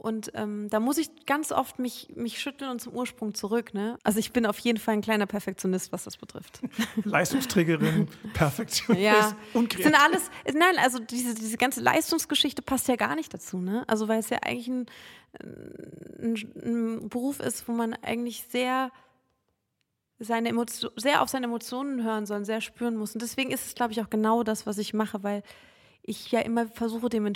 Und 0.00 0.30
ähm, 0.34 0.68
da 0.70 0.80
muss 0.80 0.96
ich 0.96 1.26
ganz 1.26 1.52
oft 1.52 1.78
mich, 1.78 2.08
mich 2.16 2.40
schütteln 2.40 2.70
und 2.70 2.80
zum 2.80 2.94
Ursprung 2.94 3.34
zurück. 3.34 3.74
Ne? 3.74 3.98
Also 4.02 4.18
ich 4.18 4.32
bin 4.32 4.46
auf 4.46 4.58
jeden 4.60 4.78
Fall 4.78 4.94
ein 4.94 5.02
kleiner 5.02 5.26
Perfektionist, 5.26 5.92
was 5.92 6.04
das 6.04 6.16
betrifft. 6.16 6.60
Leistungsträgerin, 7.04 8.08
Perfektionist 8.32 9.02
ja. 9.02 9.36
und 9.52 9.68
kreativ. 9.68 9.84
sind 9.84 9.94
alles, 9.94 10.30
nein, 10.54 10.82
also 10.82 11.00
diese, 11.00 11.34
diese 11.34 11.58
ganze 11.58 11.82
Leistungsgeschichte 11.82 12.62
passt 12.62 12.88
ja 12.88 12.96
gar 12.96 13.14
nicht 13.14 13.34
dazu. 13.34 13.58
Ne? 13.58 13.84
Also 13.88 14.08
weil 14.08 14.20
es 14.20 14.30
ja 14.30 14.38
eigentlich 14.42 14.68
ein, 14.68 14.86
ein, 16.18 16.34
ein 16.64 17.08
Beruf 17.10 17.38
ist, 17.40 17.68
wo 17.68 17.72
man 17.72 17.92
eigentlich 18.02 18.44
sehr 18.48 18.90
seine 20.18 20.48
Emotion, 20.48 20.90
sehr 20.96 21.20
auf 21.20 21.28
seine 21.28 21.44
Emotionen 21.44 22.02
hören 22.02 22.24
soll, 22.24 22.46
sehr 22.46 22.62
spüren 22.62 22.96
muss. 22.96 23.12
Und 23.12 23.20
deswegen 23.20 23.50
ist 23.50 23.66
es, 23.66 23.74
glaube 23.74 23.92
ich, 23.92 24.00
auch 24.00 24.08
genau 24.08 24.44
das, 24.44 24.64
was 24.66 24.78
ich 24.78 24.94
mache, 24.94 25.22
weil 25.22 25.42
ich 26.02 26.30
ja 26.32 26.40
immer 26.40 26.66
versuche, 26.66 27.08
dem 27.08 27.30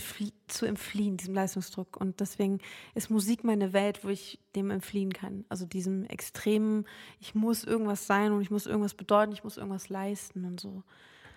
zu 0.49 0.67
entfliehen, 0.67 1.17
diesem 1.17 1.35
Leistungsdruck. 1.35 1.97
Und 1.97 2.21
deswegen 2.21 2.59
ist 2.95 3.11
Musik 3.11 3.45
meine 3.45 3.73
Welt, 3.73 4.05
wo 4.05 4.09
ich 4.09 4.41
dem 4.57 4.71
entfliehen 4.71 5.13
kann. 5.13 5.45
Also 5.49 5.67
diesem 5.67 6.05
extremen, 6.07 6.87
ich 7.21 7.35
muss 7.35 7.65
irgendwas 7.65 8.07
sein 8.07 8.33
und 8.33 8.41
ich 8.41 8.51
muss 8.51 8.67
irgendwas 8.67 8.95
bedeuten, 8.95 9.33
ich 9.33 9.45
muss 9.45 9.57
irgendwas 9.57 9.89
leisten 9.89 10.45
und 10.45 10.61
so. 10.61 10.83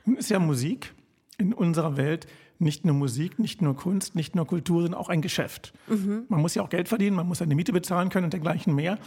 Nun 0.06 0.18
ist 0.18 0.30
ja 0.30 0.40
Musik 0.40 0.94
in 1.38 1.54
unserer 1.54 1.98
Welt 1.98 2.28
nicht 2.60 2.86
nur 2.86 2.96
Musik, 2.96 3.40
nicht 3.40 3.62
nur 3.62 3.76
Kunst, 3.76 4.16
nicht 4.16 4.36
nur 4.36 4.46
Kultur, 4.46 4.82
sondern 4.82 5.00
auch 5.00 5.10
ein 5.10 5.22
Geschäft. 5.22 5.74
Mhm. 5.88 6.26
Man 6.30 6.42
muss 6.42 6.56
ja 6.56 6.64
auch 6.64 6.70
Geld 6.70 6.88
verdienen, 6.88 7.16
man 7.16 7.28
muss 7.28 7.40
seine 7.40 7.56
Miete 7.56 7.74
bezahlen 7.74 8.10
können 8.10 8.26
und 8.26 8.34
dergleichen 8.34 8.74
mehr. 8.74 8.98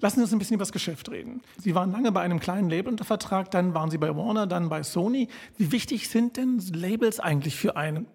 Lassen 0.00 0.16
Sie 0.16 0.22
uns 0.22 0.32
ein 0.32 0.38
bisschen 0.38 0.54
über 0.54 0.62
das 0.62 0.72
Geschäft 0.72 1.10
reden. 1.10 1.42
Sie 1.58 1.74
waren 1.74 1.92
lange 1.92 2.10
bei 2.10 2.22
einem 2.22 2.40
kleinen 2.40 2.70
Label 2.70 2.90
unter 2.90 3.04
Vertrag, 3.04 3.50
dann 3.50 3.74
waren 3.74 3.90
Sie 3.90 3.98
bei 3.98 4.16
Warner, 4.16 4.46
dann 4.46 4.68
bei 4.68 4.82
Sony. 4.82 5.28
Wie 5.58 5.72
wichtig 5.72 6.08
sind 6.08 6.36
denn 6.36 6.58
Labels 6.72 7.20
eigentlich 7.20 7.56
für 7.56 7.76
einen? 7.76 8.06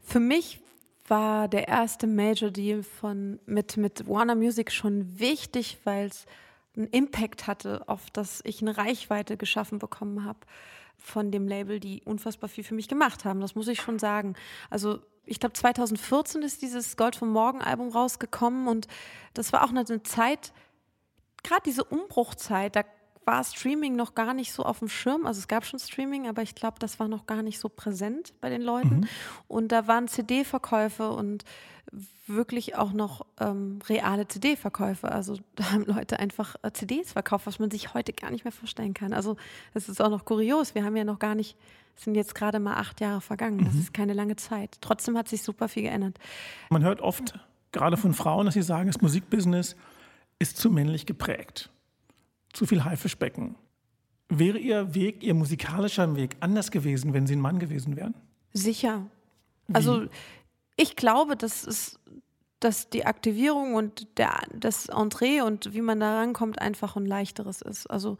Für 0.00 0.20
mich 0.20 0.60
war 1.08 1.48
der 1.48 1.68
erste 1.68 2.06
Major 2.06 2.50
Deal 2.50 2.82
von, 2.82 3.38
mit, 3.46 3.76
mit 3.76 4.08
Warner 4.08 4.34
Music 4.34 4.72
schon 4.72 5.18
wichtig, 5.18 5.78
weil 5.84 6.06
es 6.06 6.24
einen 6.76 6.88
Impact 6.88 7.46
hatte, 7.46 7.88
auf 7.88 8.10
das 8.10 8.40
ich 8.44 8.62
eine 8.62 8.76
Reichweite 8.76 9.36
geschaffen 9.36 9.78
bekommen 9.78 10.24
habe 10.24 10.40
von 10.98 11.30
dem 11.30 11.46
Label, 11.46 11.80
die 11.80 12.02
unfassbar 12.04 12.48
viel 12.48 12.64
für 12.64 12.74
mich 12.74 12.88
gemacht 12.88 13.24
haben. 13.24 13.40
Das 13.40 13.54
muss 13.54 13.68
ich 13.68 13.80
schon 13.80 13.98
sagen. 13.98 14.34
Also 14.70 15.00
ich 15.24 15.40
glaube 15.40 15.52
2014 15.52 16.42
ist 16.42 16.62
dieses 16.62 16.96
Gold 16.96 17.16
vom 17.16 17.30
Morgen 17.30 17.60
Album 17.60 17.90
rausgekommen 17.90 18.68
und 18.68 18.86
das 19.34 19.52
war 19.52 19.64
auch 19.64 19.70
eine 19.70 20.02
Zeit, 20.02 20.52
gerade 21.42 21.62
diese 21.64 21.84
Umbruchzeit, 21.84 22.76
da 22.76 22.82
war 23.26 23.42
Streaming 23.44 23.96
noch 23.96 24.14
gar 24.14 24.32
nicht 24.32 24.52
so 24.52 24.62
auf 24.62 24.78
dem 24.78 24.88
Schirm. 24.88 25.26
Also 25.26 25.40
es 25.40 25.48
gab 25.48 25.66
schon 25.66 25.78
Streaming, 25.78 26.28
aber 26.28 26.42
ich 26.42 26.54
glaube, 26.54 26.76
das 26.78 26.98
war 27.00 27.08
noch 27.08 27.26
gar 27.26 27.42
nicht 27.42 27.58
so 27.58 27.68
präsent 27.68 28.32
bei 28.40 28.48
den 28.48 28.62
Leuten. 28.62 29.00
Mhm. 29.00 29.08
Und 29.48 29.72
da 29.72 29.86
waren 29.88 30.08
CD-Verkäufe 30.08 31.10
und 31.10 31.44
wirklich 32.28 32.76
auch 32.76 32.92
noch 32.92 33.26
ähm, 33.40 33.80
reale 33.88 34.26
CD-Verkäufe. 34.28 35.10
Also 35.10 35.38
da 35.56 35.72
haben 35.72 35.84
Leute 35.86 36.18
einfach 36.18 36.56
äh, 36.62 36.72
CDs 36.72 37.12
verkauft, 37.12 37.46
was 37.46 37.58
man 37.58 37.70
sich 37.70 37.94
heute 37.94 38.12
gar 38.12 38.30
nicht 38.30 38.44
mehr 38.44 38.52
vorstellen 38.52 38.94
kann. 38.94 39.12
Also 39.12 39.36
es 39.74 39.88
ist 39.88 40.00
auch 40.00 40.10
noch 40.10 40.24
kurios. 40.24 40.74
Wir 40.74 40.84
haben 40.84 40.96
ja 40.96 41.04
noch 41.04 41.18
gar 41.18 41.34
nicht, 41.34 41.56
es 41.96 42.04
sind 42.04 42.14
jetzt 42.14 42.34
gerade 42.34 42.60
mal 42.60 42.76
acht 42.76 43.00
Jahre 43.00 43.20
vergangen. 43.20 43.64
Das 43.64 43.74
mhm. 43.74 43.80
ist 43.80 43.94
keine 43.94 44.12
lange 44.12 44.36
Zeit. 44.36 44.78
Trotzdem 44.80 45.18
hat 45.18 45.28
sich 45.28 45.42
super 45.42 45.68
viel 45.68 45.82
geändert. 45.82 46.18
Man 46.70 46.84
hört 46.84 47.00
oft, 47.00 47.38
gerade 47.72 47.96
von 47.96 48.14
Frauen, 48.14 48.46
dass 48.46 48.54
sie 48.54 48.62
sagen, 48.62 48.86
das 48.86 49.00
Musikbusiness 49.00 49.76
ist 50.38 50.58
zu 50.58 50.70
männlich 50.70 51.06
geprägt. 51.06 51.70
Zu 52.56 52.66
viel 52.66 52.84
Haifischbecken. 52.84 53.54
Wäre 54.28 54.58
Ihr 54.58 54.94
Weg, 54.94 55.22
Ihr 55.22 55.34
musikalischer 55.34 56.16
Weg 56.16 56.36
anders 56.40 56.70
gewesen, 56.70 57.12
wenn 57.12 57.26
Sie 57.26 57.36
ein 57.36 57.40
Mann 57.40 57.58
gewesen 57.58 57.96
wären? 57.96 58.14
Sicher. 58.54 59.06
Wie? 59.68 59.74
Also 59.74 60.06
ich 60.76 60.96
glaube, 60.96 61.36
dass 61.36 61.66
es 61.66 62.00
dass 62.60 62.88
die 62.88 63.04
Aktivierung 63.04 63.74
und 63.74 64.18
der, 64.18 64.40
das 64.54 64.86
Entree 64.86 65.42
und 65.42 65.74
wie 65.74 65.82
man 65.82 66.00
da 66.00 66.16
rankommt 66.16 66.58
einfach 66.58 66.96
ein 66.96 67.04
leichteres 67.04 67.60
ist. 67.60 67.86
Also 67.90 68.16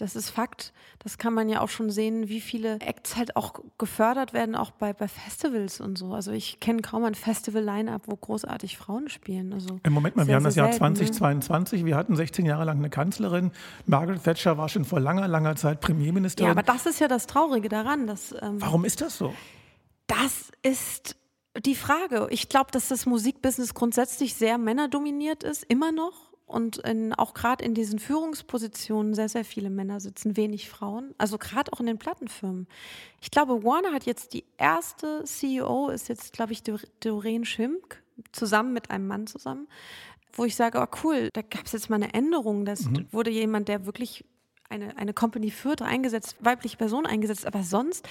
das 0.00 0.16
ist 0.16 0.30
Fakt. 0.30 0.72
Das 0.98 1.18
kann 1.18 1.34
man 1.34 1.48
ja 1.48 1.60
auch 1.60 1.68
schon 1.68 1.90
sehen, 1.90 2.28
wie 2.28 2.40
viele 2.40 2.78
Acts 2.80 3.16
halt 3.16 3.36
auch 3.36 3.54
gefördert 3.78 4.32
werden, 4.32 4.54
auch 4.54 4.70
bei, 4.70 4.92
bei 4.92 5.08
Festivals 5.08 5.80
und 5.80 5.98
so. 5.98 6.12
Also 6.12 6.32
ich 6.32 6.60
kenne 6.60 6.82
kaum 6.82 7.04
ein 7.04 7.14
Festival-Line-Up, 7.14 8.02
wo 8.06 8.16
großartig 8.16 8.78
Frauen 8.78 9.08
spielen. 9.08 9.52
Also 9.52 9.78
Im 9.82 9.92
Moment 9.92 10.16
mal, 10.16 10.26
wir 10.26 10.36
haben 10.36 10.44
das 10.44 10.56
Jahr 10.56 10.72
selten, 10.72 10.96
2022. 10.96 11.80
Ne? 11.80 11.86
Wir 11.86 11.96
hatten 11.96 12.16
16 12.16 12.46
Jahre 12.46 12.64
lang 12.64 12.78
eine 12.78 12.90
Kanzlerin. 12.90 13.50
Margaret 13.86 14.24
Thatcher 14.24 14.58
war 14.58 14.68
schon 14.68 14.84
vor 14.84 15.00
langer, 15.00 15.28
langer 15.28 15.56
Zeit 15.56 15.80
Premierministerin. 15.80 16.46
Ja, 16.46 16.52
aber 16.52 16.62
das 16.62 16.86
ist 16.86 17.00
ja 17.00 17.08
das 17.08 17.26
Traurige 17.26 17.68
daran. 17.68 18.06
Dass, 18.06 18.32
ähm, 18.40 18.60
Warum 18.60 18.84
ist 18.84 19.00
das 19.00 19.18
so? 19.18 19.34
Das 20.06 20.50
ist 20.62 21.16
die 21.58 21.74
Frage. 21.74 22.28
Ich 22.30 22.48
glaube, 22.48 22.70
dass 22.70 22.88
das 22.88 23.06
Musikbusiness 23.06 23.74
grundsätzlich 23.74 24.34
sehr 24.34 24.58
männerdominiert 24.58 25.42
ist, 25.42 25.64
immer 25.64 25.92
noch 25.92 26.29
und 26.50 26.78
in, 26.78 27.14
auch 27.14 27.34
gerade 27.34 27.64
in 27.64 27.74
diesen 27.74 27.98
Führungspositionen 27.98 29.14
sehr, 29.14 29.28
sehr 29.28 29.44
viele 29.44 29.70
Männer 29.70 30.00
sitzen, 30.00 30.36
wenig 30.36 30.68
Frauen. 30.68 31.14
Also 31.18 31.38
gerade 31.38 31.72
auch 31.72 31.80
in 31.80 31.86
den 31.86 31.98
Plattenfirmen. 31.98 32.66
Ich 33.20 33.30
glaube, 33.30 33.62
Warner 33.62 33.92
hat 33.92 34.04
jetzt 34.04 34.34
die 34.34 34.44
erste 34.58 35.24
CEO, 35.24 35.88
ist 35.88 36.08
jetzt, 36.08 36.32
glaube 36.32 36.52
ich, 36.52 36.62
Doreen 37.00 37.44
Schimk, 37.44 38.02
zusammen 38.32 38.72
mit 38.72 38.90
einem 38.90 39.06
Mann 39.06 39.26
zusammen, 39.26 39.66
wo 40.32 40.44
ich 40.44 40.56
sage, 40.56 40.78
oh 40.80 40.96
cool, 41.04 41.30
da 41.32 41.42
gab 41.42 41.64
es 41.64 41.72
jetzt 41.72 41.88
mal 41.88 41.96
eine 41.96 42.12
Änderung. 42.12 42.64
Das 42.64 42.82
mhm. 42.82 43.06
wurde 43.12 43.30
jemand, 43.30 43.68
der 43.68 43.86
wirklich 43.86 44.24
eine, 44.68 44.96
eine 44.96 45.14
Company 45.14 45.50
führt, 45.50 45.82
eingesetzt, 45.82 46.36
weibliche 46.40 46.76
Person 46.76 47.06
eingesetzt. 47.06 47.46
Aber 47.46 47.62
sonst 47.62 48.08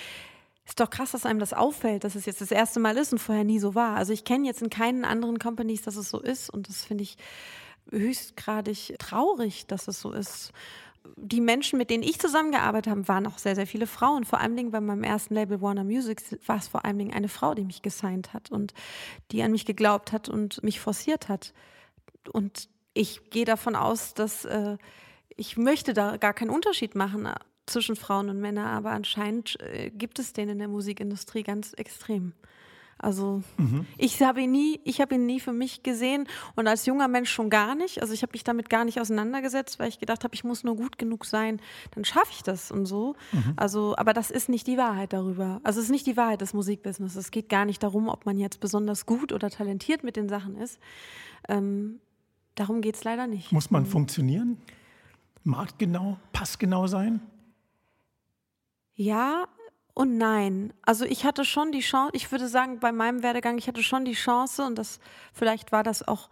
ist 0.65 0.80
doch 0.80 0.89
krass, 0.89 1.12
dass 1.12 1.25
einem 1.25 1.39
das 1.39 1.54
auffällt, 1.54 2.04
dass 2.04 2.15
es 2.15 2.25
jetzt 2.25 2.41
das 2.41 2.52
erste 2.52 2.80
Mal 2.80 2.97
ist 2.97 3.12
und 3.12 3.19
vorher 3.19 3.43
nie 3.43 3.60
so 3.60 3.75
war. 3.75 3.95
Also 3.95 4.13
ich 4.13 4.23
kenne 4.23 4.45
jetzt 4.45 4.62
in 4.62 4.69
keinen 4.69 5.06
anderen 5.06 5.39
Companies, 5.39 5.82
dass 5.82 5.95
es 5.95 6.10
so 6.10 6.19
ist 6.19 6.49
und 6.49 6.69
das 6.69 6.86
finde 6.86 7.04
ich 7.04 7.17
höchstgradig 7.91 8.95
traurig, 8.99 9.65
dass 9.67 9.88
es 9.88 9.99
so 9.99 10.12
ist. 10.12 10.52
Die 11.15 11.41
Menschen, 11.41 11.78
mit 11.78 11.89
denen 11.89 12.04
ich 12.04 12.19
zusammengearbeitet 12.19 12.91
habe, 12.91 13.08
waren 13.08 13.25
auch 13.25 13.38
sehr, 13.38 13.56
sehr 13.56 13.67
viele 13.67 13.88
Frauen. 13.88 14.25
Vor 14.25 14.39
allem 14.39 14.56
Dingen 14.56 14.71
bei 14.71 14.82
meinem 14.82 15.04
ersten 15.04 15.34
Label 15.34 15.62
Warner 15.62 15.84
Music 15.84 16.21
war 16.45 16.58
es 16.58 16.67
vor 16.67 16.86
allem 16.86 16.97
Dingen 16.97 17.13
eine 17.13 17.30
Frau, 17.30 17.54
die 17.54 17.63
mich 17.63 17.82
gesigned 17.82 18.34
hat 18.34 18.52
und 18.52 18.73
die 19.32 19.41
an 19.41 19.52
mich 19.52 19.65
geglaubt 19.65 20.12
hat 20.12 20.30
und 20.30 20.61
mich 20.61 20.80
forciert 20.80 21.30
hat. 21.30 21.53
Und 22.32 22.70
ich 22.93 23.30
gehe 23.30 23.45
davon 23.45 23.76
aus, 23.76 24.13
dass 24.13 24.45
äh, 24.45 24.78
ich 25.36 25.57
möchte 25.57 25.93
da 25.93 26.18
gar 26.18 26.34
keinen 26.34 26.49
Unterschied 26.49 26.95
machen 26.95 27.26
äh, 27.26 27.36
zwischen 27.66 27.95
Frauen 27.95 28.30
und 28.30 28.39
Männern, 28.39 28.68
aber 28.68 28.91
anscheinend 28.91 29.59
äh, 29.61 29.89
gibt 29.89 30.20
es 30.20 30.34
den 30.34 30.49
in 30.49 30.59
der 30.59 30.68
Musikindustrie 30.68 31.43
ganz 31.43 31.74
extrem. 31.74 32.34
Also 33.00 33.41
mhm. 33.58 33.86
ich 33.97 34.22
habe 34.22 34.41
ihn 34.41 34.52
nie, 34.52 34.82
ich 34.84 35.00
habe 35.00 35.16
ihn 35.16 35.26
nie 35.26 35.39
für 35.39 35.54
mich 35.54 35.84
gesehen 35.84 36.28
und 36.56 36.68
als 36.68 36.86
junger 36.86 37.08
Mensch 37.08 37.32
schon 37.32 37.50
gar 37.50 37.74
nicht. 37.74 38.02
Also 38.02 38.14
ich 38.14 38.22
habe 38.22 38.34
mich 38.34 38.43
damit 38.43 38.70
gar 38.70 38.84
nicht 38.84 39.00
auseinandergesetzt, 39.00 39.80
weil 39.80 39.88
ich 39.88 40.00
gedacht 40.00 40.24
habe, 40.24 40.36
ich 40.36 40.43
muss 40.43 40.64
nur 40.64 40.76
gut 40.76 40.97
genug 40.97 41.26
sein, 41.26 41.62
dann 41.91 42.04
schaffe 42.04 42.32
ich 42.32 42.43
das 42.43 42.72
und 42.72 42.86
so. 42.86 43.16
Mhm. 43.32 43.54
Also, 43.56 43.95
aber 43.97 44.14
das 44.14 44.32
ist 44.32 44.50
nicht 44.50 44.68
die 44.68 44.78
Wahrheit 44.78 45.14
darüber. 45.14 45.62
Also 45.64 45.80
es 45.80 45.86
ist 45.86 45.91
nicht 45.91 46.08
die 46.08 46.18
Wahrheit 46.18 46.41
des 46.41 46.54
Musikbusiness. 46.54 47.16
Es 47.16 47.32
geht 47.32 47.47
gar 47.47 47.66
nicht 47.66 47.82
darum, 47.82 48.10
ob 48.10 48.26
man 48.26 48.38
jetzt 48.38 48.60
besonders 48.60 49.06
gut 49.06 49.32
oder 49.32 49.50
talentiert 49.50 50.04
mit 50.04 50.18
den 50.18 50.28
Sachen 50.28 50.58
ist. 50.58 50.80
Ähm, 51.47 52.00
darum 52.56 52.82
geht 52.82 52.95
es 52.95 53.04
leider 53.06 53.28
nicht. 53.28 53.52
Muss 53.54 53.72
man 53.72 53.84
mhm. 53.84 53.88
funktionieren? 53.88 54.58
Marktgenau, 55.43 56.18
passgenau 56.34 56.88
sein? 56.88 57.22
Ja, 58.95 59.47
und 60.00 60.18
nein. 60.18 60.72
Also 60.84 61.04
ich 61.04 61.26
hatte 61.26 61.43
schon 61.43 61.74
die 61.74 61.82
Chance, 61.82 62.12
ich 62.14 62.32
würde 62.32 62.47
sagen, 62.47 62.80
bei 62.80 62.93
meinem 62.93 63.22
Werdegang, 63.22 63.58
ich 63.58 63.68
hatte 63.68 63.84
schon 63.84 64.06
die 64.06 64.14
Chance 64.14 64.64
und 64.64 64.78
das 64.78 65.02
vielleicht 65.34 65.74
war 65.74 65.84
das 65.84 66.08
auch 66.08 66.30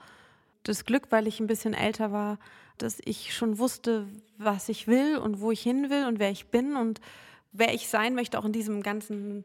das 0.64 0.86
Glück, 0.86 1.08
weil 1.10 1.28
ich 1.28 1.42
ein 1.42 1.48
bisschen 1.48 1.74
älter 1.74 2.14
war, 2.14 2.40
dass 2.78 3.00
ich 3.04 3.36
schon 3.36 3.58
wusste, 3.58 4.08
was 4.38 4.70
ich 4.70 4.88
will 4.88 5.18
und 5.18 5.42
wo 5.42 5.52
ich 5.52 5.60
hin 5.60 5.90
will 5.90 6.06
und 6.06 6.18
wer 6.18 6.32
ich 6.32 6.48
bin 6.48 6.78
und 6.78 7.02
wer 7.52 7.74
ich 7.74 7.90
sein 7.90 8.16
möchte, 8.16 8.40
auch 8.40 8.46
in 8.46 8.54
diesem 8.54 8.84
ganzen 8.84 9.44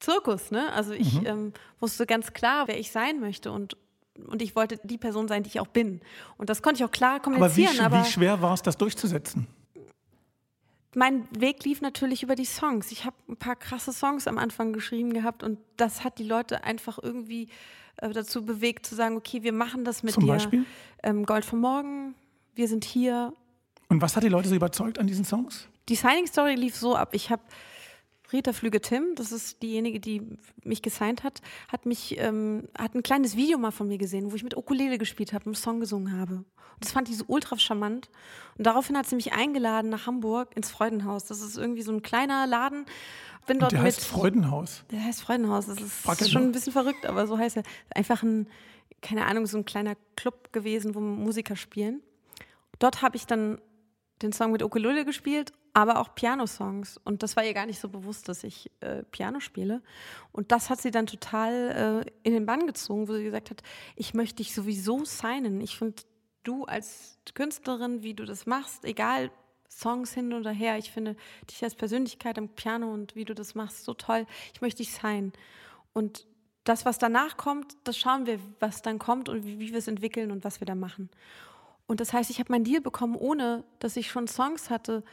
Zirkus. 0.00 0.50
Ne? 0.50 0.70
Also 0.74 0.92
ich 0.92 1.14
mhm. 1.22 1.26
ähm, 1.26 1.52
wusste 1.80 2.04
ganz 2.04 2.34
klar, 2.34 2.68
wer 2.68 2.78
ich 2.78 2.90
sein 2.90 3.20
möchte 3.20 3.50
und 3.52 3.78
und 4.28 4.40
ich 4.40 4.54
wollte 4.56 4.80
die 4.82 4.98
Person 4.98 5.28
sein, 5.28 5.42
die 5.42 5.48
ich 5.48 5.60
auch 5.60 5.66
bin. 5.66 6.00
Und 6.38 6.48
das 6.48 6.62
konnte 6.62 6.82
ich 6.82 6.84
auch 6.84 6.90
klar 6.90 7.20
kommunizieren. 7.20 7.68
Aber 7.80 7.90
wie, 7.92 7.96
aber 7.96 8.06
wie 8.06 8.10
schwer 8.10 8.40
war 8.40 8.54
es, 8.54 8.62
das 8.62 8.76
durchzusetzen? 8.78 9.46
Mein 10.96 11.28
Weg 11.30 11.62
lief 11.64 11.82
natürlich 11.82 12.22
über 12.22 12.34
die 12.34 12.46
Songs. 12.46 12.90
Ich 12.90 13.04
habe 13.04 13.14
ein 13.28 13.36
paar 13.36 13.54
krasse 13.54 13.92
Songs 13.92 14.26
am 14.26 14.38
Anfang 14.38 14.72
geschrieben 14.72 15.12
gehabt 15.12 15.42
und 15.42 15.58
das 15.76 16.02
hat 16.02 16.18
die 16.18 16.24
Leute 16.24 16.64
einfach 16.64 16.98
irgendwie 17.00 17.48
äh, 17.98 18.08
dazu 18.08 18.46
bewegt 18.46 18.86
zu 18.86 18.94
sagen, 18.94 19.14
okay, 19.14 19.42
wir 19.42 19.52
machen 19.52 19.84
das 19.84 20.02
mit 20.02 20.14
Zum 20.14 20.24
dir. 20.24 20.32
Beispiel? 20.32 20.64
Ähm, 21.02 21.26
Gold 21.26 21.44
vom 21.44 21.60
Morgen, 21.60 22.14
wir 22.54 22.66
sind 22.66 22.84
hier. 22.86 23.34
Und 23.88 24.00
was 24.00 24.16
hat 24.16 24.22
die 24.22 24.30
Leute 24.30 24.48
so 24.48 24.54
überzeugt 24.54 24.98
an 24.98 25.06
diesen 25.06 25.26
Songs? 25.26 25.68
Die 25.90 25.96
Signing 25.96 26.26
Story 26.26 26.54
lief 26.54 26.74
so 26.74 26.96
ab. 26.96 27.10
Ich 27.12 27.30
habe 27.30 27.42
Rita 28.32 28.52
Flüge-Tim, 28.52 29.14
das 29.14 29.32
ist 29.32 29.62
diejenige, 29.62 30.00
die 30.00 30.22
mich 30.64 30.82
gesigned 30.82 31.22
hat, 31.22 31.40
hat 31.68 31.86
mich, 31.86 32.18
ähm, 32.18 32.68
hat 32.76 32.94
ein 32.94 33.02
kleines 33.02 33.36
Video 33.36 33.58
mal 33.58 33.70
von 33.70 33.88
mir 33.88 33.98
gesehen, 33.98 34.32
wo 34.32 34.36
ich 34.36 34.42
mit 34.42 34.56
Ukulele 34.56 34.98
gespielt 34.98 35.32
habe, 35.32 35.46
einen 35.46 35.54
Song 35.54 35.80
gesungen 35.80 36.18
habe. 36.18 36.34
Und 36.76 36.84
das 36.84 36.92
fand 36.92 37.08
ich 37.08 37.16
so 37.16 37.24
ultra 37.28 37.58
charmant. 37.58 38.10
Und 38.58 38.66
daraufhin 38.66 38.98
hat 38.98 39.06
sie 39.06 39.16
mich 39.16 39.32
eingeladen 39.32 39.90
nach 39.90 40.06
Hamburg 40.06 40.54
ins 40.56 40.70
Freudenhaus. 40.70 41.24
Das 41.24 41.40
ist 41.40 41.56
irgendwie 41.56 41.82
so 41.82 41.92
ein 41.92 42.02
kleiner 42.02 42.46
Laden. 42.46 42.84
Bin 43.46 43.58
dort 43.58 43.72
Und 43.72 43.78
der 43.78 43.84
mit, 43.84 43.94
heißt 43.94 44.04
Freudenhaus. 44.04 44.84
Der 44.90 45.02
heißt 45.02 45.22
Freudenhaus. 45.22 45.66
Das 45.66 45.80
ist, 45.80 46.20
ist 46.20 46.30
schon 46.30 46.42
ein 46.42 46.52
bisschen 46.52 46.72
verrückt, 46.72 47.06
aber 47.06 47.26
so 47.26 47.38
heißt 47.38 47.56
er. 47.56 47.62
Einfach 47.94 48.22
ein, 48.22 48.48
keine 49.00 49.24
Ahnung, 49.24 49.46
so 49.46 49.56
ein 49.56 49.64
kleiner 49.64 49.94
Club 50.16 50.52
gewesen, 50.52 50.94
wo 50.94 51.00
Musiker 51.00 51.56
spielen. 51.56 52.02
Dort 52.78 53.00
habe 53.00 53.16
ich 53.16 53.26
dann 53.26 53.58
den 54.22 54.32
Song 54.32 54.52
mit 54.52 54.62
Ukulele 54.62 55.04
gespielt 55.04 55.52
aber 55.76 56.00
auch 56.00 56.14
Piano-Songs. 56.14 56.98
Und 57.04 57.22
das 57.22 57.36
war 57.36 57.44
ihr 57.44 57.52
gar 57.52 57.66
nicht 57.66 57.78
so 57.78 57.90
bewusst, 57.90 58.30
dass 58.30 58.44
ich 58.44 58.70
äh, 58.80 59.02
Piano 59.02 59.40
spiele. 59.40 59.82
Und 60.32 60.50
das 60.50 60.70
hat 60.70 60.80
sie 60.80 60.90
dann 60.90 61.06
total 61.06 62.04
äh, 62.06 62.10
in 62.22 62.32
den 62.32 62.46
Bann 62.46 62.66
gezogen, 62.66 63.08
wo 63.08 63.12
sie 63.12 63.24
gesagt 63.24 63.50
hat, 63.50 63.62
ich 63.94 64.14
möchte 64.14 64.36
dich 64.36 64.54
sowieso 64.54 65.04
signen. 65.04 65.60
Ich 65.60 65.76
finde, 65.76 66.02
du 66.44 66.64
als 66.64 67.18
Künstlerin, 67.34 68.02
wie 68.02 68.14
du 68.14 68.24
das 68.24 68.46
machst, 68.46 68.86
egal 68.86 69.30
Songs 69.68 70.14
hin 70.14 70.32
oder 70.32 70.50
her, 70.50 70.78
ich 70.78 70.90
finde 70.90 71.14
dich 71.50 71.62
als 71.62 71.74
Persönlichkeit 71.74 72.38
am 72.38 72.48
Piano 72.48 72.90
und 72.90 73.14
wie 73.14 73.26
du 73.26 73.34
das 73.34 73.54
machst, 73.54 73.84
so 73.84 73.92
toll. 73.92 74.24
Ich 74.54 74.62
möchte 74.62 74.78
dich 74.78 74.94
signen. 74.94 75.34
Und 75.92 76.26
das, 76.64 76.86
was 76.86 76.96
danach 76.96 77.36
kommt, 77.36 77.76
das 77.84 77.98
schauen 77.98 78.24
wir, 78.24 78.40
was 78.60 78.80
dann 78.80 78.98
kommt 78.98 79.28
und 79.28 79.44
wie, 79.44 79.58
wie 79.58 79.72
wir 79.72 79.78
es 79.78 79.88
entwickeln 79.88 80.30
und 80.30 80.42
was 80.42 80.58
wir 80.58 80.66
da 80.66 80.74
machen. 80.74 81.10
Und 81.86 82.00
das 82.00 82.12
heißt, 82.12 82.30
ich 82.30 82.38
habe 82.38 82.52
meinen 82.52 82.64
Deal 82.64 82.80
bekommen, 82.80 83.14
ohne 83.16 83.64
dass 83.78 83.96
ich 83.96 84.10
schon 84.10 84.26
Songs 84.26 84.70
hatte, 84.70 85.04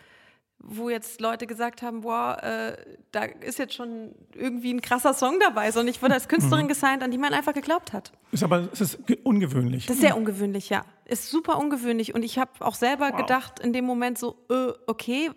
wo 0.59 0.89
jetzt 0.89 1.19
Leute 1.19 1.45
gesagt 1.45 1.81
haben, 1.81 2.01
boah, 2.01 2.37
äh, 2.41 2.77
da 3.11 3.23
ist 3.23 3.59
jetzt 3.59 3.73
schon 3.73 4.15
irgendwie 4.33 4.73
ein 4.73 4.81
krasser 4.81 5.13
Song 5.13 5.39
dabei, 5.39 5.69
sondern 5.71 5.93
ich 5.93 6.01
wurde 6.01 6.13
als 6.13 6.27
Künstlerin 6.27 6.65
mhm. 6.65 6.69
gesigned, 6.69 7.03
an 7.03 7.11
die 7.11 7.17
man 7.17 7.33
einfach 7.33 7.53
geglaubt 7.53 7.91
hat. 7.91 8.13
Ist 8.31 8.43
aber 8.43 8.69
es 8.71 8.79
ist 8.79 8.99
ungewöhnlich. 9.23 9.85
Das 9.85 9.97
ist 9.97 10.01
sehr 10.01 10.15
ungewöhnlich, 10.15 10.69
ja. 10.69 10.85
Ist 11.05 11.29
super 11.29 11.57
ungewöhnlich 11.57 12.15
und 12.15 12.23
ich 12.23 12.37
habe 12.37 12.51
auch 12.59 12.75
selber 12.75 13.09
wow. 13.11 13.17
gedacht 13.17 13.59
in 13.59 13.73
dem 13.73 13.85
Moment 13.85 14.17
so, 14.17 14.37
äh, 14.49 14.71
okay, 14.87 15.31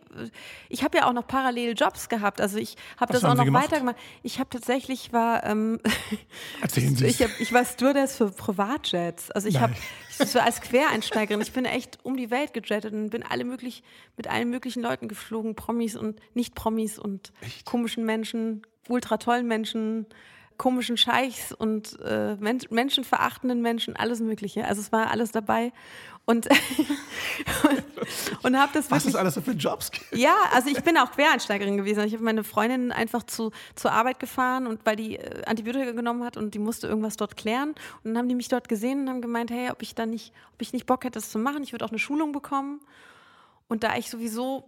ich 0.69 0.85
habe 0.85 0.99
ja 0.99 1.09
auch 1.09 1.12
noch 1.12 1.27
parallel 1.27 1.75
Jobs 1.77 2.09
gehabt, 2.09 2.41
also 2.41 2.59
ich 2.59 2.77
habe 2.99 3.12
das 3.12 3.25
auch 3.25 3.35
noch 3.35 3.53
weitergemacht. 3.53 3.97
Ich 4.23 4.39
habe 4.39 4.49
tatsächlich 4.49 5.12
war, 5.12 5.45
ähm, 5.45 5.81
Erzählen 6.62 6.95
Sie 6.95 7.07
ich, 7.07 7.21
hab, 7.23 7.31
ich 7.41 7.53
war 7.53 7.64
Stewardess 7.64 8.17
für 8.17 8.31
Privatjets, 8.31 9.31
also 9.33 9.49
ich 9.49 9.61
habe 9.61 9.75
so 10.11 10.39
als 10.39 10.61
Quereinsteigerin, 10.61 11.41
ich 11.41 11.53
bin 11.53 11.64
echt 11.64 11.99
um 12.05 12.17
die 12.17 12.31
Welt 12.31 12.55
gejettet 12.55 12.93
und 12.93 13.11
bin 13.11 13.25
alle 13.25 13.45
möglich 13.45 13.83
mit 14.17 14.29
allen 14.29 14.49
möglichen 14.51 14.83
Leuten 14.83 15.09
geflogen, 15.09 15.57
Promis 15.57 15.97
und 15.97 16.21
Nicht-Promis 16.35 16.99
und 16.99 17.33
echt? 17.41 17.67
komischen 17.67 18.05
Menschen, 18.05 18.62
ultra 18.89 19.17
tollen 19.17 19.47
Menschen 19.47 20.07
komischen 20.57 20.97
Scheichs 20.97 21.53
und 21.53 21.99
äh, 22.05 22.37
men 22.37 22.61
menschenverachtenden 22.71 23.63
Menschen, 23.63 23.97
alles 23.97 24.21
Mögliche. 24.21 24.65
Also 24.65 24.81
es 24.81 24.93
war 24.93 25.11
alles 25.11 25.33
dabei. 25.33 25.73
Und, 26.25 26.49
und 28.43 28.59
habe 28.59 28.73
das 28.75 28.91
Was 28.91 29.05
es 29.05 29.15
alles 29.15 29.35
so 29.35 29.41
für 29.41 29.53
Jobs 29.53 29.93
gibt. 29.93 30.07
Ja, 30.17 30.35
also 30.53 30.69
ich 30.69 30.83
bin 30.83 30.99
auch 30.99 31.13
Quereinsteigerin 31.13 31.77
gewesen. 31.77 32.03
Ich 32.05 32.15
habe 32.15 32.25
meine 32.25 32.43
Freundin 32.43 32.91
einfach 32.91 33.23
zu, 33.23 33.53
zur 33.77 33.93
Arbeit 33.93 34.19
gefahren 34.19 34.67
und 34.67 34.81
weil 34.85 34.97
die 34.97 35.17
äh, 35.17 35.45
Antibiotika 35.45 35.93
genommen 35.93 36.25
hat 36.25 36.37
und 36.37 36.55
die 36.55 36.59
musste 36.59 36.89
irgendwas 36.89 37.17
dort 37.17 37.37
klären. 37.37 37.71
Und 37.71 37.77
dann 38.05 38.19
haben 38.19 38.29
die 38.29 38.35
mich 38.35 38.49
dort 38.49 38.69
gesehen 38.69 39.03
und 39.03 39.09
haben 39.09 39.23
gemeint, 39.23 39.53
hey, 39.53 39.71
ob 39.71 39.83
ich 39.83 39.95
da 39.95 40.05
nicht, 40.05 40.33
ob 40.55 40.63
ich 40.63 40.73
nicht 40.73 40.87
Bock 40.87 41.05
hätte, 41.05 41.19
das 41.19 41.31
zu 41.31 41.39
machen. 41.39 41.63
Ich 41.63 41.73
würde 41.73 41.85
auch 41.85 41.91
eine 41.91 42.01
Schulung 42.01 42.33
bekommen. 42.33 42.81
Und 43.69 43.85
da 43.85 43.97
ich 43.97 44.11
sowieso 44.11 44.65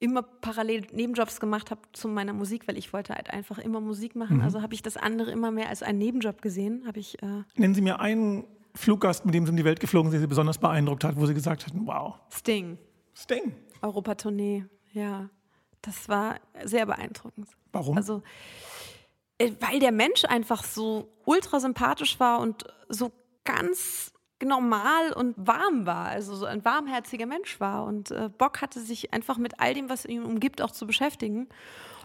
immer 0.00 0.22
parallel 0.22 0.86
Nebenjobs 0.92 1.40
gemacht 1.40 1.70
habe 1.70 1.80
zu 1.92 2.08
meiner 2.08 2.32
Musik, 2.32 2.68
weil 2.68 2.78
ich 2.78 2.92
wollte 2.92 3.14
halt 3.14 3.30
einfach 3.30 3.58
immer 3.58 3.80
Musik 3.80 4.14
machen. 4.14 4.36
Mhm. 4.36 4.42
Also 4.42 4.62
habe 4.62 4.74
ich 4.74 4.82
das 4.82 4.96
andere 4.96 5.30
immer 5.30 5.50
mehr 5.50 5.68
als 5.68 5.82
einen 5.82 5.98
Nebenjob 5.98 6.40
gesehen. 6.40 6.84
Habe 6.86 7.00
ich. 7.00 7.20
Äh 7.22 7.42
Nennen 7.56 7.74
Sie 7.74 7.80
mir 7.80 8.00
einen 8.00 8.44
Fluggast, 8.74 9.26
mit 9.26 9.34
dem 9.34 9.44
Sie 9.44 9.50
in 9.50 9.56
die 9.56 9.64
Welt 9.64 9.80
geflogen 9.80 10.10
sind, 10.10 10.20
der 10.20 10.26
Sie 10.26 10.28
besonders 10.28 10.58
beeindruckt 10.58 11.04
hat, 11.04 11.16
wo 11.16 11.26
Sie 11.26 11.34
gesagt 11.34 11.66
hatten, 11.66 11.86
wow. 11.86 12.14
Sting. 12.32 12.78
Sting. 13.14 13.54
Europatournee, 13.82 14.66
ja. 14.92 15.30
Das 15.82 16.08
war 16.08 16.36
sehr 16.64 16.86
beeindruckend. 16.86 17.48
Warum? 17.72 17.96
Also, 17.96 18.22
äh, 19.38 19.52
weil 19.60 19.80
der 19.80 19.92
Mensch 19.92 20.24
einfach 20.24 20.64
so 20.64 21.08
ultra 21.24 21.60
sympathisch 21.60 22.18
war 22.20 22.40
und 22.40 22.64
so 22.88 23.12
ganz 23.44 24.12
normal 24.44 25.12
und 25.12 25.34
warm 25.36 25.86
war, 25.86 26.06
also 26.06 26.36
so 26.36 26.46
ein 26.46 26.64
warmherziger 26.64 27.26
Mensch 27.26 27.58
war 27.60 27.84
und 27.84 28.10
äh, 28.10 28.28
Bock 28.36 28.60
hatte, 28.60 28.80
sich 28.80 29.12
einfach 29.12 29.38
mit 29.38 29.58
all 29.58 29.74
dem, 29.74 29.88
was 29.88 30.04
ihn 30.04 30.24
umgibt, 30.24 30.62
auch 30.62 30.70
zu 30.70 30.86
beschäftigen. 30.86 31.48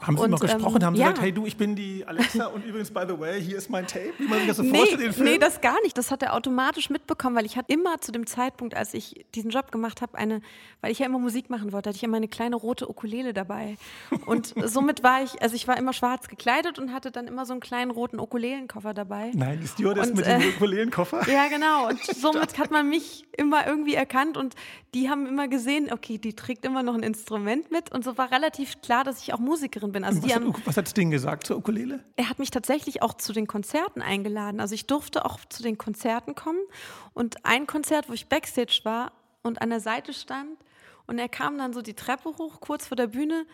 Haben 0.01 0.17
Sie 0.17 0.23
und, 0.23 0.31
noch 0.31 0.39
gesprochen? 0.39 0.77
Ähm, 0.77 0.85
haben 0.85 0.95
Sie 0.95 1.01
ja. 1.01 1.07
gesagt, 1.07 1.23
hey 1.23 1.31
du, 1.31 1.45
ich 1.45 1.57
bin 1.57 1.75
die 1.75 2.05
Alexa 2.05 2.47
und 2.47 2.65
übrigens, 2.65 2.91
by 2.91 3.01
the 3.07 3.19
way, 3.19 3.41
hier 3.41 3.57
ist 3.57 3.69
mein 3.69 3.87
Tape? 3.87 4.13
Wie 4.17 4.27
man 4.27 4.39
sich 4.39 4.47
das 4.47 4.57
so 4.57 4.63
nee, 4.63 4.77
vorstellt? 4.77 5.19
Nee, 5.19 5.37
das 5.37 5.61
gar 5.61 5.81
nicht. 5.83 5.97
Das 5.97 6.11
hat 6.11 6.23
er 6.23 6.33
automatisch 6.33 6.89
mitbekommen, 6.89 7.35
weil 7.35 7.45
ich 7.45 7.57
hatte 7.57 7.71
immer 7.73 8.01
zu 8.01 8.11
dem 8.11 8.25
Zeitpunkt, 8.25 8.75
als 8.75 8.93
ich 8.93 9.25
diesen 9.35 9.51
Job 9.51 9.71
gemacht 9.71 10.01
habe, 10.01 10.17
eine, 10.17 10.41
weil 10.81 10.91
ich 10.91 10.99
ja 10.99 11.05
immer 11.05 11.19
Musik 11.19 11.49
machen 11.49 11.71
wollte, 11.71 11.89
hatte 11.89 11.97
ich 11.97 12.03
immer 12.03 12.17
eine 12.17 12.27
kleine 12.27 12.55
rote 12.55 12.89
Ukulele 12.89 13.33
dabei. 13.33 13.77
Und 14.25 14.53
somit 14.65 15.03
war 15.03 15.23
ich, 15.23 15.41
also 15.41 15.55
ich 15.55 15.67
war 15.67 15.77
immer 15.77 15.93
schwarz 15.93 16.27
gekleidet 16.27 16.79
und 16.79 16.93
hatte 16.93 17.11
dann 17.11 17.27
immer 17.27 17.45
so 17.45 17.53
einen 17.53 17.61
kleinen 17.61 17.91
roten 17.91 18.19
Ukulelenkoffer 18.19 18.93
dabei. 18.93 19.31
Nein, 19.33 19.59
die 19.61 19.67
Stewardess 19.67 20.09
und, 20.09 20.17
mit 20.17 20.25
dem 20.25 20.41
äh, 20.41 20.47
Ukulelenkoffer? 20.49 21.27
Ja, 21.33 21.47
genau. 21.47 21.87
Und 21.87 22.03
somit 22.15 22.57
hat 22.59 22.69
man 22.69 22.89
mich 22.89 23.25
immer 23.37 23.65
irgendwie 23.65 23.95
erkannt 23.95 24.37
und 24.37 24.55
die 24.93 25.09
haben 25.09 25.25
immer 25.25 25.47
gesehen, 25.47 25.91
okay, 25.91 26.17
die 26.17 26.35
trägt 26.35 26.65
immer 26.65 26.83
noch 26.83 26.93
ein 26.93 27.01
Instrument 27.01 27.71
mit 27.71 27.91
und 27.91 28.03
so 28.03 28.17
war 28.17 28.31
relativ 28.31 28.81
klar, 28.81 29.03
dass 29.03 29.21
ich 29.21 29.33
auch 29.33 29.39
Musikerin 29.39 29.82
bin. 29.91 30.03
Also 30.03 30.21
die 30.21 30.33
haben, 30.33 30.53
was 30.65 30.77
hat 30.77 30.89
Sting 30.89 31.11
gesagt 31.11 31.47
zur 31.47 31.57
Ukulele? 31.57 32.03
Er 32.15 32.29
hat 32.29 32.39
mich 32.39 32.51
tatsächlich 32.51 33.01
auch 33.01 33.13
zu 33.13 33.33
den 33.33 33.47
Konzerten 33.47 34.01
eingeladen. 34.01 34.59
Also 34.59 34.75
ich 34.75 34.87
durfte 34.87 35.25
auch 35.25 35.39
zu 35.49 35.63
den 35.63 35.77
Konzerten 35.77 36.35
kommen. 36.35 36.61
Und 37.13 37.45
ein 37.45 37.67
Konzert, 37.67 38.09
wo 38.09 38.13
ich 38.13 38.27
Backstage 38.27 38.81
war 38.83 39.11
und 39.43 39.61
an 39.61 39.69
der 39.69 39.79
Seite 39.79 40.13
stand 40.13 40.57
und 41.05 41.19
er 41.19 41.29
kam 41.29 41.57
dann 41.57 41.73
so 41.73 41.81
die 41.81 41.93
Treppe 41.93 42.29
hoch, 42.37 42.59
kurz 42.59 42.87
vor 42.87 42.95
der 42.95 43.07
Bühne, 43.07 43.45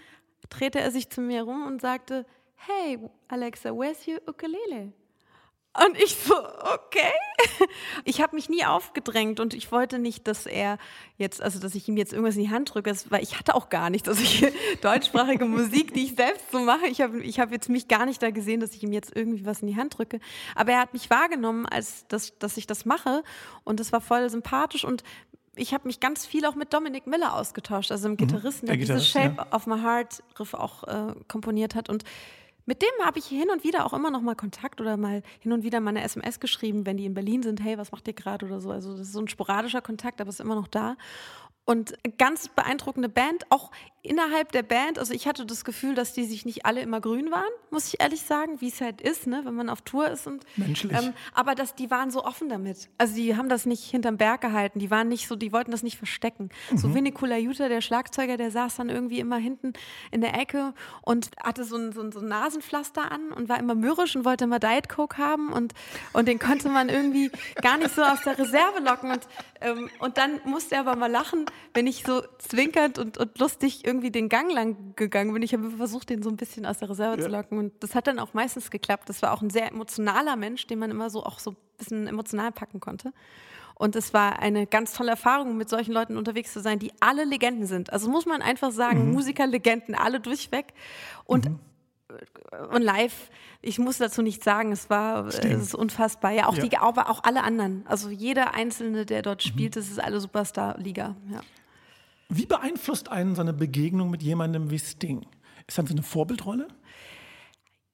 drehte 0.50 0.80
er 0.80 0.92
sich 0.92 1.10
zu 1.10 1.22
mir 1.22 1.44
rum 1.44 1.66
und 1.66 1.82
sagte, 1.82 2.26
hey 2.56 3.00
Alexa, 3.28 3.72
where's 3.72 4.08
your 4.08 4.22
ukulele? 4.28 4.94
Und 5.86 5.98
ich 5.98 6.16
so, 6.16 6.36
okay. 6.36 7.14
Ich 8.04 8.22
habe 8.22 8.36
mich 8.36 8.50
nie 8.50 8.66
aufgedrängt 8.66 9.40
und 9.40 9.54
ich 9.54 9.72
wollte 9.72 9.98
nicht, 9.98 10.28
dass 10.28 10.46
er 10.46 10.78
jetzt, 11.18 11.42
also 11.42 11.60
dass 11.60 11.76
ich 11.76 11.88
ihm 11.88 11.96
jetzt 11.96 12.12
irgendwas 12.12 12.36
in 12.36 12.44
die 12.44 12.50
Hand 12.50 12.74
drücke, 12.74 12.94
weil 13.10 13.24
ich 13.24 13.40
hatte 13.40 13.56
auch 13.56 13.70
gar 13.70 13.90
nichts. 13.90 14.10
Also 14.10 14.22
ich 14.22 14.46
deutschsprachige 14.82 15.46
Musik, 15.46 15.94
die 15.94 16.06
ich 16.06 16.16
selbst 16.16 16.52
so 16.52 16.60
mache. 16.60 16.88
Ich 16.88 17.02
habe 17.02 17.22
ich 17.22 17.40
hab 17.40 17.52
jetzt 17.52 17.70
mich 17.70 17.88
gar 17.88 18.06
nicht 18.06 18.22
da 18.22 18.32
gesehen, 18.32 18.60
dass 18.60 18.74
ich 18.74 18.84
ihm 18.84 18.92
jetzt 18.92 19.16
irgendwie 19.16 19.46
was 19.46 19.62
in 19.62 19.68
die 19.68 19.78
Hand 19.78 19.98
drücke. 19.98 20.20
Aber 20.56 20.74
er 20.74 20.80
hat 20.80 20.94
mich 20.94 21.10
wahrgenommen, 21.10 21.66
als 21.66 22.06
dass, 22.08 22.38
dass 22.40 22.58
ich 22.58 22.68
das 22.68 22.86
mache. 22.86 23.24
Und 23.64 23.80
das 23.80 23.92
war 23.92 24.02
voll 24.02 24.30
sympathisch 24.30 24.84
und 24.84 25.04
ich 25.56 25.74
habe 25.74 25.88
mich 25.88 26.00
ganz 26.00 26.26
viel 26.26 26.46
auch 26.46 26.56
mit 26.56 26.74
Dominic 26.74 27.06
Miller 27.06 27.36
ausgetauscht, 27.36 27.92
also 27.92 28.08
dem 28.08 28.14
mhm. 28.14 28.18
Gitarristen, 28.18 28.68
der, 28.68 28.78
der 28.78 28.86
diese 28.86 29.02
Shape 29.02 29.36
ja. 29.38 29.48
of 29.56 29.68
My 29.68 29.80
Heart 29.80 30.24
Riff 30.40 30.54
auch 30.54 30.84
äh, 30.86 31.14
komponiert 31.28 31.76
hat. 31.76 31.90
Und 31.90 32.04
Mit 32.70 32.84
dem 32.84 33.04
habe 33.04 33.18
ich 33.18 33.26
hin 33.26 33.50
und 33.50 33.64
wieder 33.64 33.84
auch 33.84 33.94
immer 33.94 34.12
noch 34.12 34.22
mal 34.22 34.36
Kontakt 34.36 34.80
oder 34.80 34.96
mal 34.96 35.24
hin 35.40 35.54
und 35.54 35.64
wieder 35.64 35.80
mal 35.80 35.90
eine 35.90 36.04
SMS 36.04 36.40
geschrieben, 36.40 36.86
wenn 36.86 36.98
die 36.98 37.06
in 37.06 37.16
Berlin 37.16 37.42
sind, 37.42 37.64
hey, 37.64 37.80
was 37.80 37.92
macht 37.92 38.08
ihr 38.08 38.14
gerade 38.14 38.46
oder 38.46 38.62
so. 38.62 38.70
Also 38.70 38.92
das 38.92 39.08
ist 39.08 39.14
so 39.14 39.22
ein 39.22 39.28
sporadischer 39.28 39.82
Kontakt, 39.82 40.22
aber 40.22 40.30
ist 40.30 40.40
immer 40.40 40.54
noch 40.54 40.68
da. 40.68 40.96
Und 41.70 41.94
ganz 42.18 42.48
beeindruckende 42.48 43.10
Band, 43.10 43.46
auch 43.52 43.70
innerhalb 44.02 44.52
der 44.54 44.64
Band. 44.64 44.98
Also 44.98 45.14
ich 45.14 45.28
hatte 45.28 45.46
das 45.46 45.66
Gefühl, 45.66 45.94
dass 45.94 46.14
die 46.14 46.24
sich 46.24 46.46
nicht 46.46 46.66
alle 46.66 46.82
immer 46.82 47.02
grün 47.02 47.30
waren, 47.32 47.52
muss 47.70 47.88
ich 47.88 48.02
ehrlich 48.02 48.22
sagen, 48.22 48.62
wie 48.62 48.70
es 48.70 48.82
halt 48.82 49.02
ist, 49.02 49.28
ne, 49.28 49.42
wenn 49.44 49.54
man 49.54 49.70
auf 49.70 49.82
Tour 49.82 50.10
ist. 50.10 50.26
Und, 50.26 50.46
Menschlich. 50.56 50.98
Ähm, 50.98 51.14
aber 51.34 51.54
dass 51.54 51.76
die 51.76 51.92
waren 51.92 52.10
so 52.10 52.24
offen 52.24 52.50
damit. 52.50 52.90
Also 52.98 53.16
die 53.16 53.36
haben 53.36 53.50
das 53.50 53.68
nicht 53.68 53.84
hinterm 53.84 54.18
Berg 54.18 54.42
gehalten. 54.42 54.80
Die 54.80 54.90
waren 54.90 55.10
nicht 55.10 55.28
so, 55.28 55.36
die 55.36 55.52
wollten 55.52 55.70
das 55.70 55.84
nicht 55.84 55.98
verstecken. 55.98 56.50
Mhm. 56.72 56.78
So 56.78 56.94
Vinny 56.96 57.14
Jutta, 57.40 57.68
der 57.68 57.82
Schlagzeuger, 57.82 58.38
der 58.38 58.52
saß 58.52 58.78
dann 58.78 58.90
irgendwie 58.90 59.20
immer 59.20 59.38
hinten 59.38 59.74
in 60.12 60.22
der 60.22 60.34
Ecke 60.40 60.74
und 61.04 61.30
hatte 61.44 61.66
so 61.66 61.76
ein, 61.76 61.92
so 61.92 62.02
ein, 62.02 62.12
so 62.12 62.20
ein 62.20 62.28
Nasenpflaster 62.28 63.12
an 63.12 63.32
und 63.32 63.48
war 63.50 63.60
immer 63.60 63.76
mürrisch 63.76 64.16
und 64.16 64.26
wollte 64.26 64.46
immer 64.46 64.60
Diet 64.60 64.90
Coke 64.90 65.18
haben 65.18 65.52
und, 65.52 65.74
und 66.14 66.28
den 66.28 66.40
konnte 66.40 66.70
man 66.70 66.90
irgendwie 66.90 67.30
gar 67.62 67.78
nicht 67.78 67.94
so 67.94 68.02
aus 68.02 68.22
der 68.24 68.40
Reserve 68.40 68.80
locken. 68.84 69.12
Und, 69.12 69.28
ähm, 69.62 69.90
und 70.00 70.18
dann 70.18 70.40
musste 70.46 70.76
er 70.76 70.82
aber 70.82 70.96
mal 70.96 71.12
lachen, 71.12 71.46
wenn 71.74 71.88
ich 71.88 72.04
so 72.04 72.22
zwinkernd 72.40 72.98
und, 72.98 73.18
und 73.18 73.38
lustig 73.40 73.86
irgendwie 73.86 74.12
den 74.12 74.30
Gang 74.30 74.52
lang 74.52 74.96
gegangen 74.96 75.34
bin. 75.34 75.44
Ich 75.44 75.54
habe 75.54 75.70
versucht, 75.72 76.10
den 76.10 76.24
so 76.24 76.30
ein 76.30 76.38
bisschen 76.38 76.66
aus 76.66 76.80
der 76.80 76.90
Reserve 76.90 77.18
ja. 77.18 77.24
zu 77.24 77.30
locken. 77.30 77.58
Und 77.58 77.74
das 77.82 77.96
hat 77.96 78.08
dann 78.08 78.20
auch 78.20 78.34
meistens 78.34 78.72
geklappt. 78.72 79.10
Das 79.10 79.22
war 79.22 79.34
auch 79.34 79.42
ein 79.42 79.50
sehr 79.50 79.70
emotionaler 79.70 80.36
Mensch, 80.36 80.68
den 80.68 80.80
man 80.80 80.92
immer 80.92 81.10
so 81.10 81.24
auch 81.24 81.40
so 81.40 81.52
ein 81.52 81.58
bisschen 81.78 82.08
emotional 82.08 82.52
packen 82.52 82.80
konnte. 82.80 83.14
Und 83.76 83.96
es 83.96 84.14
war 84.14 84.40
eine 84.40 84.68
ganz 84.68 84.94
tolle 84.94 85.12
Erfahrung, 85.12 85.56
mit 85.56 85.70
solchen 85.70 85.94
Leuten 85.94 86.18
unterwegs 86.18 86.52
zu 86.52 86.60
sein, 86.60 86.80
die 86.80 86.92
alle 87.00 87.24
Legenden 87.24 87.66
sind. 87.66 87.94
Also 87.94 88.10
muss 88.10 88.26
man 88.26 88.42
einfach 88.42 88.72
sagen, 88.72 89.06
mhm. 89.06 89.14
Musikerlegenden, 89.14 89.96
alle 89.96 90.20
durchweg. 90.20 90.74
Und 91.26 91.50
mhm 91.50 91.60
und 92.72 92.82
live, 92.82 93.30
ich 93.62 93.80
muss 93.80 93.98
dazu 93.98 94.22
nichts 94.22 94.46
sagen, 94.46 94.72
es 94.72 94.90
war 94.90 95.28
es 95.28 95.40
ist 95.40 95.76
unfassbar. 95.76 96.32
Ja, 96.32 96.48
auch 96.48 96.56
ja. 96.56 96.66
die 96.66 96.78
aber 96.78 97.10
auch 97.10 97.24
alle 97.24 97.44
anderen. 97.44 97.86
Also 97.88 98.10
jeder 98.10 98.54
einzelne, 98.54 99.06
der 99.06 99.22
dort 99.22 99.44
mhm. 99.44 99.50
spielt, 99.50 99.76
das 99.76 99.90
ist 99.90 100.00
alle 100.00 100.20
Superstar-Liga. 100.20 101.16
Ja. 101.32 101.42
Wie 102.30 102.46
beeinflusst 102.46 103.10
einen 103.10 103.36
so 103.36 103.42
eine 103.42 103.54
Begegnung 103.54 104.10
mit 104.10 104.22
jemandem 104.22 104.70
wie 104.70 104.80
Sting? 104.80 105.26
Ist 105.68 105.78
das 105.78 105.90
eine 105.90 106.04
Vorbildrolle? 106.04 106.68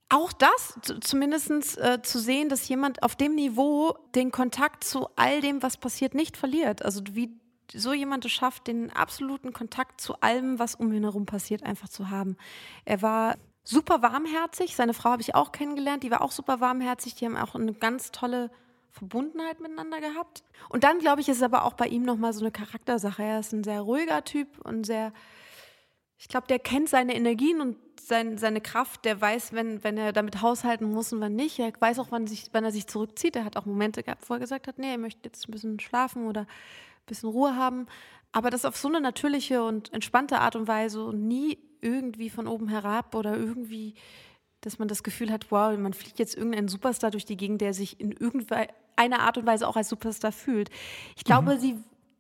Auch 0.10 0.34
das, 0.34 0.78
zumindest 1.02 1.78
äh, 1.78 2.02
zu 2.02 2.20
sehen, 2.20 2.50
dass 2.50 2.68
jemand 2.68 3.02
auf 3.02 3.16
dem 3.16 3.34
Niveau 3.34 3.98
den 4.14 4.32
Kontakt 4.32 4.84
zu 4.84 5.08
all 5.16 5.42
dem, 5.42 5.64
was 5.64 5.78
passiert, 5.78 6.14
nicht 6.14 6.38
verliert. 6.38 6.84
Also 6.84 7.02
wie 7.12 7.40
so 7.74 7.94
jemand 7.94 8.24
es 8.26 8.32
schafft, 8.32 8.68
den 8.68 8.92
absoluten 8.92 9.52
Kontakt 9.52 10.00
zu 10.00 10.20
allem, 10.22 10.60
was 10.60 10.76
um 10.76 10.94
ihn 10.94 11.04
herum 11.04 11.26
passiert, 11.26 11.64
einfach 11.64 11.90
zu 11.90 12.10
haben. 12.10 12.38
Er 12.86 13.02
war 13.02 13.36
super 13.66 14.02
warmherzig. 14.02 14.76
Seine 14.76 14.94
Frau 14.94 15.10
habe 15.10 15.22
ich 15.22 15.36
auch 15.36 15.52
kennengelernt, 15.52 16.04
die 16.04 16.12
war 16.12 16.22
auch 16.22 16.32
super 16.32 16.62
warmherzig. 16.62 17.16
Die 17.16 17.26
haben 17.26 17.36
auch 17.36 17.56
eine 17.56 17.74
ganz 17.74 18.12
tolle 18.12 18.50
Verbundenheit 18.92 19.60
miteinander 19.60 20.00
gehabt. 20.00 20.44
Und 20.70 20.86
dann, 20.86 21.00
glaube 21.00 21.20
ich, 21.20 21.28
ist 21.28 21.38
es 21.38 21.44
aber 21.44 21.66
auch 21.66 21.74
bei 21.74 21.88
ihm 21.88 22.04
nochmal 22.04 22.32
so 22.32 22.40
eine 22.40 22.52
Charaktersache. 22.52 23.24
Er 23.24 23.40
ist 23.42 23.52
ein 23.52 23.64
sehr 23.64 23.82
ruhiger 23.82 24.24
Typ 24.24 24.48
und 24.64 24.86
sehr, 24.86 25.12
ich 26.18 26.30
glaube, 26.30 26.48
der 26.48 26.60
kennt 26.60 26.88
seine 26.88 27.14
Energien 27.14 27.60
und 27.60 27.78
sein, 28.00 28.38
seine 28.38 28.62
Kraft. 28.62 29.04
Der 29.04 29.20
weiß, 29.20 29.52
wenn, 29.52 29.84
wenn 29.84 29.98
er 29.98 30.14
damit 30.14 30.42
haushalten 30.42 30.90
muss 30.92 31.12
und 31.12 31.20
wann 31.20 31.36
nicht. 31.36 31.60
Er 31.60 31.74
weiß 31.78 32.00
auch, 32.00 32.12
wann, 32.12 32.28
sich, 32.28 32.50
wann 32.54 32.64
er 32.64 32.72
sich 32.72 32.88
zurückzieht. 32.88 33.36
Er 33.36 33.44
hat 33.44 33.58
auch 33.58 33.66
Momente 33.66 34.02
gehabt, 34.02 34.30
wo 34.30 34.36
er 34.36 34.40
gesagt 34.40 34.68
hat, 34.68 34.78
nee, 34.78 34.92
er 34.92 34.98
möchte 34.98 35.22
jetzt 35.26 35.50
ein 35.50 35.52
bisschen 35.52 35.80
schlafen 35.80 36.28
oder 36.28 36.42
ein 36.42 37.06
bisschen 37.08 37.30
Ruhe 37.30 37.56
haben. 37.56 37.88
Aber 38.32 38.50
das 38.50 38.64
auf 38.64 38.78
so 38.78 38.88
eine 38.88 39.02
natürliche 39.02 39.64
und 39.64 39.92
entspannte 39.94 40.40
Art 40.40 40.56
und 40.56 40.68
Weise 40.68 41.04
und 41.04 41.28
nie 41.28 41.58
irgendwie 41.86 42.30
von 42.30 42.48
oben 42.48 42.68
herab 42.68 43.16
oder 43.16 43.38
irgendwie 43.38 43.96
dass 44.66 44.80
man 44.80 44.88
das 44.88 45.04
Gefühl 45.04 45.32
hat, 45.32 45.52
wow, 45.52 45.78
man 45.78 45.94
fliegt 45.94 46.18
jetzt 46.18 46.36
irgendeinen 46.36 46.68
Superstar 46.68 47.12
durch 47.12 47.26
die 47.26 47.38
Gegend, 47.38 47.62
der 47.62 47.74
sich 47.74 48.00
in 48.00 48.12
irgendeiner 48.12 49.20
Art 49.20 49.38
und 49.38 49.46
Weise 49.46 49.68
auch 49.68 49.76
als 49.76 49.90
Superstar 49.90 50.32
fühlt. 50.32 50.72
Ich 51.16 51.24
glaube, 51.24 51.56
mhm. 51.56 51.60
sie, 51.60 51.76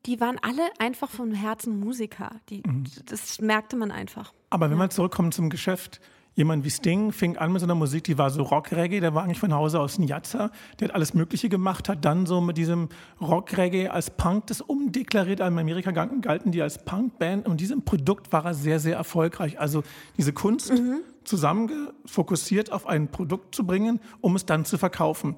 die 0.06 0.22
waren 0.22 0.38
alle 0.42 0.62
einfach 0.78 1.10
vom 1.10 1.32
Herzen 1.32 1.80
Musiker. 1.80 2.40
Die, 2.50 2.62
mhm. 2.66 2.84
Das 3.08 3.42
merkte 3.42 3.76
man 3.76 3.92
einfach. 3.92 4.32
Aber 4.52 4.70
wenn 4.70 4.78
ja. 4.78 4.84
wir 4.84 4.90
zurückkommen 4.92 5.32
zum 5.32 5.50
Geschäft, 5.50 6.00
jemand 6.36 6.66
wie 6.66 6.70
Sting 6.70 7.12
fing 7.12 7.38
an 7.38 7.52
mit 7.52 7.62
so 7.62 7.66
einer 7.66 7.76
Musik, 7.76 8.04
die 8.04 8.18
war 8.18 8.30
so 8.30 8.44
Rock-Reggae, 8.44 9.00
der 9.00 9.16
war 9.16 9.24
eigentlich 9.24 9.40
von 9.40 9.54
Hause 9.54 9.80
aus 9.80 9.98
ein 9.98 10.04
Jatzer, 10.04 10.52
der 10.80 10.90
hat 10.90 10.96
alles 10.96 11.14
Mögliche 11.14 11.50
gemacht, 11.50 11.90
hat 11.90 12.06
dann 12.06 12.26
so 12.26 12.42
mit 12.42 12.58
diesem 12.58 12.90
Rock-Reggae 13.22 13.88
als 13.88 14.12
Punk 14.12 14.48
das 14.48 14.62
umdeklariert, 14.62 15.40
in 15.40 15.46
Amerika 15.46 15.92
galten 15.92 16.52
die 16.52 16.62
als 16.62 16.84
Punk-Band 16.84 17.48
und 17.48 17.62
diesem 17.62 17.84
Produkt 17.84 18.32
war 18.32 18.46
er 18.46 18.54
sehr, 18.54 18.80
sehr 18.80 18.98
erfolgreich. 18.98 19.60
Also 19.60 19.84
diese 20.18 20.34
Kunst 20.34 20.72
mhm. 20.72 21.02
zusammengefokussiert 21.24 22.72
auf 22.72 22.86
ein 22.86 23.10
Produkt 23.10 23.56
zu 23.56 23.66
bringen, 23.66 24.00
um 24.22 24.36
es 24.36 24.46
dann 24.46 24.66
zu 24.66 24.78
verkaufen. 24.78 25.36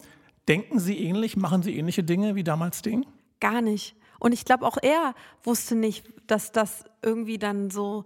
Denken 0.47 0.79
Sie 0.79 0.97
ähnlich, 0.97 1.37
machen 1.37 1.61
Sie 1.61 1.77
ähnliche 1.77 2.03
Dinge 2.03 2.35
wie 2.35 2.43
damals 2.43 2.79
Sting? 2.79 3.05
Gar 3.39 3.61
nicht. 3.61 3.95
Und 4.19 4.31
ich 4.31 4.45
glaube, 4.45 4.65
auch 4.65 4.77
er 4.81 5.13
wusste 5.43 5.75
nicht, 5.75 6.05
dass 6.25 6.51
das 6.51 6.85
irgendwie 7.03 7.37
dann 7.37 7.69
so 7.69 8.05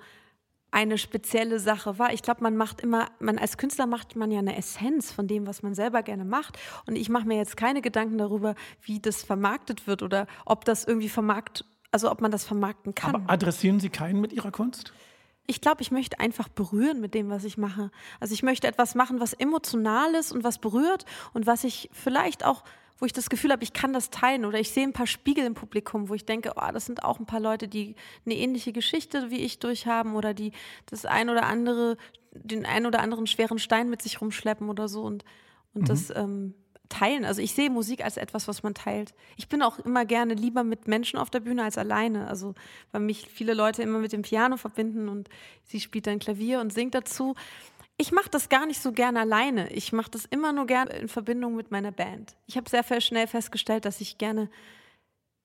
eine 0.72 0.98
spezielle 0.98 1.60
Sache 1.60 2.00
war. 2.00 2.14
Ich 2.14 2.24
glaube, 2.24 2.42
man 2.42 2.56
macht 2.56 2.82
immer, 2.82 3.10
man 3.20 3.38
als 3.38 3.58
Künstler 3.58 3.86
macht 3.86 4.16
man 4.16 4.32
ja 4.32 4.40
eine 4.40 4.58
Essenz 4.58 5.12
von 5.12 5.28
dem, 5.28 5.46
was 5.46 5.64
man 5.64 5.76
selber 5.76 6.02
gerne 6.02 6.26
macht. 6.26 6.58
Und 6.88 6.96
ich 6.96 7.10
mache 7.10 7.28
mir 7.28 7.38
jetzt 7.38 7.58
keine 7.58 7.82
Gedanken 7.82 8.18
darüber, 8.18 8.56
wie 8.82 9.00
das 9.00 9.24
vermarktet 9.24 9.86
wird 9.86 10.02
oder 10.02 10.28
ob 10.46 10.66
das 10.66 10.86
irgendwie 10.86 11.10
vermarkt, 11.10 11.66
also 11.92 12.10
ob 12.10 12.22
man 12.22 12.32
das 12.32 12.46
vermarkten 12.46 12.96
kann. 12.96 13.16
Aber 13.16 13.30
adressieren 13.32 13.80
Sie 13.80 13.90
keinen 13.90 14.22
mit 14.22 14.32
Ihrer 14.32 14.52
Kunst? 14.52 14.94
Ich 15.46 15.60
glaube, 15.60 15.82
ich 15.82 15.92
möchte 15.92 16.20
einfach 16.20 16.48
berühren 16.48 17.02
mit 17.02 17.14
dem, 17.14 17.30
was 17.30 17.44
ich 17.44 17.58
mache. 17.58 17.92
Also 18.22 18.34
ich 18.34 18.42
möchte 18.42 18.68
etwas 18.68 18.96
machen, 18.96 19.20
was 19.20 19.34
emotional 19.34 20.16
ist 20.16 20.32
und 20.32 20.46
was 20.46 20.60
berührt 20.60 21.06
und 21.34 21.46
was 21.46 21.66
ich 21.66 21.90
vielleicht 21.92 22.46
auch 22.46 22.64
wo 23.00 23.06
ich 23.06 23.14
das 23.14 23.30
Gefühl 23.30 23.52
habe, 23.52 23.64
ich 23.64 23.74
kann 23.74 23.94
das 23.94 24.10
teilen 24.10 24.46
oder 24.46 24.60
ich 24.60 24.72
sehe 24.72 24.84
ein 24.84 24.94
paar 24.94 25.08
Spiegel 25.08 25.46
im 25.46 25.54
Publikum, 25.54 26.10
wo 26.10 26.14
ich 26.14 26.26
denke, 26.26 26.54
oh, 26.56 26.72
das 26.72 26.86
sind 26.86 27.04
auch 27.04 27.20
ein 27.20 27.26
paar 27.26 27.40
Leute, 27.40 27.68
die 27.68 27.96
eine 28.26 28.36
ähnliche 28.36 28.72
Geschichte 28.72 29.32
wie 29.32 29.40
ich 29.40 29.60
durchhaben 29.60 30.16
oder 30.16 30.34
die 30.34 30.52
das 30.86 31.06
ein 31.06 31.30
oder 31.30 31.48
andere, 31.48 31.98
den 32.34 32.66
ein 32.66 32.86
oder 32.86 33.00
anderen 33.00 33.28
schweren 33.28 33.60
Stein 33.60 33.90
mit 33.90 34.02
sich 34.02 34.22
rumschleppen 34.22 34.70
oder 34.70 34.88
so 34.88 35.02
und, 35.04 35.26
und 35.74 35.84
mhm. 35.84 35.86
das 35.86 36.10
ähm, 36.16 36.54
teilen. 36.92 37.26
Also 37.26 37.42
ich 37.42 37.54
sehe 37.54 37.70
Musik 37.70 38.04
als 38.04 38.18
etwas, 38.18 38.48
was 38.48 38.62
man 38.62 38.74
teilt. 38.74 39.14
Ich 39.38 39.48
bin 39.48 39.62
auch 39.64 39.80
immer 39.80 40.06
gerne 40.06 40.36
lieber 40.36 40.64
mit 40.64 40.88
Menschen 40.88 41.18
auf 41.18 41.30
der 41.30 41.40
Bühne 41.40 41.64
als 41.64 41.78
alleine. 41.78 42.28
Also 42.28 42.54
weil 42.92 43.02
mich 43.02 43.28
viele 43.34 43.54
Leute 43.54 43.82
immer 43.82 44.00
mit 44.00 44.12
dem 44.12 44.22
Piano 44.22 44.58
verbinden 44.58 45.10
und 45.10 45.30
sie 45.64 45.80
spielt 45.80 46.06
dann 46.06 46.20
Klavier 46.20 46.60
und 46.60 46.72
singt 46.72 46.94
dazu. 46.94 47.34
Ich 48.02 48.12
mache 48.12 48.32
das 48.32 48.50
gar 48.50 48.66
nicht 48.66 48.82
so 48.82 48.94
gern 48.94 49.16
alleine. 49.16 49.72
Ich 49.72 49.94
mache 49.94 50.10
das 50.10 50.26
immer 50.26 50.54
nur 50.54 50.66
gern 50.66 50.88
in 50.88 51.08
Verbindung 51.08 51.56
mit 51.56 51.70
meiner 51.70 51.92
Band. 51.92 52.36
Ich 52.48 52.58
habe 52.58 52.68
sehr 52.68 53.00
schnell 53.00 53.28
festgestellt, 53.28 53.86
dass 53.86 54.02
ich 54.02 54.18
gerne 54.18 54.50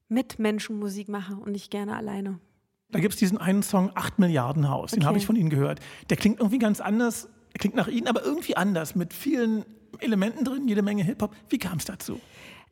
mit 0.09 0.39
Menschen 0.39 0.79
Musik 0.79 1.11
mache 1.11 1.35
und 1.35 1.53
nicht 1.53 1.71
gerne 1.71 1.95
alleine. 1.95 2.41
Da 2.89 2.99
gibt 3.01 3.13
es 3.13 3.19
diesen 3.19 3.37
einen 3.37 3.63
Song, 3.63 3.91
8 3.95 4.19
Milliarden 4.19 4.71
Haus, 4.71 4.93
den 4.93 5.05
habe 5.05 5.19
ich 5.19 5.27
von 5.27 5.37
Ihnen 5.37 5.51
gehört. 5.51 5.81
Der 6.09 6.17
klingt 6.17 6.39
irgendwie 6.41 6.59
ganz 6.59 6.81
anders, 6.81 7.29
klingt 7.59 7.75
nach 7.75 7.89
Ihnen, 7.89 8.09
aber 8.09 8.25
irgendwie 8.25 8.57
anders, 8.57 8.95
mit 8.95 9.13
vielen 9.13 9.67
Elementen 9.99 10.43
drin, 10.43 10.67
jede 10.67 10.81
Menge 10.81 11.05
Hip-Hop. 11.05 11.37
Wie 11.51 11.59
kam 11.59 11.77
es 11.77 11.85
dazu? 11.85 12.19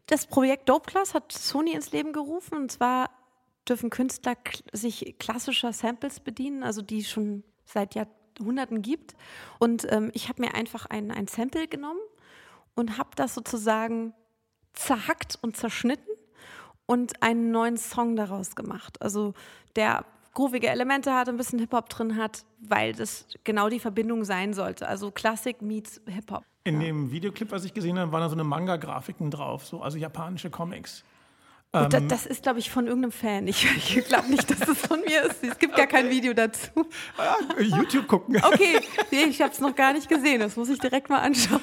Das 0.06 0.26
Projekt 0.26 0.70
Dope 0.70 0.90
Class 0.90 1.12
hat 1.12 1.30
Sony 1.30 1.72
ins 1.72 1.92
Leben 1.92 2.14
gerufen 2.14 2.56
und 2.56 2.72
zwar 2.72 3.10
dürfen 3.68 3.90
Künstler 3.90 4.36
sich 4.72 5.16
klassischer 5.18 5.74
Samples 5.74 6.20
bedienen, 6.20 6.62
also 6.62 6.80
die 6.80 7.04
schon 7.04 7.44
seit 7.66 7.94
Jahrzehnten 7.94 8.23
Hunderten 8.40 8.82
gibt. 8.82 9.14
Und 9.58 9.90
ähm, 9.92 10.10
ich 10.14 10.28
habe 10.28 10.42
mir 10.42 10.54
einfach 10.54 10.86
ein, 10.86 11.10
ein 11.10 11.26
Sample 11.26 11.68
genommen 11.68 12.00
und 12.74 12.98
habe 12.98 13.10
das 13.16 13.34
sozusagen 13.34 14.14
zerhackt 14.72 15.38
und 15.40 15.56
zerschnitten 15.56 16.12
und 16.86 17.22
einen 17.22 17.50
neuen 17.50 17.76
Song 17.76 18.16
daraus 18.16 18.56
gemacht. 18.56 19.00
Also 19.00 19.34
der 19.76 20.04
groovige 20.34 20.68
Elemente 20.68 21.14
hat, 21.14 21.28
ein 21.28 21.36
bisschen 21.36 21.60
Hip-Hop 21.60 21.88
drin 21.88 22.16
hat, 22.16 22.44
weil 22.58 22.92
das 22.92 23.26
genau 23.44 23.68
die 23.68 23.78
Verbindung 23.78 24.24
sein 24.24 24.52
sollte. 24.52 24.88
Also 24.88 25.10
Klassik 25.10 25.62
meets 25.62 26.00
Hip-Hop. 26.06 26.44
In 26.64 26.80
ja. 26.80 26.88
dem 26.88 27.10
Videoclip, 27.10 27.52
was 27.52 27.64
ich 27.64 27.72
gesehen 27.72 27.98
habe, 27.98 28.10
waren 28.12 28.22
da 28.22 28.28
so 28.28 28.34
eine 28.34 28.44
Manga-Grafiken 28.44 29.30
drauf, 29.30 29.64
so, 29.64 29.80
also 29.80 29.96
japanische 29.96 30.50
Comics. 30.50 31.04
Ähm, 31.74 31.90
das, 31.90 32.02
das, 32.08 32.26
ist, 32.26 32.42
glaube 32.42 32.60
ich, 32.60 32.70
von 32.70 32.86
irgendeinem 32.86 33.12
Fan. 33.12 33.48
Ich, 33.48 33.66
ich 33.96 34.04
glaube 34.06 34.30
nicht, 34.30 34.48
dass 34.50 34.60
das 34.60 34.78
von 34.78 35.00
mir 35.00 35.22
ist. 35.24 35.42
Es 35.42 35.58
gibt 35.58 35.76
gar 35.76 35.86
kein 35.86 36.08
Video 36.08 36.32
dazu. 36.32 36.70
Ja, 37.18 37.36
YouTube 37.62 38.06
gucken. 38.06 38.36
Okay, 38.44 38.80
ich 39.10 39.40
habe 39.42 39.52
es 39.52 39.60
noch 39.60 39.74
gar 39.74 39.92
nicht 39.92 40.08
gesehen. 40.08 40.40
Das 40.40 40.56
muss 40.56 40.68
ich 40.68 40.78
direkt 40.78 41.08
mal 41.08 41.18
anschauen. 41.18 41.60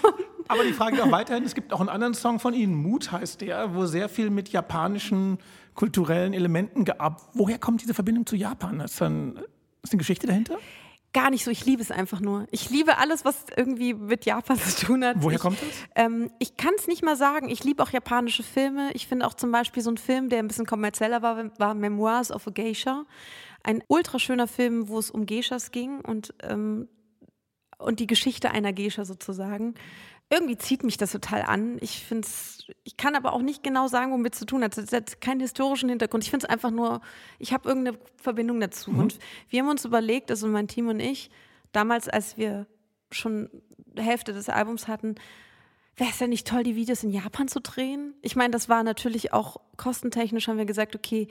Aber 0.47 0.63
die 0.63 0.73
Frage 0.73 1.01
auch 1.01 1.11
weiterhin, 1.11 1.43
es 1.45 1.55
gibt 1.55 1.71
auch 1.71 1.79
einen 1.79 1.89
anderen 1.89 2.13
Song 2.13 2.39
von 2.39 2.53
Ihnen, 2.53 2.75
Mut 2.75 3.11
heißt 3.11 3.39
der, 3.41 3.73
wo 3.73 3.85
sehr 3.85 4.09
viel 4.09 4.29
mit 4.29 4.49
japanischen 4.49 5.37
kulturellen 5.75 6.33
Elementen 6.33 6.83
gearbeitet 6.83 7.27
Woher 7.33 7.59
kommt 7.59 7.81
diese 7.81 7.93
Verbindung 7.93 8.25
zu 8.25 8.35
Japan? 8.35 8.81
Ist, 8.81 8.99
dann, 8.99 9.39
ist 9.83 9.93
eine 9.93 9.99
Geschichte 9.99 10.27
dahinter? 10.27 10.57
Gar 11.13 11.29
nicht 11.29 11.43
so, 11.43 11.51
ich 11.51 11.65
liebe 11.65 11.81
es 11.81 11.91
einfach 11.91 12.21
nur. 12.21 12.47
Ich 12.51 12.69
liebe 12.69 12.97
alles, 12.97 13.25
was 13.25 13.45
irgendwie 13.55 13.93
mit 13.93 14.25
Japan 14.25 14.57
zu 14.59 14.85
tun 14.85 15.03
hat. 15.03 15.17
Woher 15.19 15.35
ich, 15.35 15.41
kommt 15.41 15.61
das? 15.61 15.69
Ähm, 15.95 16.31
ich 16.39 16.55
kann 16.55 16.73
es 16.77 16.87
nicht 16.87 17.03
mal 17.03 17.17
sagen. 17.17 17.49
Ich 17.49 17.63
liebe 17.63 17.83
auch 17.83 17.89
japanische 17.89 18.43
Filme. 18.43 18.91
Ich 18.93 19.07
finde 19.07 19.27
auch 19.27 19.33
zum 19.33 19.51
Beispiel 19.51 19.83
so 19.83 19.91
ein 19.91 19.97
Film, 19.97 20.29
der 20.29 20.39
ein 20.39 20.47
bisschen 20.47 20.65
kommerzieller 20.65 21.21
war, 21.21 21.51
war 21.59 21.73
Memoirs 21.73 22.31
of 22.31 22.47
a 22.47 22.51
Geisha. 22.51 23.05
Ein 23.63 23.83
ultraschöner 23.87 24.47
Film, 24.47 24.87
wo 24.87 24.99
es 24.99 25.11
um 25.11 25.25
Geishas 25.25 25.71
ging 25.71 25.99
und 25.99 26.33
ähm, 26.43 26.87
und 27.81 27.99
die 27.99 28.07
Geschichte 28.07 28.51
einer 28.51 28.73
Geisha 28.73 29.05
sozusagen. 29.05 29.73
Irgendwie 30.31 30.57
zieht 30.57 30.83
mich 30.83 30.95
das 30.95 31.11
total 31.11 31.41
an. 31.41 31.77
Ich 31.81 32.05
finde 32.05 32.25
es, 32.25 32.65
ich 32.85 32.95
kann 32.95 33.15
aber 33.15 33.33
auch 33.33 33.41
nicht 33.41 33.63
genau 33.63 33.87
sagen, 33.87 34.13
womit 34.13 34.33
es 34.33 34.39
zu 34.39 34.45
tun 34.45 34.63
hat. 34.63 34.77
Es 34.77 34.93
hat 34.93 35.19
keinen 35.19 35.41
historischen 35.41 35.89
Hintergrund. 35.89 36.23
Ich 36.23 36.29
finde 36.29 36.45
es 36.45 36.49
einfach 36.49 36.71
nur, 36.71 37.01
ich 37.37 37.51
habe 37.51 37.67
irgendeine 37.67 37.97
Verbindung 38.15 38.61
dazu. 38.61 38.91
Mhm. 38.91 38.99
Und 38.99 39.19
wir 39.49 39.61
haben 39.61 39.69
uns 39.69 39.83
überlegt, 39.83 40.31
also 40.31 40.47
mein 40.47 40.69
Team 40.69 40.87
und 40.87 41.01
ich, 41.01 41.29
damals, 41.73 42.07
als 42.07 42.37
wir 42.37 42.65
schon 43.11 43.49
Hälfte 43.97 44.31
des 44.31 44.47
Albums 44.47 44.87
hatten, 44.87 45.15
wäre 45.97 46.09
es 46.09 46.19
ja 46.19 46.27
nicht 46.27 46.47
toll, 46.47 46.63
die 46.63 46.77
Videos 46.77 47.03
in 47.03 47.11
Japan 47.11 47.49
zu 47.49 47.59
drehen? 47.59 48.13
Ich 48.21 48.37
meine, 48.37 48.51
das 48.51 48.69
war 48.69 48.83
natürlich 48.83 49.33
auch 49.33 49.57
kostentechnisch, 49.75 50.47
haben 50.47 50.57
wir 50.57 50.65
gesagt, 50.65 50.95
okay, 50.95 51.27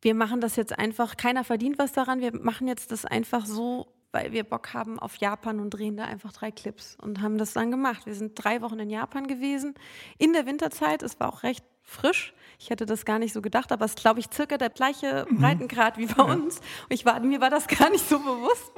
wir 0.00 0.14
machen 0.14 0.40
das 0.40 0.56
jetzt 0.56 0.78
einfach, 0.78 1.16
keiner 1.16 1.44
verdient 1.44 1.78
was 1.78 1.92
daran, 1.92 2.20
wir 2.20 2.34
machen 2.34 2.66
jetzt 2.66 2.92
das 2.92 3.04
einfach 3.04 3.46
so, 3.46 3.93
weil 4.14 4.32
wir 4.32 4.44
Bock 4.44 4.72
haben 4.72 4.98
auf 5.00 5.16
Japan 5.16 5.58
und 5.58 5.70
drehen 5.70 5.96
da 5.96 6.04
einfach 6.04 6.32
drei 6.32 6.52
Clips 6.52 6.96
und 7.02 7.20
haben 7.20 7.36
das 7.36 7.52
dann 7.52 7.72
gemacht. 7.72 8.06
Wir 8.06 8.14
sind 8.14 8.32
drei 8.36 8.62
Wochen 8.62 8.78
in 8.78 8.88
Japan 8.88 9.26
gewesen, 9.26 9.74
in 10.18 10.32
der 10.32 10.46
Winterzeit, 10.46 11.02
es 11.02 11.18
war 11.18 11.28
auch 11.28 11.42
recht 11.42 11.64
frisch. 11.84 12.34
Ich 12.58 12.70
hätte 12.70 12.86
das 12.86 13.04
gar 13.04 13.18
nicht 13.18 13.32
so 13.34 13.42
gedacht, 13.42 13.72
aber 13.72 13.84
es 13.84 13.92
ist, 13.92 14.00
glaube 14.00 14.20
ich, 14.20 14.26
circa 14.32 14.56
der 14.56 14.70
gleiche 14.70 15.26
mhm. 15.28 15.38
Breitengrad 15.38 15.98
wie 15.98 16.06
bei 16.06 16.22
uns. 16.22 16.60
Ich 16.88 17.04
war, 17.04 17.20
mir 17.20 17.40
war 17.40 17.50
das 17.50 17.66
gar 17.66 17.90
nicht 17.90 18.08
so 18.08 18.18
bewusst. 18.18 18.72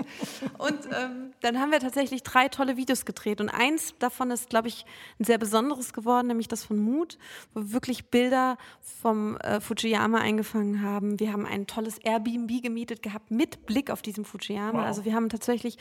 Und 0.59 0.79
ähm, 0.93 1.33
dann 1.41 1.61
haben 1.61 1.71
wir 1.71 1.79
tatsächlich 1.79 2.23
drei 2.23 2.49
tolle 2.49 2.77
Videos 2.77 3.05
gedreht. 3.05 3.41
Und 3.41 3.49
eins 3.49 3.95
davon 3.99 4.31
ist, 4.31 4.51
glaube 4.51 4.69
ich, 4.69 4.85
ein 5.21 5.25
sehr 5.25 5.39
besonderes 5.39 5.93
geworden, 5.93 6.27
nämlich 6.27 6.49
das 6.49 6.65
von 6.65 6.79
Mut, 6.79 7.19
wo 7.55 7.61
wir 7.61 7.73
wirklich 7.73 8.11
Bilder 8.11 8.57
vom 8.81 9.37
äh, 9.39 9.61
Fujiyama 9.61 10.19
eingefangen 10.19 10.83
haben. 10.83 11.21
Wir 11.21 11.33
haben 11.33 11.47
ein 11.47 11.67
tolles 11.67 11.99
Airbnb 11.99 12.63
gemietet 12.63 13.03
gehabt 13.03 13.31
mit 13.31 13.67
Blick 13.67 13.91
auf 13.91 14.03
diesen 14.03 14.25
Fujiyama. 14.25 14.81
Wow. 14.81 14.87
Also 14.87 15.05
wir 15.05 15.15
haben 15.15 15.29
tatsächlich 15.29 15.79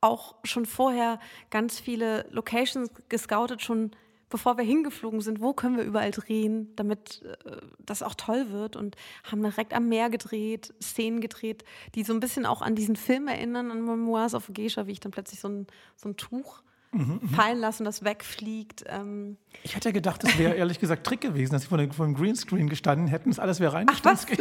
auch 0.00 0.34
schon 0.44 0.66
vorher 0.66 1.18
ganz 1.50 1.78
viele 1.78 2.26
Locations 2.30 2.90
gescoutet, 3.08 3.62
schon 3.62 3.92
bevor 4.34 4.58
wir 4.58 4.64
hingeflogen 4.64 5.20
sind, 5.20 5.40
wo 5.40 5.52
können 5.52 5.76
wir 5.76 5.84
überall 5.84 6.10
drehen, 6.10 6.74
damit 6.74 7.22
äh, 7.22 7.56
das 7.78 8.02
auch 8.02 8.16
toll 8.16 8.50
wird? 8.50 8.74
Und 8.74 8.96
haben 9.22 9.44
direkt 9.44 9.72
am 9.72 9.88
Meer 9.88 10.10
gedreht, 10.10 10.74
Szenen 10.82 11.20
gedreht, 11.20 11.62
die 11.94 12.02
so 12.02 12.12
ein 12.12 12.18
bisschen 12.18 12.44
auch 12.44 12.60
an 12.60 12.74
diesen 12.74 12.96
Film 12.96 13.28
erinnern, 13.28 13.70
an 13.70 13.84
Memoirs 13.84 14.34
of 14.34 14.50
a 14.50 14.52
Geisha, 14.52 14.88
wie 14.88 14.90
ich 14.90 14.98
dann 14.98 15.12
plötzlich 15.12 15.38
so 15.38 15.46
ein, 15.46 15.68
so 15.94 16.08
ein 16.08 16.16
Tuch 16.16 16.64
mhm, 16.94 17.28
fallen 17.28 17.58
lassen, 17.58 17.84
das 17.84 18.04
wegfliegt. 18.04 18.84
Ähm. 18.88 19.36
Ich 19.62 19.74
hätte 19.74 19.88
ja 19.88 19.92
gedacht, 19.92 20.22
das 20.22 20.38
wäre 20.38 20.54
ehrlich 20.54 20.80
gesagt 20.80 21.06
Trick 21.06 21.20
gewesen, 21.20 21.52
dass 21.52 21.62
sie 21.62 21.68
vor 21.68 21.78
dem 21.78 22.14
Greenscreen 22.14 22.68
gestanden 22.68 23.08
hätten, 23.08 23.30
das 23.30 23.38
alles 23.38 23.60
wäre 23.60 23.72
rein. 23.72 23.86
Ach 23.90 24.00
was? 24.02 24.26
nee, 24.28 24.36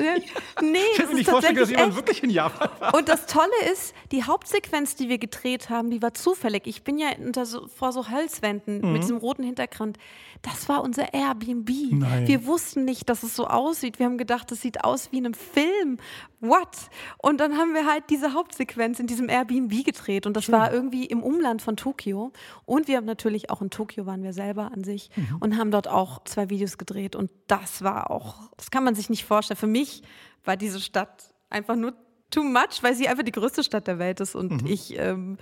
ich 0.91 0.99
hätte 0.99 1.09
mir 1.09 1.15
nicht 1.15 1.29
vorstellen, 1.29 1.55
dass 1.55 1.69
jemand 1.69 1.95
wirklich 1.95 2.23
in 2.23 2.29
Japan 2.29 2.69
war. 2.79 2.93
Und 2.95 3.09
das 3.09 3.25
Tolle 3.25 3.51
ist, 3.71 3.93
die 4.11 4.23
Hauptsequenz, 4.23 4.95
die 4.95 5.09
wir 5.09 5.17
gedreht 5.17 5.69
haben, 5.69 5.89
die 5.89 6.01
war 6.01 6.13
zufällig. 6.13 6.67
Ich 6.67 6.83
bin 6.83 6.97
ja 6.97 7.09
so, 7.45 7.67
vor 7.67 7.91
so 7.91 8.09
Holzwänden 8.09 8.81
mhm. 8.81 8.93
mit 8.93 9.03
diesem 9.03 9.17
roten 9.17 9.43
Hintergrund. 9.43 9.97
Das 10.41 10.67
war 10.67 10.83
unser 10.83 11.13
Airbnb. 11.13 11.69
Nein. 11.91 12.27
Wir 12.27 12.45
wussten 12.45 12.83
nicht, 12.83 13.09
dass 13.09 13.23
es 13.23 13.35
so 13.35 13.47
aussieht. 13.47 13.99
Wir 13.99 14.05
haben 14.05 14.17
gedacht, 14.17 14.51
das 14.51 14.61
sieht 14.61 14.83
aus 14.83 15.11
wie 15.11 15.19
in 15.19 15.25
einem 15.25 15.33
Film. 15.33 15.97
What? 16.43 16.89
Und 17.19 17.39
dann 17.39 17.57
haben 17.57 17.73
wir 17.73 17.87
halt 17.87 18.09
diese 18.09 18.33
Hauptsequenz 18.33 18.99
in 18.99 19.07
diesem 19.07 19.29
Airbnb 19.29 19.85
gedreht 19.85 20.25
und 20.25 20.35
das 20.35 20.43
Schön. 20.43 20.55
war 20.55 20.73
irgendwie 20.73 21.05
im 21.05 21.23
Umland 21.23 21.61
von 21.61 21.77
Tokio. 21.77 22.33
Und 22.65 22.89
wir 22.89 22.97
haben 22.97 23.05
natürlich 23.05 23.49
auch 23.49 23.61
in 23.61 23.69
Tokio 23.69 24.05
waren 24.05 24.23
wir 24.23 24.33
selber 24.33 24.71
an 24.73 24.83
sich 24.83 25.09
mhm. 25.15 25.37
und 25.39 25.57
haben 25.57 25.71
dort 25.71 25.87
auch 25.87 26.21
zwei 26.25 26.49
Videos 26.49 26.77
gedreht. 26.77 27.15
Und 27.15 27.31
das 27.47 27.81
war 27.81 28.11
auch, 28.11 28.51
das 28.57 28.71
kann 28.71 28.83
man 28.83 28.93
sich 28.93 29.09
nicht 29.09 29.23
vorstellen. 29.23 29.57
Für 29.57 29.67
mich 29.67 30.03
war 30.43 30.57
diese 30.57 30.81
Stadt 30.81 31.33
einfach 31.49 31.77
nur 31.77 31.93
too 32.29 32.43
much, 32.43 32.81
weil 32.81 32.93
sie 32.93 33.07
einfach 33.07 33.23
die 33.23 33.31
größte 33.31 33.63
Stadt 33.63 33.87
der 33.87 33.97
Welt 33.97 34.19
ist 34.19 34.35
und 34.35 34.63
mhm. 34.63 34.67
ich 34.67 34.99
ähm, 34.99 35.37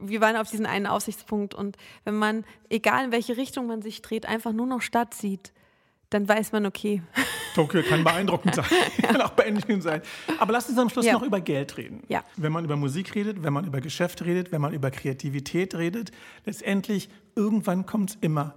wir 0.00 0.20
waren 0.20 0.36
auf 0.36 0.50
diesen 0.50 0.66
einen 0.66 0.86
Aussichtspunkt 0.86 1.54
und 1.54 1.76
wenn 2.04 2.16
man, 2.16 2.44
egal 2.68 3.06
in 3.06 3.12
welche 3.12 3.36
Richtung 3.36 3.66
man 3.66 3.82
sich 3.82 4.02
dreht, 4.02 4.26
einfach 4.26 4.52
nur 4.52 4.66
noch 4.66 4.82
Stadt 4.82 5.14
sieht, 5.14 5.52
dann 6.10 6.28
weiß 6.28 6.52
man, 6.52 6.66
okay. 6.66 7.02
Tokio 7.54 7.82
kann 7.82 8.04
beeindruckend 8.04 8.54
sein, 8.54 8.66
ja. 8.98 9.08
kann 9.12 9.20
auch 9.22 9.30
beängstigend 9.30 9.82
sein. 9.82 10.02
Aber 10.38 10.52
lass 10.52 10.68
uns 10.68 10.78
am 10.78 10.88
Schluss 10.88 11.06
ja. 11.06 11.14
noch 11.14 11.22
über 11.22 11.40
Geld 11.40 11.76
reden. 11.76 12.02
Ja. 12.08 12.22
Wenn 12.36 12.52
man 12.52 12.64
über 12.64 12.76
Musik 12.76 13.14
redet, 13.14 13.42
wenn 13.42 13.52
man 13.52 13.66
über 13.66 13.80
Geschäft 13.80 14.24
redet, 14.24 14.52
wenn 14.52 14.60
man 14.60 14.72
über 14.72 14.90
Kreativität 14.90 15.74
redet, 15.74 16.12
letztendlich 16.44 17.08
irgendwann 17.34 17.86
kommt 17.86 18.10
es 18.10 18.18
immer 18.20 18.54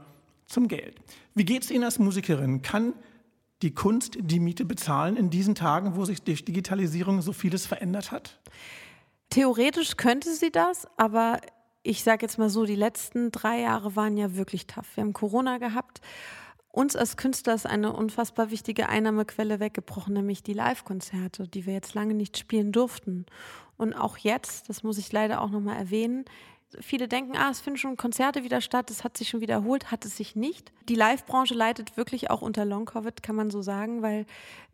zum 0.47 0.67
Geld. 0.67 0.95
Wie 1.33 1.45
geht 1.45 1.63
es 1.63 1.71
Ihnen 1.71 1.83
als 1.83 1.99
Musikerin? 1.99 2.61
Kann 2.61 2.93
die 3.61 3.73
Kunst 3.73 4.17
die 4.19 4.39
Miete 4.39 4.65
bezahlen 4.65 5.15
in 5.15 5.29
diesen 5.29 5.55
Tagen, 5.55 5.95
wo 5.95 6.05
sich 6.05 6.21
durch 6.21 6.45
Digitalisierung 6.45 7.21
so 7.21 7.33
vieles 7.33 7.65
verändert 7.65 8.11
hat? 8.11 8.39
Theoretisch 9.29 9.95
könnte 9.95 10.33
sie 10.33 10.51
das, 10.51 10.87
aber 10.97 11.39
ich 11.83 12.03
sage 12.03 12.25
jetzt 12.25 12.37
mal 12.37 12.49
so, 12.49 12.65
die 12.65 12.75
letzten 12.75 13.31
drei 13.31 13.61
Jahre 13.61 13.95
waren 13.95 14.17
ja 14.17 14.35
wirklich 14.35 14.65
tough. 14.65 14.87
Wir 14.95 15.03
haben 15.03 15.13
Corona 15.13 15.57
gehabt 15.59 16.01
uns 16.71 16.95
als 16.95 17.17
Künstler 17.17 17.55
ist 17.55 17.65
eine 17.65 17.93
unfassbar 17.93 18.51
wichtige 18.51 18.89
Einnahmequelle 18.89 19.59
weggebrochen, 19.59 20.13
nämlich 20.13 20.43
die 20.43 20.53
Live-Konzerte, 20.53 21.47
die 21.47 21.65
wir 21.65 21.73
jetzt 21.73 21.95
lange 21.95 22.13
nicht 22.13 22.37
spielen 22.37 22.71
durften. 22.71 23.25
Und 23.77 23.93
auch 23.93 24.17
jetzt, 24.17 24.69
das 24.69 24.83
muss 24.83 24.97
ich 24.97 25.11
leider 25.11 25.41
auch 25.41 25.49
nochmal 25.49 25.77
erwähnen, 25.77 26.25
viele 26.79 27.07
denken, 27.07 27.35
ah, 27.35 27.49
es 27.49 27.61
finden 27.61 27.77
schon 27.77 27.97
Konzerte 27.97 28.43
wieder 28.43 28.61
statt, 28.61 28.91
es 28.91 29.03
hat 29.03 29.17
sich 29.17 29.29
schon 29.29 29.41
wiederholt, 29.41 29.91
hat 29.91 30.05
es 30.05 30.17
sich 30.17 30.35
nicht. 30.35 30.71
Die 30.87 30.95
Live-Branche 30.95 31.53
leidet 31.53 31.97
wirklich 31.97 32.29
auch 32.29 32.41
unter 32.41 32.65
Long-Covid, 32.65 33.23
kann 33.23 33.35
man 33.35 33.49
so 33.49 33.61
sagen, 33.61 34.01
weil 34.01 34.25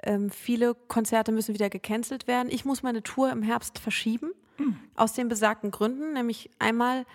ähm, 0.04 0.30
viele 0.30 0.76
Konzerte 0.76 1.32
müssen 1.32 1.54
wieder 1.54 1.70
gecancelt 1.70 2.28
werden. 2.28 2.50
Ich 2.52 2.66
muss 2.66 2.84
meine 2.84 3.04
Tour 3.04 3.32
im 3.32 3.44
Herbst 3.44 3.80
verschieben, 3.80 4.32
mhm. 4.58 4.78
aus 4.96 5.14
den 5.14 5.30
besagten 5.30 5.72
Gründen, 5.72 6.14
nämlich 6.14 6.50
einmal 6.60 7.06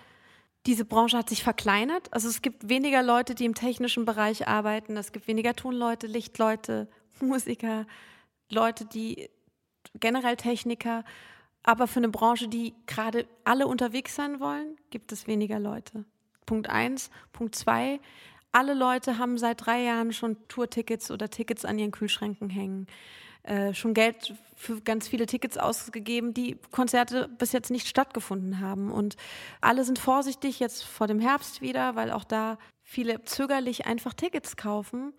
diese 0.65 0.85
Branche 0.85 1.17
hat 1.17 1.29
sich 1.29 1.43
verkleinert. 1.43 2.13
Also 2.13 2.29
es 2.29 2.41
gibt 2.41 2.69
weniger 2.69 3.01
Leute, 3.01 3.33
die 3.35 3.45
im 3.45 3.55
technischen 3.55 4.05
Bereich 4.05 4.47
arbeiten. 4.47 4.95
Es 4.97 5.11
gibt 5.11 5.27
weniger 5.27 5.55
Tonleute, 5.55 6.07
Lichtleute, 6.07 6.87
Musiker, 7.19 7.87
Leute, 8.49 8.85
die 8.85 9.29
generell 9.95 10.35
Techniker. 10.35 11.03
Aber 11.63 11.87
für 11.87 11.99
eine 11.99 12.09
Branche, 12.09 12.47
die 12.47 12.73
gerade 12.85 13.27
alle 13.43 13.67
unterwegs 13.67 14.15
sein 14.15 14.39
wollen, 14.39 14.77
gibt 14.89 15.11
es 15.11 15.27
weniger 15.27 15.59
Leute. 15.59 16.05
Punkt 16.45 16.69
eins. 16.69 17.09
Punkt 17.33 17.55
zwei. 17.55 17.99
Alle 18.51 18.73
Leute 18.73 19.17
haben 19.17 19.37
seit 19.37 19.65
drei 19.65 19.83
Jahren 19.83 20.11
schon 20.11 20.37
Tourtickets 20.47 21.09
oder 21.11 21.29
Tickets 21.29 21.65
an 21.65 21.79
ihren 21.79 21.91
Kühlschränken 21.91 22.49
hängen. 22.49 22.87
Äh, 23.43 23.73
schon 23.73 23.93
Geld 23.93 24.35
für 24.55 24.81
ganz 24.81 25.07
viele 25.07 25.25
Tickets 25.25 25.57
ausgegeben, 25.57 26.33
die 26.33 26.57
Konzerte 26.69 27.27
bis 27.27 27.51
jetzt 27.51 27.71
nicht 27.71 27.87
stattgefunden 27.87 28.59
haben. 28.59 28.91
Und 28.91 29.15
alle 29.61 29.83
sind 29.83 29.97
vorsichtig 29.97 30.59
jetzt 30.59 30.83
vor 30.83 31.07
dem 31.07 31.19
Herbst 31.19 31.61
wieder, 31.61 31.95
weil 31.95 32.11
auch 32.11 32.23
da 32.23 32.59
viele 32.83 33.23
zögerlich 33.23 33.87
einfach 33.87 34.13
Tickets 34.13 34.57
kaufen. 34.57 35.13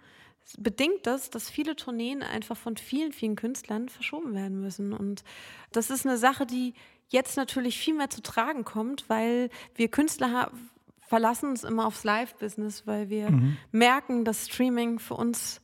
Bedingt 0.59 1.07
das, 1.07 1.31
dass 1.31 1.51
viele 1.51 1.75
Tourneen 1.75 2.23
einfach 2.23 2.57
von 2.57 2.77
vielen, 2.77 3.13
vielen 3.13 3.35
Künstlern 3.35 3.89
verschoben 3.89 4.35
werden 4.35 4.61
müssen. 4.61 4.93
Und 4.93 5.25
das 5.73 5.91
ist 5.91 6.07
eine 6.07 6.19
Sache, 6.19 6.47
die 6.47 6.75
jetzt 7.09 7.37
natürlich 7.37 7.79
viel 7.79 7.95
mehr 7.95 8.11
zu 8.11 8.23
tragen 8.23 8.65
kommt, 8.65 9.09
weil 9.09 9.51
wir 9.75 9.89
Künstler 9.89 10.53
verlassen 11.01 11.51
uns 11.51 11.65
immer 11.65 11.87
aufs 11.87 12.05
Live-Business, 12.05 12.87
weil 12.87 13.11
wir 13.11 13.31
mhm. 13.31 13.57
merken, 13.73 14.25
dass 14.25 14.47
Streaming 14.47 14.99
für 14.99 15.15
uns 15.15 15.62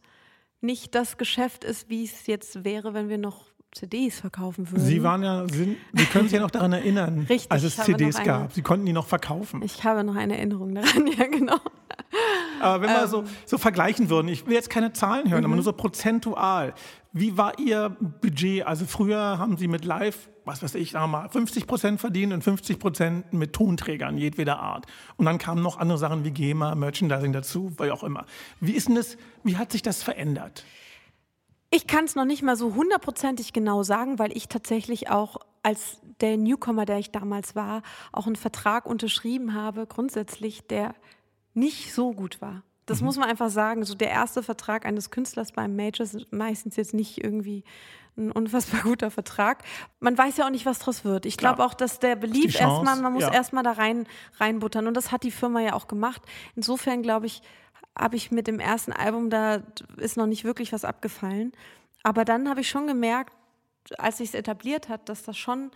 nicht 0.60 0.94
das 0.94 1.16
Geschäft 1.16 1.64
ist, 1.64 1.88
wie 1.88 2.04
es 2.04 2.26
jetzt 2.26 2.64
wäre, 2.64 2.94
wenn 2.94 3.08
wir 3.08 3.18
noch 3.18 3.46
CDs 3.72 4.18
verkaufen 4.18 4.70
würden. 4.70 4.82
Sie 4.82 5.02
waren 5.02 5.22
ja, 5.22 5.46
sind, 5.48 5.76
Sie 5.92 6.04
können 6.06 6.24
sich 6.24 6.32
ja 6.32 6.40
noch 6.40 6.50
daran 6.50 6.72
erinnern, 6.72 7.20
Richtig, 7.28 7.52
als 7.52 7.62
es 7.64 7.76
CDs 7.76 8.16
eine, 8.16 8.26
gab. 8.26 8.52
Sie 8.52 8.62
konnten 8.62 8.86
die 8.86 8.92
noch 8.92 9.06
verkaufen. 9.06 9.62
Ich 9.62 9.84
habe 9.84 10.04
noch 10.04 10.16
eine 10.16 10.36
Erinnerung 10.36 10.74
daran, 10.74 11.06
ja 11.18 11.26
genau. 11.26 11.58
Aber 12.60 12.82
wenn 12.82 12.90
wir 12.90 13.02
ähm, 13.02 13.08
so, 13.08 13.24
so 13.44 13.58
vergleichen 13.58 14.08
würden, 14.08 14.28
ich 14.28 14.46
will 14.46 14.54
jetzt 14.54 14.70
keine 14.70 14.92
Zahlen 14.92 15.30
hören, 15.30 15.40
mhm. 15.40 15.46
aber 15.46 15.54
nur 15.56 15.64
so 15.64 15.72
prozentual. 15.72 16.74
Wie 17.12 17.36
war 17.36 17.58
Ihr 17.58 17.96
Budget? 18.00 18.66
Also 18.66 18.86
früher 18.86 19.38
haben 19.38 19.56
Sie 19.56 19.68
mit 19.68 19.84
Live 19.84 20.28
was 20.48 20.62
weiß 20.62 20.74
ich, 20.74 20.92
sagen 20.92 21.10
wir 21.10 21.18
mal, 21.18 21.28
50 21.28 21.66
Prozent 21.66 22.00
verdienen 22.00 22.32
und 22.32 22.42
50 22.42 22.78
Prozent 22.78 23.32
mit 23.32 23.52
Tonträgern 23.52 24.18
jedweder 24.18 24.58
Art. 24.58 24.86
Und 25.16 25.26
dann 25.26 25.38
kamen 25.38 25.62
noch 25.62 25.78
andere 25.78 25.98
Sachen 25.98 26.24
wie 26.24 26.30
GEMA, 26.30 26.74
Merchandising 26.74 27.32
dazu, 27.32 27.72
wie 27.78 27.90
auch 27.90 28.02
immer. 28.02 28.24
Wie 28.58 28.72
ist 28.72 28.88
denn 28.88 28.96
das, 28.96 29.16
wie 29.44 29.56
hat 29.56 29.70
sich 29.70 29.82
das 29.82 30.02
verändert? 30.02 30.64
Ich 31.70 31.86
kann 31.86 32.06
es 32.06 32.14
noch 32.14 32.24
nicht 32.24 32.42
mal 32.42 32.56
so 32.56 32.74
hundertprozentig 32.74 33.52
genau 33.52 33.82
sagen, 33.82 34.18
weil 34.18 34.34
ich 34.34 34.48
tatsächlich 34.48 35.10
auch 35.10 35.36
als 35.62 36.00
der 36.20 36.38
Newcomer, 36.38 36.86
der 36.86 36.98
ich 36.98 37.10
damals 37.10 37.54
war, 37.54 37.82
auch 38.10 38.26
einen 38.26 38.36
Vertrag 38.36 38.86
unterschrieben 38.86 39.52
habe, 39.52 39.86
grundsätzlich, 39.86 40.66
der 40.66 40.94
nicht 41.52 41.92
so 41.92 42.12
gut 42.12 42.40
war. 42.40 42.62
Das 42.86 43.00
mhm. 43.00 43.06
muss 43.06 43.18
man 43.18 43.28
einfach 43.28 43.50
sagen. 43.50 43.84
So 43.84 43.94
der 43.94 44.08
erste 44.10 44.42
Vertrag 44.42 44.86
eines 44.86 45.10
Künstlers 45.10 45.52
beim 45.52 45.76
Major 45.76 46.04
ist 46.04 46.32
meistens 46.32 46.76
jetzt 46.76 46.94
nicht 46.94 47.22
irgendwie 47.22 47.64
ein 48.18 48.32
unfassbar 48.32 48.80
guter 48.82 49.10
Vertrag. 49.10 49.62
Man 50.00 50.18
weiß 50.18 50.36
ja 50.36 50.46
auch 50.46 50.50
nicht, 50.50 50.66
was 50.66 50.80
draus 50.80 51.04
wird. 51.04 51.26
Ich 51.26 51.36
glaube 51.36 51.64
auch, 51.64 51.74
dass 51.74 51.98
der 51.98 52.16
Belief 52.16 52.58
erstmal, 52.60 52.96
man 52.96 53.12
muss 53.12 53.22
ja. 53.22 53.32
erstmal 53.32 53.62
da 53.62 53.72
rein 53.72 54.06
reinbuttern. 54.38 54.86
Und 54.86 54.94
das 54.94 55.12
hat 55.12 55.22
die 55.22 55.30
Firma 55.30 55.60
ja 55.60 55.72
auch 55.72 55.88
gemacht. 55.88 56.22
Insofern 56.56 57.02
glaube 57.02 57.26
ich, 57.26 57.42
habe 57.96 58.16
ich 58.16 58.30
mit 58.30 58.46
dem 58.46 58.60
ersten 58.60 58.92
Album, 58.92 59.30
da 59.30 59.62
ist 59.96 60.16
noch 60.16 60.26
nicht 60.26 60.44
wirklich 60.44 60.72
was 60.72 60.84
abgefallen. 60.84 61.52
Aber 62.02 62.24
dann 62.24 62.48
habe 62.48 62.60
ich 62.60 62.68
schon 62.68 62.86
gemerkt, 62.86 63.32
als 63.96 64.18
sich 64.18 64.30
es 64.30 64.34
etabliert 64.34 64.88
hat, 64.88 65.08
dass 65.08 65.22
das 65.22 65.36
schon 65.36 65.70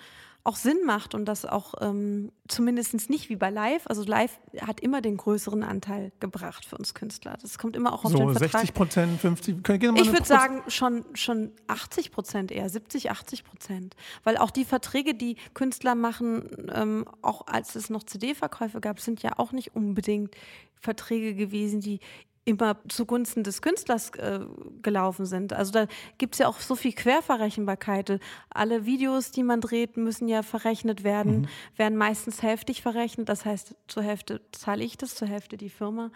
auch 0.45 0.57
Sinn 0.57 0.79
macht 0.85 1.15
und 1.15 1.27
das 1.27 1.45
auch 1.45 1.75
ähm, 1.81 2.33
zumindest 2.49 3.09
nicht 3.09 3.29
wie 3.29 3.37
bei 3.37 3.49
Live. 3.49 3.87
Also 3.87 4.03
Live 4.03 4.41
hat 4.61 4.81
immer 4.81 5.01
den 5.01 5.17
größeren 5.17 5.63
Anteil 5.63 6.11
gebracht 6.19 6.65
für 6.65 6.77
uns 6.77 6.95
Künstler. 6.95 7.37
Das 7.41 7.59
kommt 7.59 7.77
immer 7.77 7.93
auch 7.93 8.05
auf 8.05 8.11
so, 8.11 8.19
den 8.19 8.33
Vertrag. 8.33 8.63
60 8.63 8.75
Prozent, 8.75 9.21
50, 9.21 9.57
Ich 9.69 10.13
würde 10.13 10.25
sagen 10.25 10.63
schon, 10.67 11.05
schon 11.15 11.53
80 11.69 12.11
Prozent 12.11 12.51
eher, 12.51 12.69
70, 12.69 13.13
80 13.13 13.45
Prozent. 13.45 13.95
Weil 14.25 14.37
auch 14.37 14.51
die 14.51 14.65
Verträge, 14.65 15.15
die 15.15 15.37
Künstler 15.55 15.95
machen, 15.95 16.49
ähm, 16.75 17.07
auch 17.23 17.47
als 17.47 17.77
es 17.77 17.89
noch 17.89 18.03
CD-Verkäufe 18.03 18.81
gab, 18.81 18.99
sind 18.99 19.23
ja 19.23 19.39
auch 19.39 19.53
nicht 19.53 19.77
unbedingt 19.77 20.35
Verträge 20.75 21.37
gewesen, 21.37 21.81
die 21.81 22.01
immer 22.45 22.77
zugunsten 22.89 23.45
des 23.45 23.63
Künstlers 23.63 24.11
äh, 24.11 24.41
gelaufen 24.83 25.27
sind. 25.27 25.53
Also 25.53 25.73
da 25.73 25.87
gibt 26.19 26.35
es 26.35 26.41
ja 26.41 26.49
auch 26.49 26.59
so 26.59 26.75
viel 26.75 26.93
Querverrechenbarkeit. 26.93 28.19
Alle 28.51 28.85
Videos, 28.85 29.31
die 29.31 29.45
man 29.45 29.61
dreht, 29.61 29.97
müssen 29.97 30.27
ja 30.27 30.43
verrechnet 30.43 31.05
werden, 31.05 31.43
mhm. 31.43 31.49
werden 31.77 31.97
meistens 31.97 32.43
hälftig 32.43 32.83
verrechnet. 32.83 33.29
Das 33.29 33.45
heißt, 33.45 33.77
zur 33.87 34.03
Hälfte 34.03 34.41
zahle 34.51 34.83
ich 34.83 34.97
das, 34.97 35.15
zur 35.15 35.29
Hälfte 35.29 35.57
die 35.57 35.71
Firma. 35.71 36.11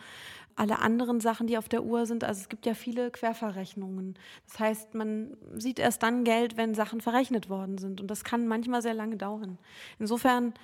Alle 0.57 0.79
anderen 0.81 1.20
Sachen, 1.20 1.47
die 1.47 1.59
auf 1.59 1.68
der 1.68 1.85
Uhr 1.85 2.07
sind, 2.07 2.24
also 2.24 2.41
es 2.41 2.49
gibt 2.49 2.66
ja 2.66 2.74
viele 2.74 3.11
Querverrechnungen. 3.11 4.18
Das 4.49 4.59
heißt, 4.59 4.95
man 4.95 5.37
sieht 5.55 5.79
erst 5.79 6.03
dann 6.03 6.24
Geld, 6.24 6.57
wenn 6.57 6.74
Sachen 6.74 7.03
verrechnet 7.03 7.51
worden 7.51 7.79
sind. 7.79 8.01
Und 8.01 8.11
das 8.11 8.24
kann 8.24 8.49
manchmal 8.49 8.83
sehr 8.83 8.95
lange 8.95 9.16
dauern. 9.16 9.59
Insofern, 9.99 10.55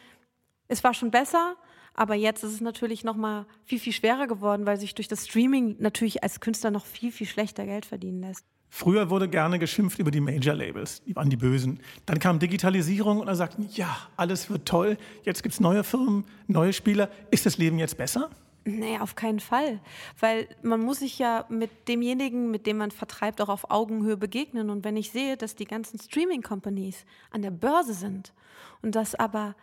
es 0.67 0.83
war 0.83 0.95
schon 0.95 1.11
besser, 1.11 1.57
aber 1.95 2.15
jetzt 2.15 2.43
ist 2.43 2.53
es 2.53 2.61
natürlich 2.61 3.05
noch 3.05 3.17
mal 3.17 3.47
viel, 3.65 3.79
viel 3.79 3.93
schwerer 3.93 4.27
geworden, 4.27 4.67
weil 4.67 4.79
sich 4.79 4.95
durch 4.95 5.09
das 5.09 5.27
Streaming 5.27 5.77
natürlich 5.79 6.23
als 6.23 6.41
Künstler 6.41 6.71
noch 6.71 6.87
viel, 6.87 7.13
viel 7.13 7.27
schlechter 7.27 7.65
Geld 7.67 7.85
verdienen 7.87 8.21
lässt. 8.21 8.45
Früher 8.75 9.11
wurde 9.11 9.29
gerne 9.29 9.59
geschimpft 9.59 9.99
über 9.99 10.11
die 10.11 10.21
Major-Labels, 10.21 11.03
die 11.05 11.15
waren 11.15 11.29
die 11.29 11.37
Bösen. 11.37 11.81
Dann 12.07 12.19
kam 12.19 12.39
Digitalisierung 12.39 13.21
und 13.21 13.27
dann 13.27 13.37
sagten, 13.37 13.69
ja, 13.73 13.95
alles 14.17 14.49
wird 14.49 14.67
toll, 14.67 14.97
jetzt 15.25 15.43
gibt 15.43 15.53
es 15.53 15.61
neue 15.61 15.85
Firmen, 15.85 16.25
neue 16.47 16.73
Spieler. 16.73 17.11
Ist 17.31 17.45
das 17.45 17.59
Leben 17.59 17.79
jetzt 17.79 17.99
besser? 17.99 18.31
Nee, 18.65 18.99
auf 18.99 19.15
keinen 19.15 19.41
Fall. 19.41 19.81
Weil 20.19 20.49
man 20.63 20.81
muss 20.81 21.01
sich 21.01 21.19
ja 21.19 21.45
mit 21.51 21.89
demjenigen, 21.89 22.51
mit 22.51 22.67
dem 22.67 22.79
man 22.79 22.93
vertreibt, 22.93 23.43
auch 23.43 23.49
auf 23.49 23.71
Augenhöhe 23.71 24.17
begegnen. 24.17 24.71
Und 24.71 24.85
wenn 24.85 24.97
ich 24.97 25.11
sehe, 25.11 25.37
dass 25.37 25.55
die 25.55 25.67
ganzen 25.67 26.01
Streaming-Companies 26.01 27.05
an 27.31 27.43
der 27.43 27.51
Börse 27.51 27.93
sind 27.93 28.33
und 28.81 28.95
dass 28.95 29.15
aber 29.15 29.55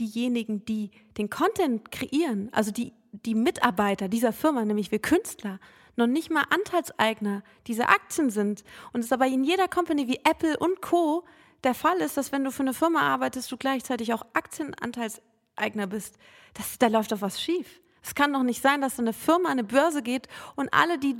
diejenigen, 0.00 0.64
die 0.64 0.90
den 1.18 1.30
Content 1.30 1.92
kreieren, 1.92 2.48
also 2.52 2.70
die, 2.70 2.92
die 3.12 3.34
Mitarbeiter 3.34 4.08
dieser 4.08 4.32
Firma, 4.32 4.64
nämlich 4.64 4.90
wir 4.90 4.98
Künstler, 4.98 5.60
noch 5.96 6.06
nicht 6.06 6.30
mal 6.30 6.44
Anteilseigner 6.50 7.42
dieser 7.66 7.90
Aktien 7.90 8.30
sind 8.30 8.64
und 8.92 9.00
es 9.00 9.12
aber 9.12 9.26
in 9.26 9.44
jeder 9.44 9.68
Company 9.68 10.08
wie 10.08 10.20
Apple 10.24 10.56
und 10.58 10.80
Co. 10.80 11.24
der 11.62 11.74
Fall 11.74 11.98
ist, 11.98 12.16
dass 12.16 12.32
wenn 12.32 12.44
du 12.44 12.50
für 12.50 12.62
eine 12.62 12.74
Firma 12.74 13.00
arbeitest, 13.00 13.52
du 13.52 13.56
gleichzeitig 13.56 14.14
auch 14.14 14.24
Aktienanteilseigner 14.32 15.86
bist, 15.86 16.16
das, 16.54 16.78
da 16.78 16.88
läuft 16.88 17.12
doch 17.12 17.20
was 17.20 17.40
schief. 17.40 17.80
Es 18.02 18.14
kann 18.14 18.32
doch 18.32 18.42
nicht 18.42 18.62
sein, 18.62 18.80
dass 18.80 18.98
eine 18.98 19.12
Firma 19.12 19.50
an 19.50 19.58
eine 19.58 19.64
Börse 19.64 20.02
geht 20.02 20.26
und 20.56 20.72
alle, 20.72 20.98
die, 20.98 21.16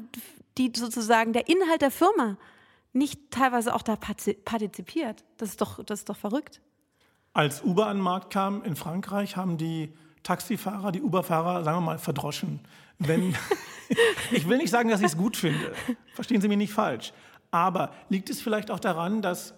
die 0.57 0.73
sozusagen 0.75 1.33
der 1.33 1.49
Inhalt 1.49 1.83
der 1.83 1.91
Firma 1.91 2.39
nicht 2.93 3.31
teilweise 3.31 3.75
auch 3.75 3.83
da 3.83 3.97
partizipiert. 3.97 5.25
Das 5.37 5.51
ist 5.51 5.61
doch, 5.61 5.85
das 5.85 6.01
ist 6.01 6.09
doch 6.09 6.17
verrückt. 6.17 6.61
Als 7.41 7.65
Uber 7.65 7.87
an 7.87 7.97
den 7.97 8.03
Markt 8.03 8.31
kam 8.31 8.63
in 8.65 8.77
Frankreich, 8.77 9.35
haben 9.35 9.57
die 9.57 9.95
Taxifahrer, 10.25 10.93
die 10.93 11.01
Uber-Fahrer, 11.01 11.65
sagen 11.65 11.79
wir 11.79 11.81
mal, 11.81 11.99
verdroschen. 11.99 12.61
Wenn, 12.99 13.35
ich 14.31 14.47
will 14.47 14.59
nicht 14.59 14.69
sagen, 14.69 14.91
dass 14.91 15.01
ich 15.01 15.07
es 15.07 15.17
gut 15.17 15.39
finde. 15.39 15.73
Verstehen 16.13 16.43
Sie 16.43 16.49
mich 16.49 16.59
nicht 16.59 16.75
falsch. 16.75 17.15
Aber 17.51 17.95
liegt 18.11 18.29
es 18.29 18.43
vielleicht 18.43 18.71
auch 18.71 18.79
daran, 18.79 19.23
dass 19.23 19.55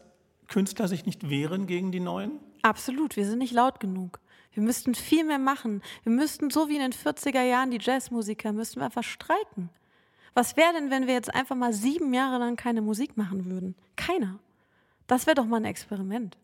Künstler 0.46 0.86
sich 0.86 1.06
nicht 1.06 1.28
wehren 1.28 1.66
gegen 1.66 1.90
die 1.90 1.98
Neuen? 1.98 2.38
Absolut, 2.62 3.16
wir 3.16 3.26
sind 3.26 3.40
nicht 3.40 3.52
laut 3.52 3.80
genug. 3.80 4.20
Wir 4.52 4.62
müssten 4.62 4.94
viel 4.94 5.24
mehr 5.24 5.40
machen. 5.40 5.82
Wir 6.04 6.12
müssten, 6.12 6.50
so 6.50 6.68
wie 6.68 6.76
in 6.76 6.82
den 6.82 6.92
40er 6.92 7.42
Jahren 7.42 7.72
die 7.72 7.80
Jazzmusiker, 7.80 8.52
müssten 8.52 8.78
wir 8.78 8.84
einfach 8.84 9.02
streiken. 9.02 9.70
Was 10.34 10.56
wäre 10.56 10.72
denn, 10.72 10.92
wenn 10.92 11.08
wir 11.08 11.14
jetzt 11.14 11.34
einfach 11.34 11.56
mal 11.56 11.72
sieben 11.72 12.14
Jahre 12.14 12.38
lang 12.38 12.54
keine 12.54 12.80
Musik 12.80 13.16
machen 13.16 13.46
würden? 13.46 13.74
Keiner. 13.96 14.38
Das 15.08 15.26
wäre 15.26 15.34
doch 15.34 15.46
mal 15.46 15.56
ein 15.56 15.64
Experiment. 15.64 16.38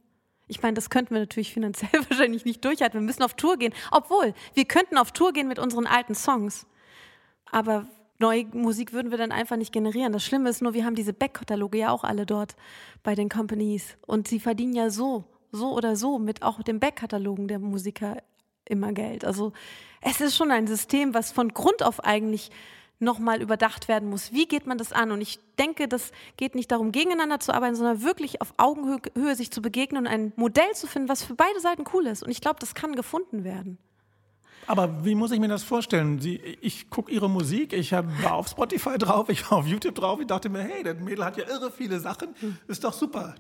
Ich 0.49 0.63
meine, 0.63 0.75
das 0.75 0.91
könnten 0.91 1.15
wir 1.15 1.21
natürlich 1.21 1.53
finanziell 1.53 2.03
wahrscheinlich 2.09 2.45
nicht 2.45 2.65
durchhalten. 2.65 3.01
Wir 3.01 3.07
müssen 3.07 3.23
auf 3.23 3.35
Tour 3.35 3.57
gehen. 3.57 3.73
Obwohl, 3.91 4.35
wir 4.55 4.65
könnten 4.65 4.99
auf 4.99 5.13
Tour 5.13 5.33
gehen 5.33 5.49
mit 5.49 5.59
unseren 5.59 5.87
alten 5.87 6.15
Songs. 6.15 6.67
Aber 7.51 7.87
neue 8.19 8.47
Musik 8.47 8.93
würden 8.93 9.11
wir 9.11 9.19
dann 9.19 9.33
einfach 9.33 9.57
nicht 9.57 9.73
generieren. 9.73 10.13
Das 10.13 10.25
Schlimme 10.25 10.51
ist 10.51 10.63
nur, 10.63 10.75
wir 10.75 10.85
haben 10.85 10.95
diese 10.95 11.13
Backkataloge 11.13 11.79
ja 11.79 11.91
auch 11.91 12.05
alle 12.05 12.27
dort 12.27 12.57
bei 13.03 13.15
den 13.15 13.29
Companies. 13.29 13.97
Und 14.07 14.29
sie 14.29 14.41
verdienen 14.41 14.75
ja 14.75 14.91
so, 14.91 15.25
so 15.53 15.73
oder 15.73 15.97
so 15.97 16.19
mit 16.19 16.43
auch 16.43 16.63
den 16.63 16.81
Backkatalogen 16.81 17.49
der 17.49 17.59
Musiker 17.59 18.17
immer 18.65 18.93
Geld. 18.93 19.25
Also 19.25 19.53
es 20.01 20.21
ist 20.21 20.37
schon 20.37 20.51
ein 20.51 20.67
System, 20.67 21.15
was 21.15 21.33
von 21.33 21.49
Grund 21.49 21.83
auf 21.83 22.05
eigentlich 22.05 22.51
nochmal 22.99 23.43
überdacht 23.43 23.89
werden 23.89 24.09
muss. 24.11 24.33
Wie 24.33 24.47
geht 24.47 24.67
man 24.67 24.79
das 24.79 24.93
an? 24.93 25.13
Und 25.13 25.21
ich 25.21 25.39
denke, 25.59 25.89
das 25.89 26.13
geht 26.37 26.55
nicht 26.55 26.71
darum, 26.71 26.93
gegeneinander 26.93 27.41
zu 27.41 27.55
arbeiten, 27.55 27.77
sondern 27.77 28.03
wirklich 28.03 28.41
auf 28.41 28.55
Augenhöhe 28.57 29.35
sich 29.35 29.51
zu 29.51 29.63
begegnen 29.63 30.07
und 30.07 30.13
ein 30.13 30.33
Modell 30.37 30.73
zu 30.75 30.87
finden, 30.87 31.09
was 31.09 31.23
für 31.23 31.35
beide 31.35 31.61
Seiten 31.61 31.85
cool 31.93 32.07
ist. 32.07 32.23
Und 32.23 32.31
ich 32.31 32.41
glaube, 32.41 32.59
das 32.61 32.75
kann 32.75 32.95
gefunden 32.95 33.45
werden. 33.45 33.79
Aber 34.67 35.03
wie 35.05 35.15
muss 35.15 35.31
ich 35.31 35.41
mir 35.41 35.49
das 35.49 35.63
vorstellen? 35.63 36.21
Sie, 36.21 36.37
ich 36.61 36.91
gucke 36.91 37.11
Ihre 37.11 37.31
Musik, 37.31 37.73
ich 37.73 37.93
war 37.93 38.35
auf 38.35 38.49
Spotify 38.49 38.99
drauf, 38.99 39.31
ich 39.31 39.51
war 39.51 39.59
auf 39.59 39.67
YouTube 39.67 39.95
drauf, 39.95 40.21
ich 40.21 40.27
dachte 40.27 40.51
mir, 40.51 40.61
hey, 40.61 40.83
das 40.83 40.99
Mädel 40.99 41.25
hat 41.25 41.39
ja 41.39 41.49
irre 41.49 41.71
viele 41.71 41.99
Sachen, 42.01 42.35
ist 42.67 42.85
doch 42.85 42.93
super. 42.93 43.35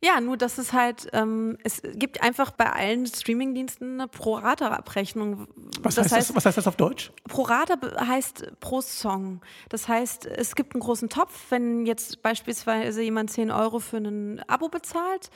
Ja, 0.00 0.20
nur 0.20 0.36
dass 0.36 0.58
es 0.58 0.72
halt, 0.72 1.08
ähm, 1.12 1.58
es 1.64 1.82
gibt 1.82 2.22
einfach 2.22 2.52
bei 2.52 2.72
allen 2.72 3.04
Streamingdiensten 3.04 3.94
eine 3.94 4.06
Pro-Rata-Abrechnung. 4.06 5.48
Was, 5.80 5.96
das 5.96 6.12
heißt 6.12 6.36
was 6.36 6.46
heißt 6.46 6.56
das 6.56 6.68
auf 6.68 6.76
Deutsch? 6.76 7.10
Pro-Rata 7.26 8.06
heißt 8.06 8.52
pro 8.60 8.80
Song. 8.80 9.40
Das 9.68 9.88
heißt, 9.88 10.26
es 10.26 10.54
gibt 10.54 10.74
einen 10.74 10.82
großen 10.82 11.08
Topf, 11.08 11.46
wenn 11.50 11.84
jetzt 11.84 12.22
beispielsweise 12.22 13.02
jemand 13.02 13.30
10 13.32 13.50
Euro 13.50 13.80
für 13.80 13.96
ein 13.96 14.40
Abo 14.46 14.68
bezahlt, 14.68 15.30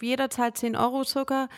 jeder 0.00 0.30
zahlt 0.30 0.58
10 0.58 0.74
Euro 0.74 1.04
circa, 1.04 1.48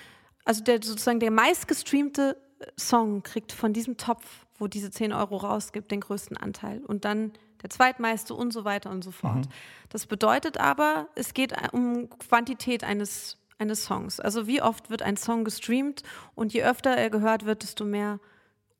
also 0.44 0.62
der 0.62 0.82
sozusagen 0.82 1.20
der 1.20 1.30
meistgestreamte 1.30 2.36
Song 2.78 3.22
kriegt 3.22 3.52
von 3.52 3.72
diesem 3.72 3.96
Topf, 3.96 4.24
wo 4.58 4.66
diese 4.66 4.90
10 4.90 5.14
Euro 5.14 5.38
rausgibt, 5.38 5.90
den 5.90 6.00
größten 6.00 6.36
Anteil. 6.36 6.82
Und 6.84 7.06
dann 7.06 7.32
der 7.62 7.70
zweitmeiste 7.70 8.34
und 8.34 8.52
so 8.52 8.64
weiter 8.64 8.90
und 8.90 9.02
so 9.02 9.10
fort. 9.10 9.46
Mhm. 9.46 9.52
Das 9.88 10.06
bedeutet 10.06 10.58
aber, 10.58 11.08
es 11.14 11.34
geht 11.34 11.54
um 11.72 12.08
Quantität 12.18 12.84
eines, 12.84 13.38
eines 13.58 13.84
Songs. 13.84 14.20
Also 14.20 14.46
wie 14.46 14.62
oft 14.62 14.90
wird 14.90 15.02
ein 15.02 15.16
Song 15.16 15.44
gestreamt 15.44 16.02
und 16.34 16.52
je 16.52 16.62
öfter 16.62 16.90
er 16.90 17.10
gehört 17.10 17.44
wird, 17.44 17.62
desto 17.62 17.84
mehr 17.84 18.20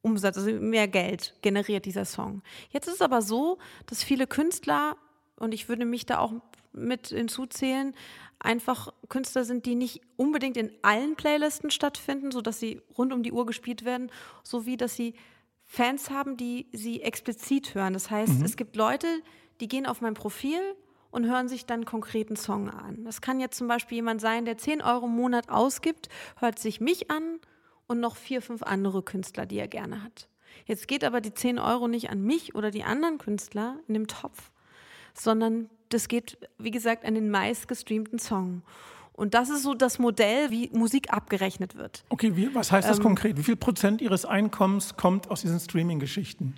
Umsatz, 0.03 0.39
also 0.39 0.51
mehr 0.53 0.89
Geld 0.89 1.35
generiert 1.43 1.85
dieser 1.85 2.05
Song. 2.05 2.43
Jetzt 2.71 2.89
ist 2.89 2.95
es 2.95 3.03
aber 3.03 3.23
so, 3.23 3.59
dass 3.87 4.03
viele 4.03 4.27
Künstler, 4.27 4.97
und 5.37 5.53
ich 5.53 5.69
würde 5.69 5.85
mich 5.85 6.07
da 6.07 6.19
auch 6.19 6.33
mit 6.73 7.09
hinzuzählen, 7.09 7.95
einfach 8.39 8.93
Künstler 9.09 9.45
sind, 9.45 9.67
die 9.67 9.75
nicht 9.75 10.01
unbedingt 10.17 10.57
in 10.57 10.73
allen 10.83 11.17
Playlisten 11.17 11.71
stattfinden, 11.71 12.31
sodass 12.31 12.59
sie 12.59 12.81
rund 12.97 13.13
um 13.13 13.23
die 13.23 13.33
Uhr 13.33 13.45
gespielt 13.45 13.85
werden, 13.85 14.11
sowie 14.43 14.77
dass 14.77 14.97
sie 14.97 15.15
Fans 15.73 16.11
haben, 16.11 16.37
die 16.37 16.67
sie 16.73 17.01
explizit 17.01 17.77
hören. 17.77 17.93
Das 17.93 18.11
heißt, 18.11 18.41
mhm. 18.41 18.45
es 18.45 18.57
gibt 18.57 18.75
Leute, 18.75 19.07
die 19.61 19.69
gehen 19.69 19.87
auf 19.87 20.01
mein 20.01 20.15
Profil 20.15 20.59
und 21.13 21.27
hören 21.27 21.47
sich 21.47 21.65
dann 21.65 21.85
konkreten 21.85 22.35
Song 22.35 22.69
an. 22.69 23.05
Das 23.05 23.21
kann 23.21 23.39
jetzt 23.39 23.57
zum 23.57 23.69
Beispiel 23.69 23.95
jemand 23.95 24.21
sein, 24.21 24.45
der 24.45 24.59
10 24.59 24.83
Euro 24.83 25.07
im 25.07 25.15
Monat 25.15 25.49
ausgibt, 25.49 26.09
hört 26.41 26.59
sich 26.59 26.81
mich 26.81 27.09
an 27.09 27.39
und 27.87 28.01
noch 28.01 28.17
vier, 28.17 28.43
fünf 28.43 28.65
andere 28.65 29.05
Künstler, 29.05 29.47
die 29.47 29.59
er 29.59 29.69
gerne 29.69 30.03
hat. 30.03 30.29
Jetzt 30.67 30.89
geht 30.89 31.05
aber 31.05 31.21
die 31.21 31.35
10 31.35 31.61
Euro 31.61 31.87
nicht 31.87 32.11
an 32.11 32.21
mich 32.21 32.57
oder 32.57 32.73
die 32.73 32.83
anderen 32.83 33.19
Künstler 33.19 33.79
in 33.87 33.95
dem 33.95 34.09
Topf, 34.09 34.51
sondern 35.15 35.71
das 35.89 36.09
geht, 36.09 36.37
wie 36.59 36.73
gesagt, 36.73 37.05
an 37.05 37.15
den 37.15 37.31
meistgestreamten 37.31 38.19
Song. 38.19 38.63
Und 39.21 39.35
das 39.35 39.51
ist 39.51 39.65
so 39.65 39.75
das 39.75 39.99
Modell, 39.99 40.51
wie 40.51 40.71
Musik 40.73 41.13
abgerechnet 41.13 41.77
wird. 41.77 42.05
Okay, 42.09 42.37
wie, 42.37 42.55
was 42.55 42.73
heißt 42.73 42.89
das 42.89 42.97
ähm, 42.97 43.03
konkret? 43.03 43.37
Wie 43.37 43.43
viel 43.43 43.57
Prozent 43.57 44.01
Ihres 44.01 44.25
Einkommens 44.25 44.97
kommt 44.97 45.31
aus 45.31 45.43
diesen 45.43 45.61
Streaming-Geschichten? 45.61 46.55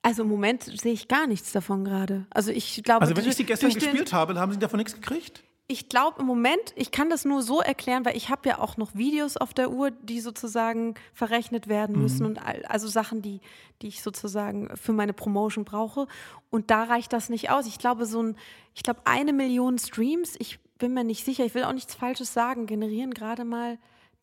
Also 0.00 0.22
im 0.22 0.28
Moment 0.28 0.62
sehe 0.62 0.92
ich 0.92 1.08
gar 1.08 1.26
nichts 1.26 1.50
davon 1.50 1.84
gerade. 1.84 2.26
Also 2.30 2.52
ich 2.52 2.80
glaube. 2.84 3.00
Also 3.00 3.16
wenn 3.16 3.26
ich 3.26 3.34
sie 3.34 3.42
gestern 3.42 3.74
gespielt 3.74 4.12
habe, 4.12 4.38
haben 4.38 4.52
Sie 4.52 4.60
davon 4.60 4.78
nichts 4.78 4.94
gekriegt? 4.94 5.42
Ich 5.66 5.88
glaube 5.88 6.20
im 6.20 6.26
Moment, 6.26 6.74
ich 6.76 6.92
kann 6.92 7.10
das 7.10 7.24
nur 7.24 7.42
so 7.42 7.60
erklären, 7.60 8.04
weil 8.04 8.16
ich 8.16 8.28
habe 8.28 8.48
ja 8.48 8.60
auch 8.60 8.76
noch 8.76 8.94
Videos 8.94 9.36
auf 9.36 9.52
der 9.52 9.72
Uhr, 9.72 9.90
die 9.90 10.20
sozusagen 10.20 10.94
verrechnet 11.12 11.68
werden 11.68 12.00
müssen 12.00 12.20
mhm. 12.20 12.26
und 12.26 12.70
also 12.70 12.86
Sachen, 12.86 13.20
die, 13.20 13.40
die 13.82 13.88
ich 13.88 14.02
sozusagen 14.02 14.68
für 14.76 14.92
meine 14.92 15.14
Promotion 15.14 15.64
brauche. 15.64 16.06
Und 16.50 16.70
da 16.70 16.84
reicht 16.84 17.12
das 17.12 17.30
nicht 17.30 17.50
aus. 17.50 17.66
Ich 17.66 17.78
glaube 17.78 18.06
so 18.06 18.22
ein, 18.22 18.36
ich 18.74 18.84
glaube 18.84 19.00
eine 19.06 19.32
Million 19.32 19.78
Streams. 19.78 20.36
Ich 20.38 20.60
bin 20.78 20.94
mir 20.94 21.04
nicht 21.04 21.24
sicher, 21.24 21.44
ich 21.44 21.54
will 21.54 21.64
auch 21.64 21.72
nichts 21.72 21.94
Falsches 21.94 22.32
sagen, 22.32 22.66
generieren 22.66 23.14
gerade 23.14 23.44
mal 23.44 23.78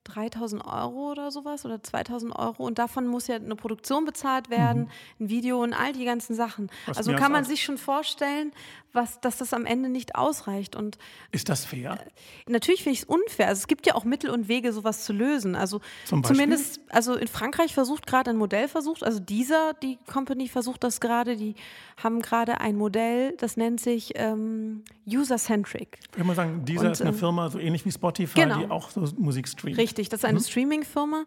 3000 0.05 0.65
Euro 0.65 1.11
oder 1.11 1.31
sowas 1.31 1.65
oder 1.65 1.81
2000 1.81 2.35
Euro 2.35 2.65
und 2.65 2.79
davon 2.79 3.07
muss 3.07 3.27
ja 3.27 3.35
eine 3.35 3.55
Produktion 3.55 4.05
bezahlt 4.05 4.49
werden, 4.49 4.83
mhm. 4.83 5.25
ein 5.25 5.29
Video 5.29 5.61
und 5.61 5.73
all 5.73 5.93
die 5.93 6.05
ganzen 6.05 6.35
Sachen. 6.35 6.69
Was 6.87 6.97
also 6.97 7.13
kann 7.13 7.31
man 7.31 7.45
sich 7.45 7.63
schon 7.63 7.77
vorstellen, 7.77 8.51
was, 8.93 9.19
dass 9.21 9.37
das 9.37 9.53
am 9.53 9.65
Ende 9.65 9.89
nicht 9.89 10.15
ausreicht. 10.15 10.75
Und 10.75 10.97
ist 11.31 11.49
das 11.49 11.65
fair? 11.65 11.99
Äh, 12.47 12.51
natürlich 12.51 12.83
finde 12.83 12.93
ich 12.93 13.01
es 13.01 13.05
unfair. 13.05 13.47
Also 13.47 13.59
es 13.59 13.67
gibt 13.67 13.85
ja 13.87 13.95
auch 13.95 14.03
Mittel 14.03 14.29
und 14.29 14.47
Wege, 14.47 14.73
sowas 14.73 15.03
zu 15.03 15.13
lösen. 15.13 15.55
Also 15.55 15.81
zumindest, 16.05 16.81
also 16.89 17.15
in 17.15 17.27
Frankreich 17.27 17.73
versucht 17.73 18.07
gerade 18.07 18.29
ein 18.29 18.37
Modell 18.37 18.67
versucht, 18.67 19.03
also 19.03 19.19
dieser, 19.19 19.73
die 19.73 19.97
Company 20.07 20.47
versucht 20.47 20.83
das 20.83 20.99
gerade, 20.99 21.35
die 21.35 21.55
haben 21.97 22.21
gerade 22.21 22.61
ein 22.61 22.75
Modell, 22.75 23.35
das 23.37 23.57
nennt 23.57 23.79
sich 23.79 24.13
ähm, 24.15 24.83
User-Centric. 25.07 25.99
Ich 26.11 26.17
würde 26.17 26.27
mal 26.27 26.35
sagen, 26.35 26.65
dieser 26.65 26.85
und, 26.85 26.91
ist 26.91 27.01
eine 27.01 27.11
ähm, 27.11 27.17
Firma, 27.17 27.49
so 27.49 27.59
ähnlich 27.59 27.85
wie 27.85 27.91
Spotify, 27.91 28.41
genau. 28.41 28.59
die 28.59 28.69
auch 28.69 28.89
so 28.89 29.07
Musik 29.17 29.47
streamt. 29.47 29.77
Richtig, 29.77 30.09
das 30.09 30.21
ist 30.21 30.25
eine 30.25 30.39
mhm. 30.39 30.43
Streaming-Firma 30.43 31.25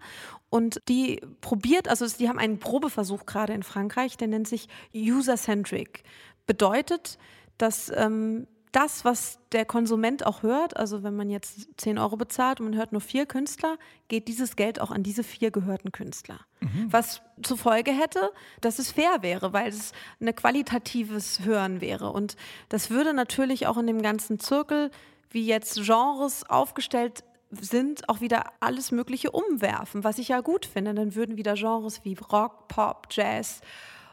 und 0.50 0.80
die 0.88 1.20
probiert, 1.40 1.88
also 1.88 2.06
die 2.06 2.28
haben 2.28 2.38
einen 2.38 2.58
Probeversuch 2.58 3.26
gerade 3.26 3.52
in 3.54 3.62
Frankreich, 3.62 4.16
der 4.16 4.28
nennt 4.28 4.48
sich 4.48 4.68
User-Centric. 4.94 6.04
Bedeutet, 6.46 7.18
dass 7.58 7.90
ähm, 7.94 8.46
das, 8.74 9.04
was 9.04 9.38
der 9.52 9.64
Konsument 9.64 10.26
auch 10.26 10.42
hört, 10.42 10.76
also 10.76 11.04
wenn 11.04 11.14
man 11.14 11.30
jetzt 11.30 11.68
10 11.76 11.96
Euro 11.96 12.16
bezahlt 12.16 12.58
und 12.58 12.70
man 12.70 12.76
hört 12.76 12.90
nur 12.90 13.00
vier 13.00 13.24
Künstler, 13.24 13.78
geht 14.08 14.26
dieses 14.26 14.56
Geld 14.56 14.80
auch 14.80 14.90
an 14.90 15.04
diese 15.04 15.22
vier 15.22 15.52
gehörten 15.52 15.92
Künstler. 15.92 16.40
Mhm. 16.60 16.88
Was 16.90 17.22
zur 17.40 17.56
Folge 17.56 17.92
hätte, 17.92 18.32
dass 18.60 18.80
es 18.80 18.90
fair 18.90 19.18
wäre, 19.20 19.52
weil 19.52 19.68
es 19.68 19.92
ein 20.20 20.34
qualitatives 20.34 21.44
Hören 21.44 21.80
wäre. 21.80 22.10
Und 22.10 22.36
das 22.68 22.90
würde 22.90 23.14
natürlich 23.14 23.68
auch 23.68 23.76
in 23.76 23.86
dem 23.86 24.02
ganzen 24.02 24.40
Zirkel, 24.40 24.90
wie 25.30 25.46
jetzt 25.46 25.76
Genres 25.76 26.48
aufgestellt 26.48 27.22
sind, 27.52 28.08
auch 28.08 28.20
wieder 28.20 28.44
alles 28.58 28.90
Mögliche 28.90 29.30
umwerfen, 29.30 30.02
was 30.02 30.18
ich 30.18 30.28
ja 30.28 30.40
gut 30.40 30.66
finde. 30.66 30.94
Dann 30.94 31.14
würden 31.14 31.36
wieder 31.36 31.54
Genres 31.54 32.04
wie 32.04 32.14
Rock, 32.14 32.66
Pop, 32.66 33.06
Jazz, 33.10 33.60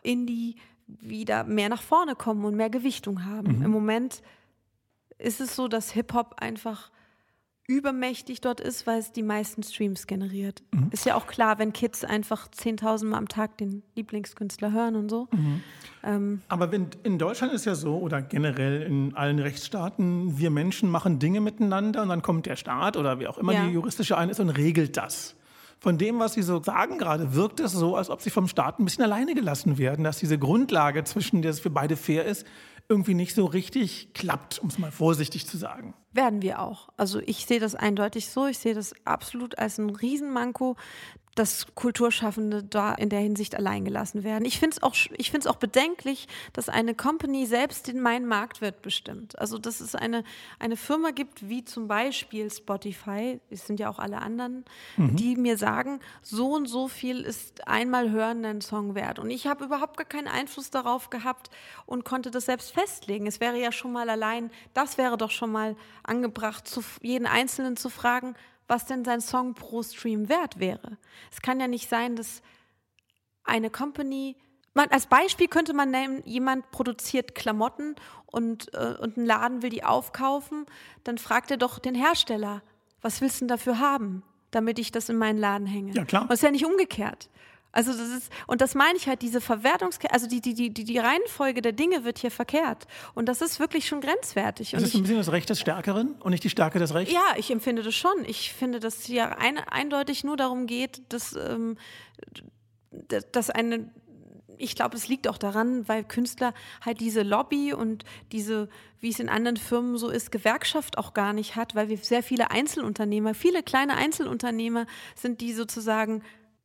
Indie 0.04 0.58
wieder 1.00 1.44
mehr 1.44 1.70
nach 1.70 1.82
vorne 1.82 2.16
kommen 2.16 2.46
und 2.46 2.56
mehr 2.56 2.70
Gewichtung 2.70 3.26
haben. 3.26 3.58
Mhm. 3.58 3.66
Im 3.66 3.72
Moment 3.72 4.22
ist 5.18 5.42
es 5.42 5.56
so, 5.56 5.68
dass 5.68 5.92
Hip-Hop 5.92 6.36
einfach 6.40 6.92
übermächtig 7.68 8.42
dort 8.42 8.60
ist, 8.60 8.86
weil 8.86 9.00
es 9.00 9.12
die 9.12 9.24
meisten 9.24 9.64
Streams 9.64 10.06
generiert. 10.06 10.62
Mhm. 10.74 10.90
Ist 10.92 11.06
ja 11.06 11.16
auch 11.16 11.28
klar, 11.28 11.58
wenn 11.58 11.72
Kids 11.72 12.04
einfach 12.04 12.50
10.000 12.50 13.06
Mal 13.06 13.18
am 13.18 13.28
Tag 13.30 13.58
den 13.58 13.84
Lieblingskünstler 13.96 14.74
hören 14.74 14.96
und 14.96 15.10
so. 15.10 15.30
Mhm. 15.32 15.64
Ähm, 16.04 16.42
Aber 16.50 16.72
wenn, 16.72 16.88
in 17.04 17.18
Deutschland 17.18 17.54
ist 17.54 17.66
ja 17.66 17.76
so, 17.76 17.98
oder 17.98 18.22
generell 18.22 18.82
in 18.82 19.16
allen 19.16 19.40
Rechtsstaaten, 19.40 20.38
wir 20.38 20.50
Menschen 20.50 20.90
machen 20.90 21.20
Dinge 21.20 21.40
miteinander 21.40 22.02
und 22.02 22.10
dann 22.10 22.22
kommt 22.22 22.46
der 22.46 22.58
Staat 22.58 22.98
oder 22.98 23.20
wie 23.20 23.28
auch 23.28 23.38
immer 23.38 23.54
ja. 23.54 23.66
die 23.66 23.72
juristische 23.72 24.18
ein 24.18 24.30
ist 24.30 24.40
und 24.40 24.50
regelt 24.50 24.98
das 24.98 25.36
von 25.82 25.98
dem, 25.98 26.20
was 26.20 26.34
Sie 26.34 26.44
so 26.44 26.62
sagen 26.62 27.00
gerade, 27.00 27.34
wirkt 27.34 27.60
es 27.60 27.72
so, 27.72 27.96
als 27.96 28.12
ob 28.12 28.22
Sie 28.22 28.30
vom 28.30 28.48
Staat 28.48 28.80
ein 28.80 28.86
bisschen 28.86 29.04
alleine 29.04 29.34
gelassen 29.34 29.80
werden, 29.80 30.04
dass 30.04 30.20
diese 30.20 30.38
Grundlage, 30.38 31.04
zwischen 31.04 31.42
der 31.42 31.52
es 31.52 31.60
für 31.60 31.72
beide 31.72 31.98
fair 31.98 32.24
ist, 32.26 32.46
irgendwie 32.88 33.16
nicht 33.16 33.34
so 33.34 33.46
richtig 33.46 34.14
klappt, 34.14 34.60
um 34.60 34.68
es 34.68 34.78
mal 34.78 34.92
vorsichtig 34.92 35.48
zu 35.48 35.58
sagen. 35.58 35.96
Werden 36.14 36.42
wir 36.42 36.60
auch. 36.62 36.90
Also 36.98 37.20
ich 37.26 37.46
sehe 37.46 37.60
das 37.60 37.74
eindeutig 37.74 38.30
so. 38.30 38.46
Ich 38.46 38.60
sehe 38.60 38.76
das 38.76 38.94
absolut 39.06 39.58
als 39.58 39.80
ein 39.80 39.90
Riesenmanko, 39.90 40.76
dass 41.36 41.68
Kulturschaffende 41.76 42.64
da 42.64 42.94
in 42.94 43.10
der 43.10 43.20
Hinsicht 43.20 43.56
allein 43.56 43.86
gelassen 43.86 44.24
werden. 44.24 44.44
Ich 44.44 44.60
finde 44.60 44.78
es 44.78 44.84
auch, 44.84 44.96
auch 45.50 45.56
bedenklich, 45.56 46.28
dass 46.52 46.68
eine 46.68 46.94
Company 46.94 47.46
selbst 47.46 47.88
den 47.88 48.02
meinen 48.02 48.28
Marktwert 48.28 48.82
bestimmt. 48.82 49.40
Also 49.40 49.58
dass 49.58 49.80
es 49.80 49.96
eine, 49.96 50.24
eine 50.60 50.76
Firma 50.76 51.12
gibt, 51.12 51.48
wie 51.48 51.64
zum 51.64 51.88
Beispiel 51.88 52.52
Spotify, 52.52 53.40
es 53.50 53.66
sind 53.66 53.80
ja 53.80 53.90
auch 53.90 54.00
alle 54.00 54.18
anderen, 54.18 54.66
mhm. 54.98 55.16
die 55.16 55.36
mir 55.38 55.58
sagen, 55.58 56.02
so 56.22 56.54
und 56.54 56.68
so 56.68 56.90
viel 56.90 57.22
ist 57.22 57.66
einmal 57.68 58.12
hören 58.12 58.44
ein 58.44 58.62
Song 58.62 58.96
wert. 58.96 59.20
Und 59.20 59.30
ich 59.30 59.48
habe 59.48 59.66
überhaupt 59.66 59.98
gar 59.98 60.08
keinen 60.08 60.28
Einfluss 60.28 60.70
darauf 60.70 61.10
gehabt 61.10 61.50
und 61.86 62.04
konnte 62.04 62.32
das 62.32 62.46
selbst 62.46 62.74
festlegen. 62.74 63.26
Es 63.26 63.40
wäre 63.40 63.60
ja 63.60 63.72
schon 63.72 63.94
mal 63.94 64.10
allein, 64.10 64.52
das 64.74 64.98
wäre 64.98 65.18
doch 65.18 65.32
schon 65.32 65.52
mal 65.52 65.78
angebracht, 66.04 66.68
zu, 66.68 66.84
jeden 67.02 67.26
Einzelnen 67.26 67.78
zu 67.78 67.90
fragen, 67.90 68.36
was 68.72 68.86
denn 68.86 69.04
sein 69.04 69.20
Song 69.20 69.54
pro 69.54 69.84
Stream 69.84 70.30
wert 70.30 70.58
wäre. 70.58 70.98
Es 71.30 71.42
kann 71.42 71.60
ja 71.60 71.68
nicht 71.68 71.90
sein, 71.90 72.16
dass 72.16 72.42
eine 73.44 73.70
Company, 73.70 74.38
man, 74.74 74.88
als 74.92 75.08
Beispiel 75.08 75.50
könnte 75.50 75.74
man 75.74 75.92
nehmen, 75.92 76.24
jemand 76.26 76.72
produziert 76.72 77.36
Klamotten 77.36 77.96
und, 78.28 78.74
äh, 78.74 78.96
und 79.00 79.18
ein 79.18 79.26
Laden 79.26 79.62
will 79.62 79.70
die 79.70 79.84
aufkaufen, 79.84 80.66
dann 81.04 81.18
fragt 81.18 81.52
er 81.52 81.58
doch 81.58 81.80
den 81.80 81.96
Hersteller, 81.96 82.64
was 83.02 83.20
willst 83.20 83.38
du 83.38 83.40
denn 83.40 83.50
dafür 83.50 83.80
haben, 83.80 84.24
damit 84.52 84.80
ich 84.80 84.94
das 84.94 85.10
in 85.10 85.18
meinen 85.18 85.38
Laden 85.38 85.68
hänge? 85.68 85.92
Ja, 85.92 86.06
klar. 86.06 86.22
Und 86.22 86.32
das 86.32 86.40
ist 86.40 86.44
ja 86.44 86.52
nicht 86.52 86.66
umgekehrt. 86.66 87.30
Also 87.72 87.92
das 87.92 88.10
ist, 88.10 88.32
und 88.48 88.62
das 88.62 88.76
meine 88.76 88.98
ich 88.98 89.08
halt, 89.08 89.22
diese 89.22 89.40
Verwertungskette, 89.40 90.14
also 90.14 90.28
die, 90.28 90.42
die, 90.42 90.54
die, 90.54 90.84
die 90.84 90.98
Reihenfolge 90.98 91.62
der 91.62 91.72
Dinge 91.72 92.04
wird 92.04 92.20
hier 92.20 92.32
verkehrt. 92.32 92.86
Und 93.14 93.28
das 93.28 93.42
ist 93.42 93.60
wirklich 93.60 93.88
schon 93.88 94.02
grenzwertig. 94.02 94.72
Das 94.72 94.84
ist 94.84 94.96
ein 94.96 95.02
bisschen 95.04 95.18
das 95.18 95.32
Recht 95.32 95.50
des 95.50 95.60
Stärkeren 95.60 96.16
und 96.20 96.32
nicht 96.32 96.44
die 96.44 96.50
Stärke 96.50 96.80
des 96.80 96.94
Rechts? 96.94 97.14
Ja, 97.14 97.36
ich 97.38 97.50
empfinde 97.50 97.84
das 97.84 97.96
schon. 97.96 98.26
Ich 98.26 98.54
finde, 98.54 98.80
dass 98.80 99.00
es 99.00 99.06
hier 99.06 99.38
ein, 99.40 99.58
eindeutig 99.58 100.24
nur 100.24 100.36
darum 100.36 100.68
geht, 100.68 101.02
dass, 101.10 101.36
ähm, 101.36 101.78
dass 103.32 103.50
eine 103.50 103.90
ich 104.58 104.76
glaube, 104.76 104.96
es 104.96 105.08
liegt 105.08 105.28
auch 105.28 105.40
daran, 105.40 105.88
weil 105.88 106.04
Künstler 106.04 106.54
halt 106.86 107.00
diese 107.00 107.24
Lobby 107.24 107.74
und 107.74 108.06
diese, 108.32 108.70
wie 109.00 109.10
es 109.10 109.20
in 109.20 109.28
anderen 109.28 109.58
Firmen 109.58 109.98
so 109.98 110.10
ist, 110.10 110.32
Gewerkschaft 110.32 111.00
auch 111.00 111.16
gar 111.16 111.34
nicht 111.34 111.56
hat, 111.56 111.74
weil 111.74 111.90
wir 111.90 111.98
sehr 111.98 112.22
viele 112.22 112.52
Einzelunternehmer, 112.52 113.34
viele 113.34 113.64
kleine 113.64 113.98
Einzelunternehmer 113.98 114.86
sind, 115.16 115.42
die 115.42 115.54
sozusagen 115.54 116.22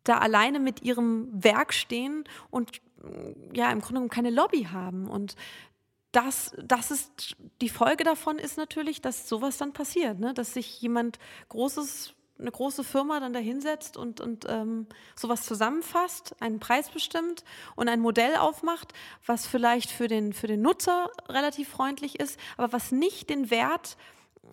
da 0.09 0.19
alleine 0.19 0.61
mit 0.61 0.83
ihrem 0.83 1.29
Werk 1.33 1.75
stehen 1.75 2.25
und 2.51 2.81
ja, 3.53 3.71
im 3.71 3.81
Grunde 3.81 3.95
genommen 3.95 4.11
keine 4.11 4.31
Lobby 4.31 4.65
haben. 4.65 5.09
Und 5.09 5.37
das, 6.13 6.55
das 6.63 6.91
ist, 6.91 7.37
die 7.61 7.69
Folge 7.69 8.05
davon 8.05 8.39
ist 8.39 8.57
natürlich, 8.57 9.03
dass 9.03 9.29
sowas 9.29 9.59
dann 9.59 9.73
passiert, 9.73 10.19
ne? 10.19 10.35
dass 10.35 10.55
sich 10.55 10.81
jemand 10.81 11.19
Großes, 11.49 12.15
eine 12.39 12.51
große 12.51 12.85
Firma 12.85 13.21
dann 13.21 13.33
da 13.33 13.39
hinsetzt 13.39 13.97
und, 13.97 14.21
und 14.21 14.47
ähm, 14.49 14.87
sowas 15.15 15.45
zusammenfasst, 15.45 16.35
einen 16.41 16.61
Preis 16.61 16.91
bestimmt 16.91 17.45
und 17.77 17.89
ein 17.89 18.01
Modell 18.01 18.37
aufmacht, 18.37 18.93
was 19.25 19.47
vielleicht 19.47 19.91
für 19.91 20.09
den, 20.09 20.33
für 20.33 20.47
den 20.47 20.63
Nutzer 20.63 21.11
relativ 21.29 21.69
freundlich 21.69 22.19
ist, 22.21 22.39
aber 22.57 22.73
was 22.73 22.93
nicht 22.93 23.31
den 23.31 23.51
Wert 23.51 23.97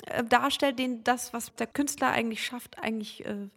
äh, 0.07 0.23
darstellt, 0.23 0.79
den 0.79 1.03
das, 1.03 1.33
was 1.33 1.53
der 1.55 1.67
Künstler 1.67 2.09
eigentlich 2.09 2.45
schafft, 2.45 2.79
eigentlich 2.79 3.25
äh, 3.25 3.49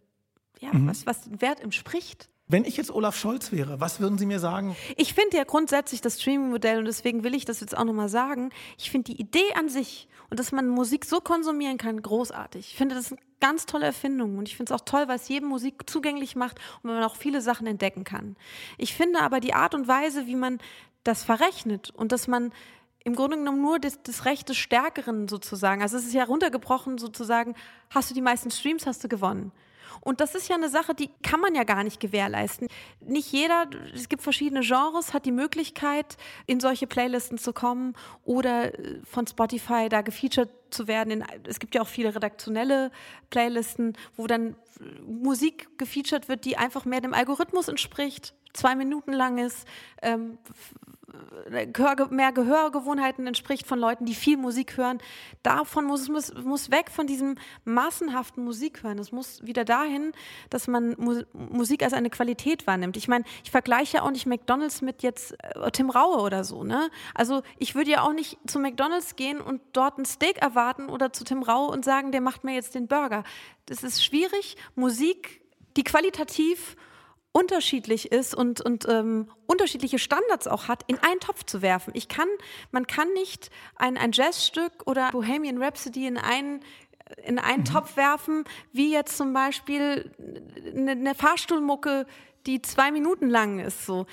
ja, 0.59 0.73
mhm. 0.73 0.87
was, 0.87 1.05
was 1.05 1.21
den 1.21 1.41
Wert 1.41 1.59
entspricht. 1.59 2.29
Wenn 2.49 2.63
ich 2.63 2.77
jetzt 2.77 2.91
Olaf 2.91 3.17
Scholz 3.17 3.51
wäre, 3.51 3.81
was 3.81 3.99
würden 3.99 4.17
Sie 4.17 4.25
mir 4.25 4.39
sagen? 4.39 4.75
Ich 4.95 5.13
finde 5.13 5.35
ja 5.35 5.43
grundsätzlich 5.43 5.99
das 5.99 6.21
Streaming-Modell, 6.21 6.79
und 6.79 6.85
deswegen 6.85 7.25
will 7.25 7.35
ich 7.35 7.43
das 7.43 7.59
jetzt 7.59 7.77
auch 7.77 7.83
nochmal 7.83 8.07
sagen, 8.07 8.51
ich 8.77 8.89
finde 8.89 9.11
die 9.11 9.19
Idee 9.19 9.53
an 9.55 9.67
sich 9.67 10.07
und 10.29 10.39
dass 10.39 10.53
man 10.53 10.69
Musik 10.69 11.03
so 11.03 11.19
konsumieren 11.19 11.77
kann, 11.77 12.01
großartig. 12.01 12.71
Ich 12.71 12.77
finde 12.77 12.95
das 12.95 13.11
eine 13.11 13.19
ganz 13.41 13.65
tolle 13.65 13.85
Erfindung 13.85 14.37
und 14.37 14.47
ich 14.47 14.55
finde 14.55 14.73
es 14.73 14.79
auch 14.79 14.85
toll, 14.85 15.09
weil 15.09 15.17
es 15.17 15.27
jedem 15.27 15.49
Musik 15.49 15.89
zugänglich 15.89 16.37
macht 16.37 16.57
und 16.83 16.91
man 16.91 17.03
auch 17.03 17.17
viele 17.17 17.41
Sachen 17.41 17.67
entdecken 17.67 18.05
kann. 18.05 18.37
Ich 18.77 18.95
finde 18.95 19.19
aber 19.19 19.41
die 19.41 19.53
Art 19.53 19.75
und 19.75 19.89
Weise, 19.89 20.25
wie 20.25 20.35
man 20.35 20.59
das 21.03 21.23
verrechnet 21.23 21.89
und 21.89 22.13
dass 22.13 22.27
man 22.27 22.53
im 23.03 23.15
Grunde 23.15 23.37
genommen 23.37 23.61
nur 23.61 23.79
das, 23.79 24.01
das 24.03 24.23
Recht 24.25 24.47
des 24.47 24.57
Stärkeren 24.57 25.27
sozusagen, 25.27 25.81
also 25.81 25.97
es 25.97 26.05
ist 26.05 26.13
ja 26.13 26.23
runtergebrochen 26.23 26.97
sozusagen, 26.97 27.55
hast 27.89 28.09
du 28.09 28.13
die 28.13 28.21
meisten 28.21 28.51
Streams, 28.51 28.85
hast 28.85 29.03
du 29.03 29.07
gewonnen. 29.07 29.51
Und 30.01 30.21
das 30.21 30.35
ist 30.35 30.47
ja 30.47 30.55
eine 30.55 30.69
Sache, 30.69 30.93
die 30.93 31.09
kann 31.23 31.39
man 31.39 31.55
ja 31.55 31.63
gar 31.63 31.83
nicht 31.83 31.99
gewährleisten. 31.99 32.67
Nicht 33.01 33.31
jeder, 33.31 33.69
es 33.93 34.09
gibt 34.09 34.21
verschiedene 34.21 34.61
Genres, 34.61 35.13
hat 35.13 35.25
die 35.25 35.31
Möglichkeit, 35.31 36.17
in 36.45 36.59
solche 36.59 36.87
Playlisten 36.87 37.37
zu 37.37 37.53
kommen 37.53 37.93
oder 38.23 38.73
äh, 38.77 39.01
von 39.03 39.27
Spotify 39.27 39.89
da 39.89 40.01
gefeatured 40.01 40.49
zu 40.69 40.87
werden. 40.87 41.23
es 41.47 41.59
gibt 41.59 41.75
ja 41.75 41.81
auch 41.81 41.87
viele 41.87 42.13
redaktionelle 42.13 42.91
Playlisten, 43.29 43.97
wo 44.15 44.27
dann 44.27 44.55
äh, 44.79 45.01
Musik 45.01 45.77
gefeatured 45.77 46.27
wird, 46.27 46.45
die 46.45 46.57
einfach 46.57 46.85
mehr 46.85 47.01
dem 47.01 47.13
Algorithmus 47.13 47.67
entspricht, 47.67 48.33
zwei 48.53 48.75
Minuten 48.75 49.13
lang 49.13 49.37
ist, 49.37 49.67
ähm, 50.01 50.37
mehr 51.49 52.31
Gehörgewohnheiten 52.33 53.27
entspricht 53.27 53.65
von 53.65 53.79
Leuten, 53.79 54.05
die 54.05 54.15
viel 54.15 54.37
Musik 54.37 54.75
hören. 54.75 54.97
Davon 55.41 55.85
muss 55.85 56.09
es 56.09 56.33
muss 56.33 56.69
weg 56.69 56.91
von 56.91 57.07
diesem 57.07 57.35
massenhaften 57.63 58.43
Musikhören. 58.43 58.99
Es 58.99 59.11
muss 59.11 59.45
wieder 59.45 59.63
dahin, 59.63 60.11
dass 60.49 60.67
man 60.67 60.95
Mu 60.97 61.21
Musik 61.33 61.83
als 61.83 61.93
eine 61.93 62.09
Qualität 62.09 62.67
wahrnimmt. 62.67 62.97
Ich 62.97 63.07
meine, 63.07 63.23
ich 63.43 63.51
vergleiche 63.51 63.97
ja 63.97 64.03
auch 64.03 64.11
nicht 64.11 64.25
McDonalds 64.25 64.81
mit 64.81 65.01
jetzt 65.01 65.35
äh, 65.43 65.71
Tim 65.71 65.89
Raue 65.89 66.21
oder 66.21 66.43
so. 66.43 66.63
Ne? 66.63 66.89
Also 67.13 67.41
ich 67.57 67.75
würde 67.75 67.91
ja 67.91 68.01
auch 68.01 68.13
nicht 68.13 68.37
zu 68.45 68.59
McDonalds 68.59 69.15
gehen 69.15 69.39
und 69.39 69.61
dort 69.73 69.97
ein 69.97 70.05
Steak 70.05 70.41
erwarten 70.41 70.89
oder 70.89 71.13
zu 71.13 71.23
Tim 71.23 71.41
Raue 71.41 71.71
und 71.71 71.85
sagen, 71.85 72.11
der 72.11 72.21
macht 72.21 72.43
mir 72.43 72.53
jetzt 72.53 72.75
den 72.75 72.87
Burger. 72.87 73.23
Das 73.65 73.83
ist 73.83 74.03
schwierig, 74.03 74.57
Musik, 74.75 75.41
die 75.77 75.83
qualitativ 75.83 76.75
unterschiedlich 77.37 78.11
ist 78.11 78.33
und, 78.33 78.61
und 78.61 78.89
ähm, 78.89 79.29
unterschiedliche 79.45 79.99
Standards 79.99 80.47
auch 80.47 80.67
hat, 80.67 80.83
in 80.87 80.97
einen 80.97 81.19
Topf 81.19 81.43
zu 81.43 81.61
werfen. 81.61 81.91
Ich 81.93 82.07
kann, 82.07 82.27
man 82.71 82.87
kann 82.87 83.13
nicht 83.13 83.51
ein, 83.75 83.95
ein 83.95 84.11
Jazzstück 84.11 84.87
oder 84.87 85.11
Bohemian 85.11 85.61
Rhapsody 85.61 86.07
in 86.07 86.17
einen 86.17 86.61
in 87.23 87.39
einen 87.39 87.59
mhm. 87.59 87.65
Topf 87.65 87.95
werfen, 87.95 88.43
wie 88.73 88.91
jetzt 88.91 89.15
zum 89.15 89.33
Beispiel 89.33 90.11
eine, 90.75 90.91
eine 90.91 91.15
Fahrstuhlmucke, 91.15 92.05
die 92.47 92.61
zwei 92.63 92.91
Minuten 92.91 93.29
lang 93.29 93.59
ist. 93.59 93.85
So 93.85 94.07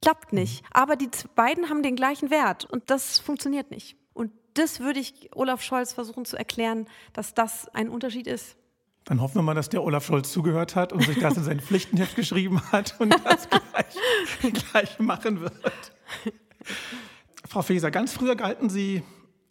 klappt 0.00 0.32
nicht. 0.32 0.64
Aber 0.70 0.94
die 0.94 1.10
beiden 1.34 1.68
haben 1.68 1.82
den 1.82 1.96
gleichen 1.96 2.30
Wert 2.30 2.64
und 2.64 2.90
das 2.90 3.18
funktioniert 3.18 3.72
nicht. 3.72 3.96
Und 4.14 4.32
das 4.54 4.78
würde 4.78 5.00
ich 5.00 5.30
Olaf 5.34 5.62
Scholz 5.62 5.92
versuchen 5.92 6.24
zu 6.24 6.36
erklären, 6.36 6.88
dass 7.12 7.34
das 7.34 7.68
ein 7.74 7.88
Unterschied 7.88 8.28
ist. 8.28 8.56
Dann 9.04 9.20
hoffen 9.20 9.36
wir 9.36 9.42
mal, 9.42 9.54
dass 9.54 9.68
der 9.68 9.82
Olaf 9.82 10.06
Scholz 10.06 10.32
zugehört 10.32 10.76
hat 10.76 10.92
und 10.92 11.02
sich 11.02 11.18
das 11.18 11.36
in 11.36 11.44
sein 11.44 11.60
Pflichtenheft 11.60 12.14
geschrieben 12.14 12.60
hat 12.70 12.94
und 12.98 13.14
das 13.24 13.48
gleich, 13.48 14.52
gleich 14.70 14.98
machen 14.98 15.40
wird. 15.40 15.52
Frau 17.48 17.62
Feser, 17.62 17.90
ganz 17.90 18.12
früher 18.12 18.36
galten 18.36 18.70
Sie, 18.70 19.02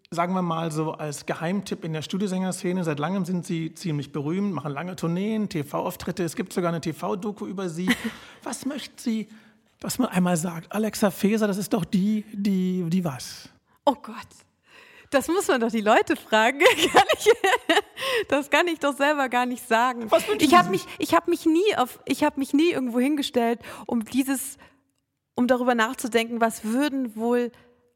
sagen 0.10 0.34
wir 0.34 0.42
mal 0.42 0.72
so, 0.72 0.94
als 0.94 1.26
Geheimtipp 1.26 1.84
in 1.84 1.94
der 1.94 2.02
Studiosängerszene. 2.02 2.84
Seit 2.84 3.00
langem 3.00 3.26
sind 3.26 3.46
Sie 3.46 3.74
ziemlich 3.74 4.12
berühmt, 4.12 4.54
machen 4.54 4.72
lange 4.72 4.96
Tourneen, 4.96 5.50
TV-Auftritte. 5.50 6.24
Es 6.24 6.36
gibt 6.36 6.54
sogar 6.54 6.70
eine 6.70 6.82
TV-Doku 6.82 7.46
über 7.46 7.70
Sie. 7.70 7.90
Was 8.44 8.66
möchten 8.66 8.98
Sie, 8.98 9.28
dass 9.80 10.00
man 10.00 10.10
einmal 10.10 10.38
sagt? 10.38 10.72
Alexa 10.72 11.12
Feser, 11.12 11.48
das 11.48 11.58
ist 11.58 11.74
doch 11.74 11.86
die, 11.86 12.26
die, 12.34 12.86
die 12.90 13.04
was? 13.04 13.50
Oh 13.86 13.96
Gott. 13.96 14.16
Das 15.12 15.28
muss 15.28 15.48
man 15.48 15.62
doch 15.62 15.72
die 15.72 15.82
Leute 15.82 16.16
fragen. 16.16 16.60
kann 16.94 17.04
ich, 17.14 17.30
das 18.28 18.50
kann 18.50 18.68
ich 18.68 18.80
doch 18.80 18.96
selber 18.96 19.30
gar 19.30 19.46
nicht 19.46 19.68
sagen. 19.68 20.10
Was 20.10 20.24
ich 20.40 20.56
habe 20.56 20.70
mich, 20.70 20.86
ich 20.98 21.14
habe 21.14 21.30
mich 21.30 21.46
nie 21.46 21.76
auf, 21.78 22.00
ich 22.06 22.24
habe 22.24 22.40
mich 22.40 22.54
nie 22.54 22.72
irgendwo 22.72 23.00
hingestellt, 23.00 23.60
um 23.86 24.04
dieses, 24.04 24.58
um 25.36 25.48
darüber 25.48 25.76
nachzudenken, 25.76 26.42
was 26.42 26.64
würden 26.64 27.16
wohl, 27.16 27.52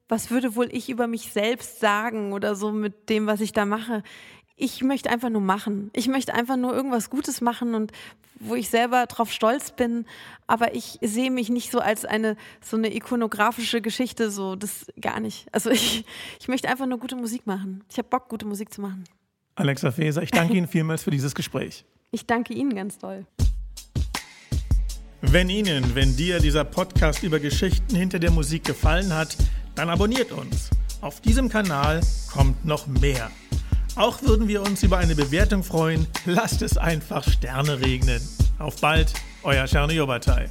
was 0.08 0.30
würde 0.30 0.56
wohl 0.56 0.70
ich 0.72 0.90
über 0.90 1.08
mich 1.08 1.32
selbst 1.32 1.80
sagen 1.80 2.34
oder 2.34 2.56
so 2.56 2.72
mit 2.72 3.10
dem, 3.10 3.26
was 3.26 3.42
ich 3.42 3.54
da 3.54 3.66
mache 3.66 4.04
ich 4.56 4.82
möchte 4.82 5.10
einfach 5.10 5.30
nur 5.30 5.42
machen. 5.42 5.90
Ich 5.94 6.08
möchte 6.08 6.34
einfach 6.34 6.56
nur 6.56 6.74
irgendwas 6.74 7.10
Gutes 7.10 7.42
machen 7.42 7.76
und 7.76 7.92
wo 8.40 8.56
ich 8.56 8.70
selber 8.70 9.06
drauf 9.06 9.32
stolz 9.32 9.72
bin. 9.72 10.06
Aber 10.48 10.76
ich 10.76 11.00
sehe 11.02 11.32
mich 11.32 11.50
nicht 11.50 11.72
so 11.72 11.80
als 11.80 12.06
eine 12.06 12.36
so 12.62 12.78
eine 12.78 12.94
ikonografische 12.94 13.82
Geschichte, 13.82 14.30
so 14.32 14.56
das 14.56 14.88
gar 15.00 15.20
nicht. 15.20 15.48
Also 15.52 15.70
ich, 15.70 16.06
ich 16.40 16.48
möchte 16.48 16.70
einfach 16.70 16.86
nur 16.86 17.00
gute 17.00 17.16
Musik 17.16 17.48
machen. 17.48 17.84
Ich 17.90 17.98
habe 17.98 18.08
Bock, 18.10 18.30
gute 18.30 18.46
Musik 18.46 18.74
zu 18.74 18.82
machen. 18.82 19.04
Alexa 19.56 19.92
Feser, 19.92 20.22
ich 20.22 20.32
danke 20.32 20.54
Ihnen 20.58 20.68
vielmals 20.68 21.04
für 21.04 21.12
dieses 21.12 21.34
Gespräch. 21.34 21.86
Ich 22.12 22.26
danke 22.26 22.54
Ihnen 22.54 22.76
ganz 22.76 22.98
toll. 22.98 23.26
Wenn 25.22 25.50
Ihnen, 25.50 25.96
wenn 25.96 26.16
dir 26.16 26.40
dieser 26.40 26.64
Podcast 26.64 27.24
über 27.24 27.40
Geschichten 27.40 27.96
hinter 27.96 28.20
der 28.20 28.32
Musik 28.32 28.64
gefallen 28.64 29.14
hat, 29.14 29.36
dann 29.74 29.90
abonniert 29.90 30.32
uns. 30.32 30.70
Auf 31.02 31.20
diesem 31.22 31.50
Kanal 31.50 32.02
kommt 32.32 32.64
noch 32.64 32.88
mehr. 32.88 33.32
Auch 33.96 34.22
würden 34.22 34.48
wir 34.50 34.62
uns 34.62 34.84
über 34.84 34.98
eine 34.98 35.16
Bewertung 35.16 35.64
freuen. 35.64 36.06
Lasst 36.26 36.62
es 36.62 36.78
einfach 36.78 37.24
Sterne 37.30 37.80
regnen. 37.80 38.22
Auf 38.60 38.82
bald, 38.82 39.14
euer 39.44 39.66
Czerny 39.66 39.94
Jobatai. 39.94 40.50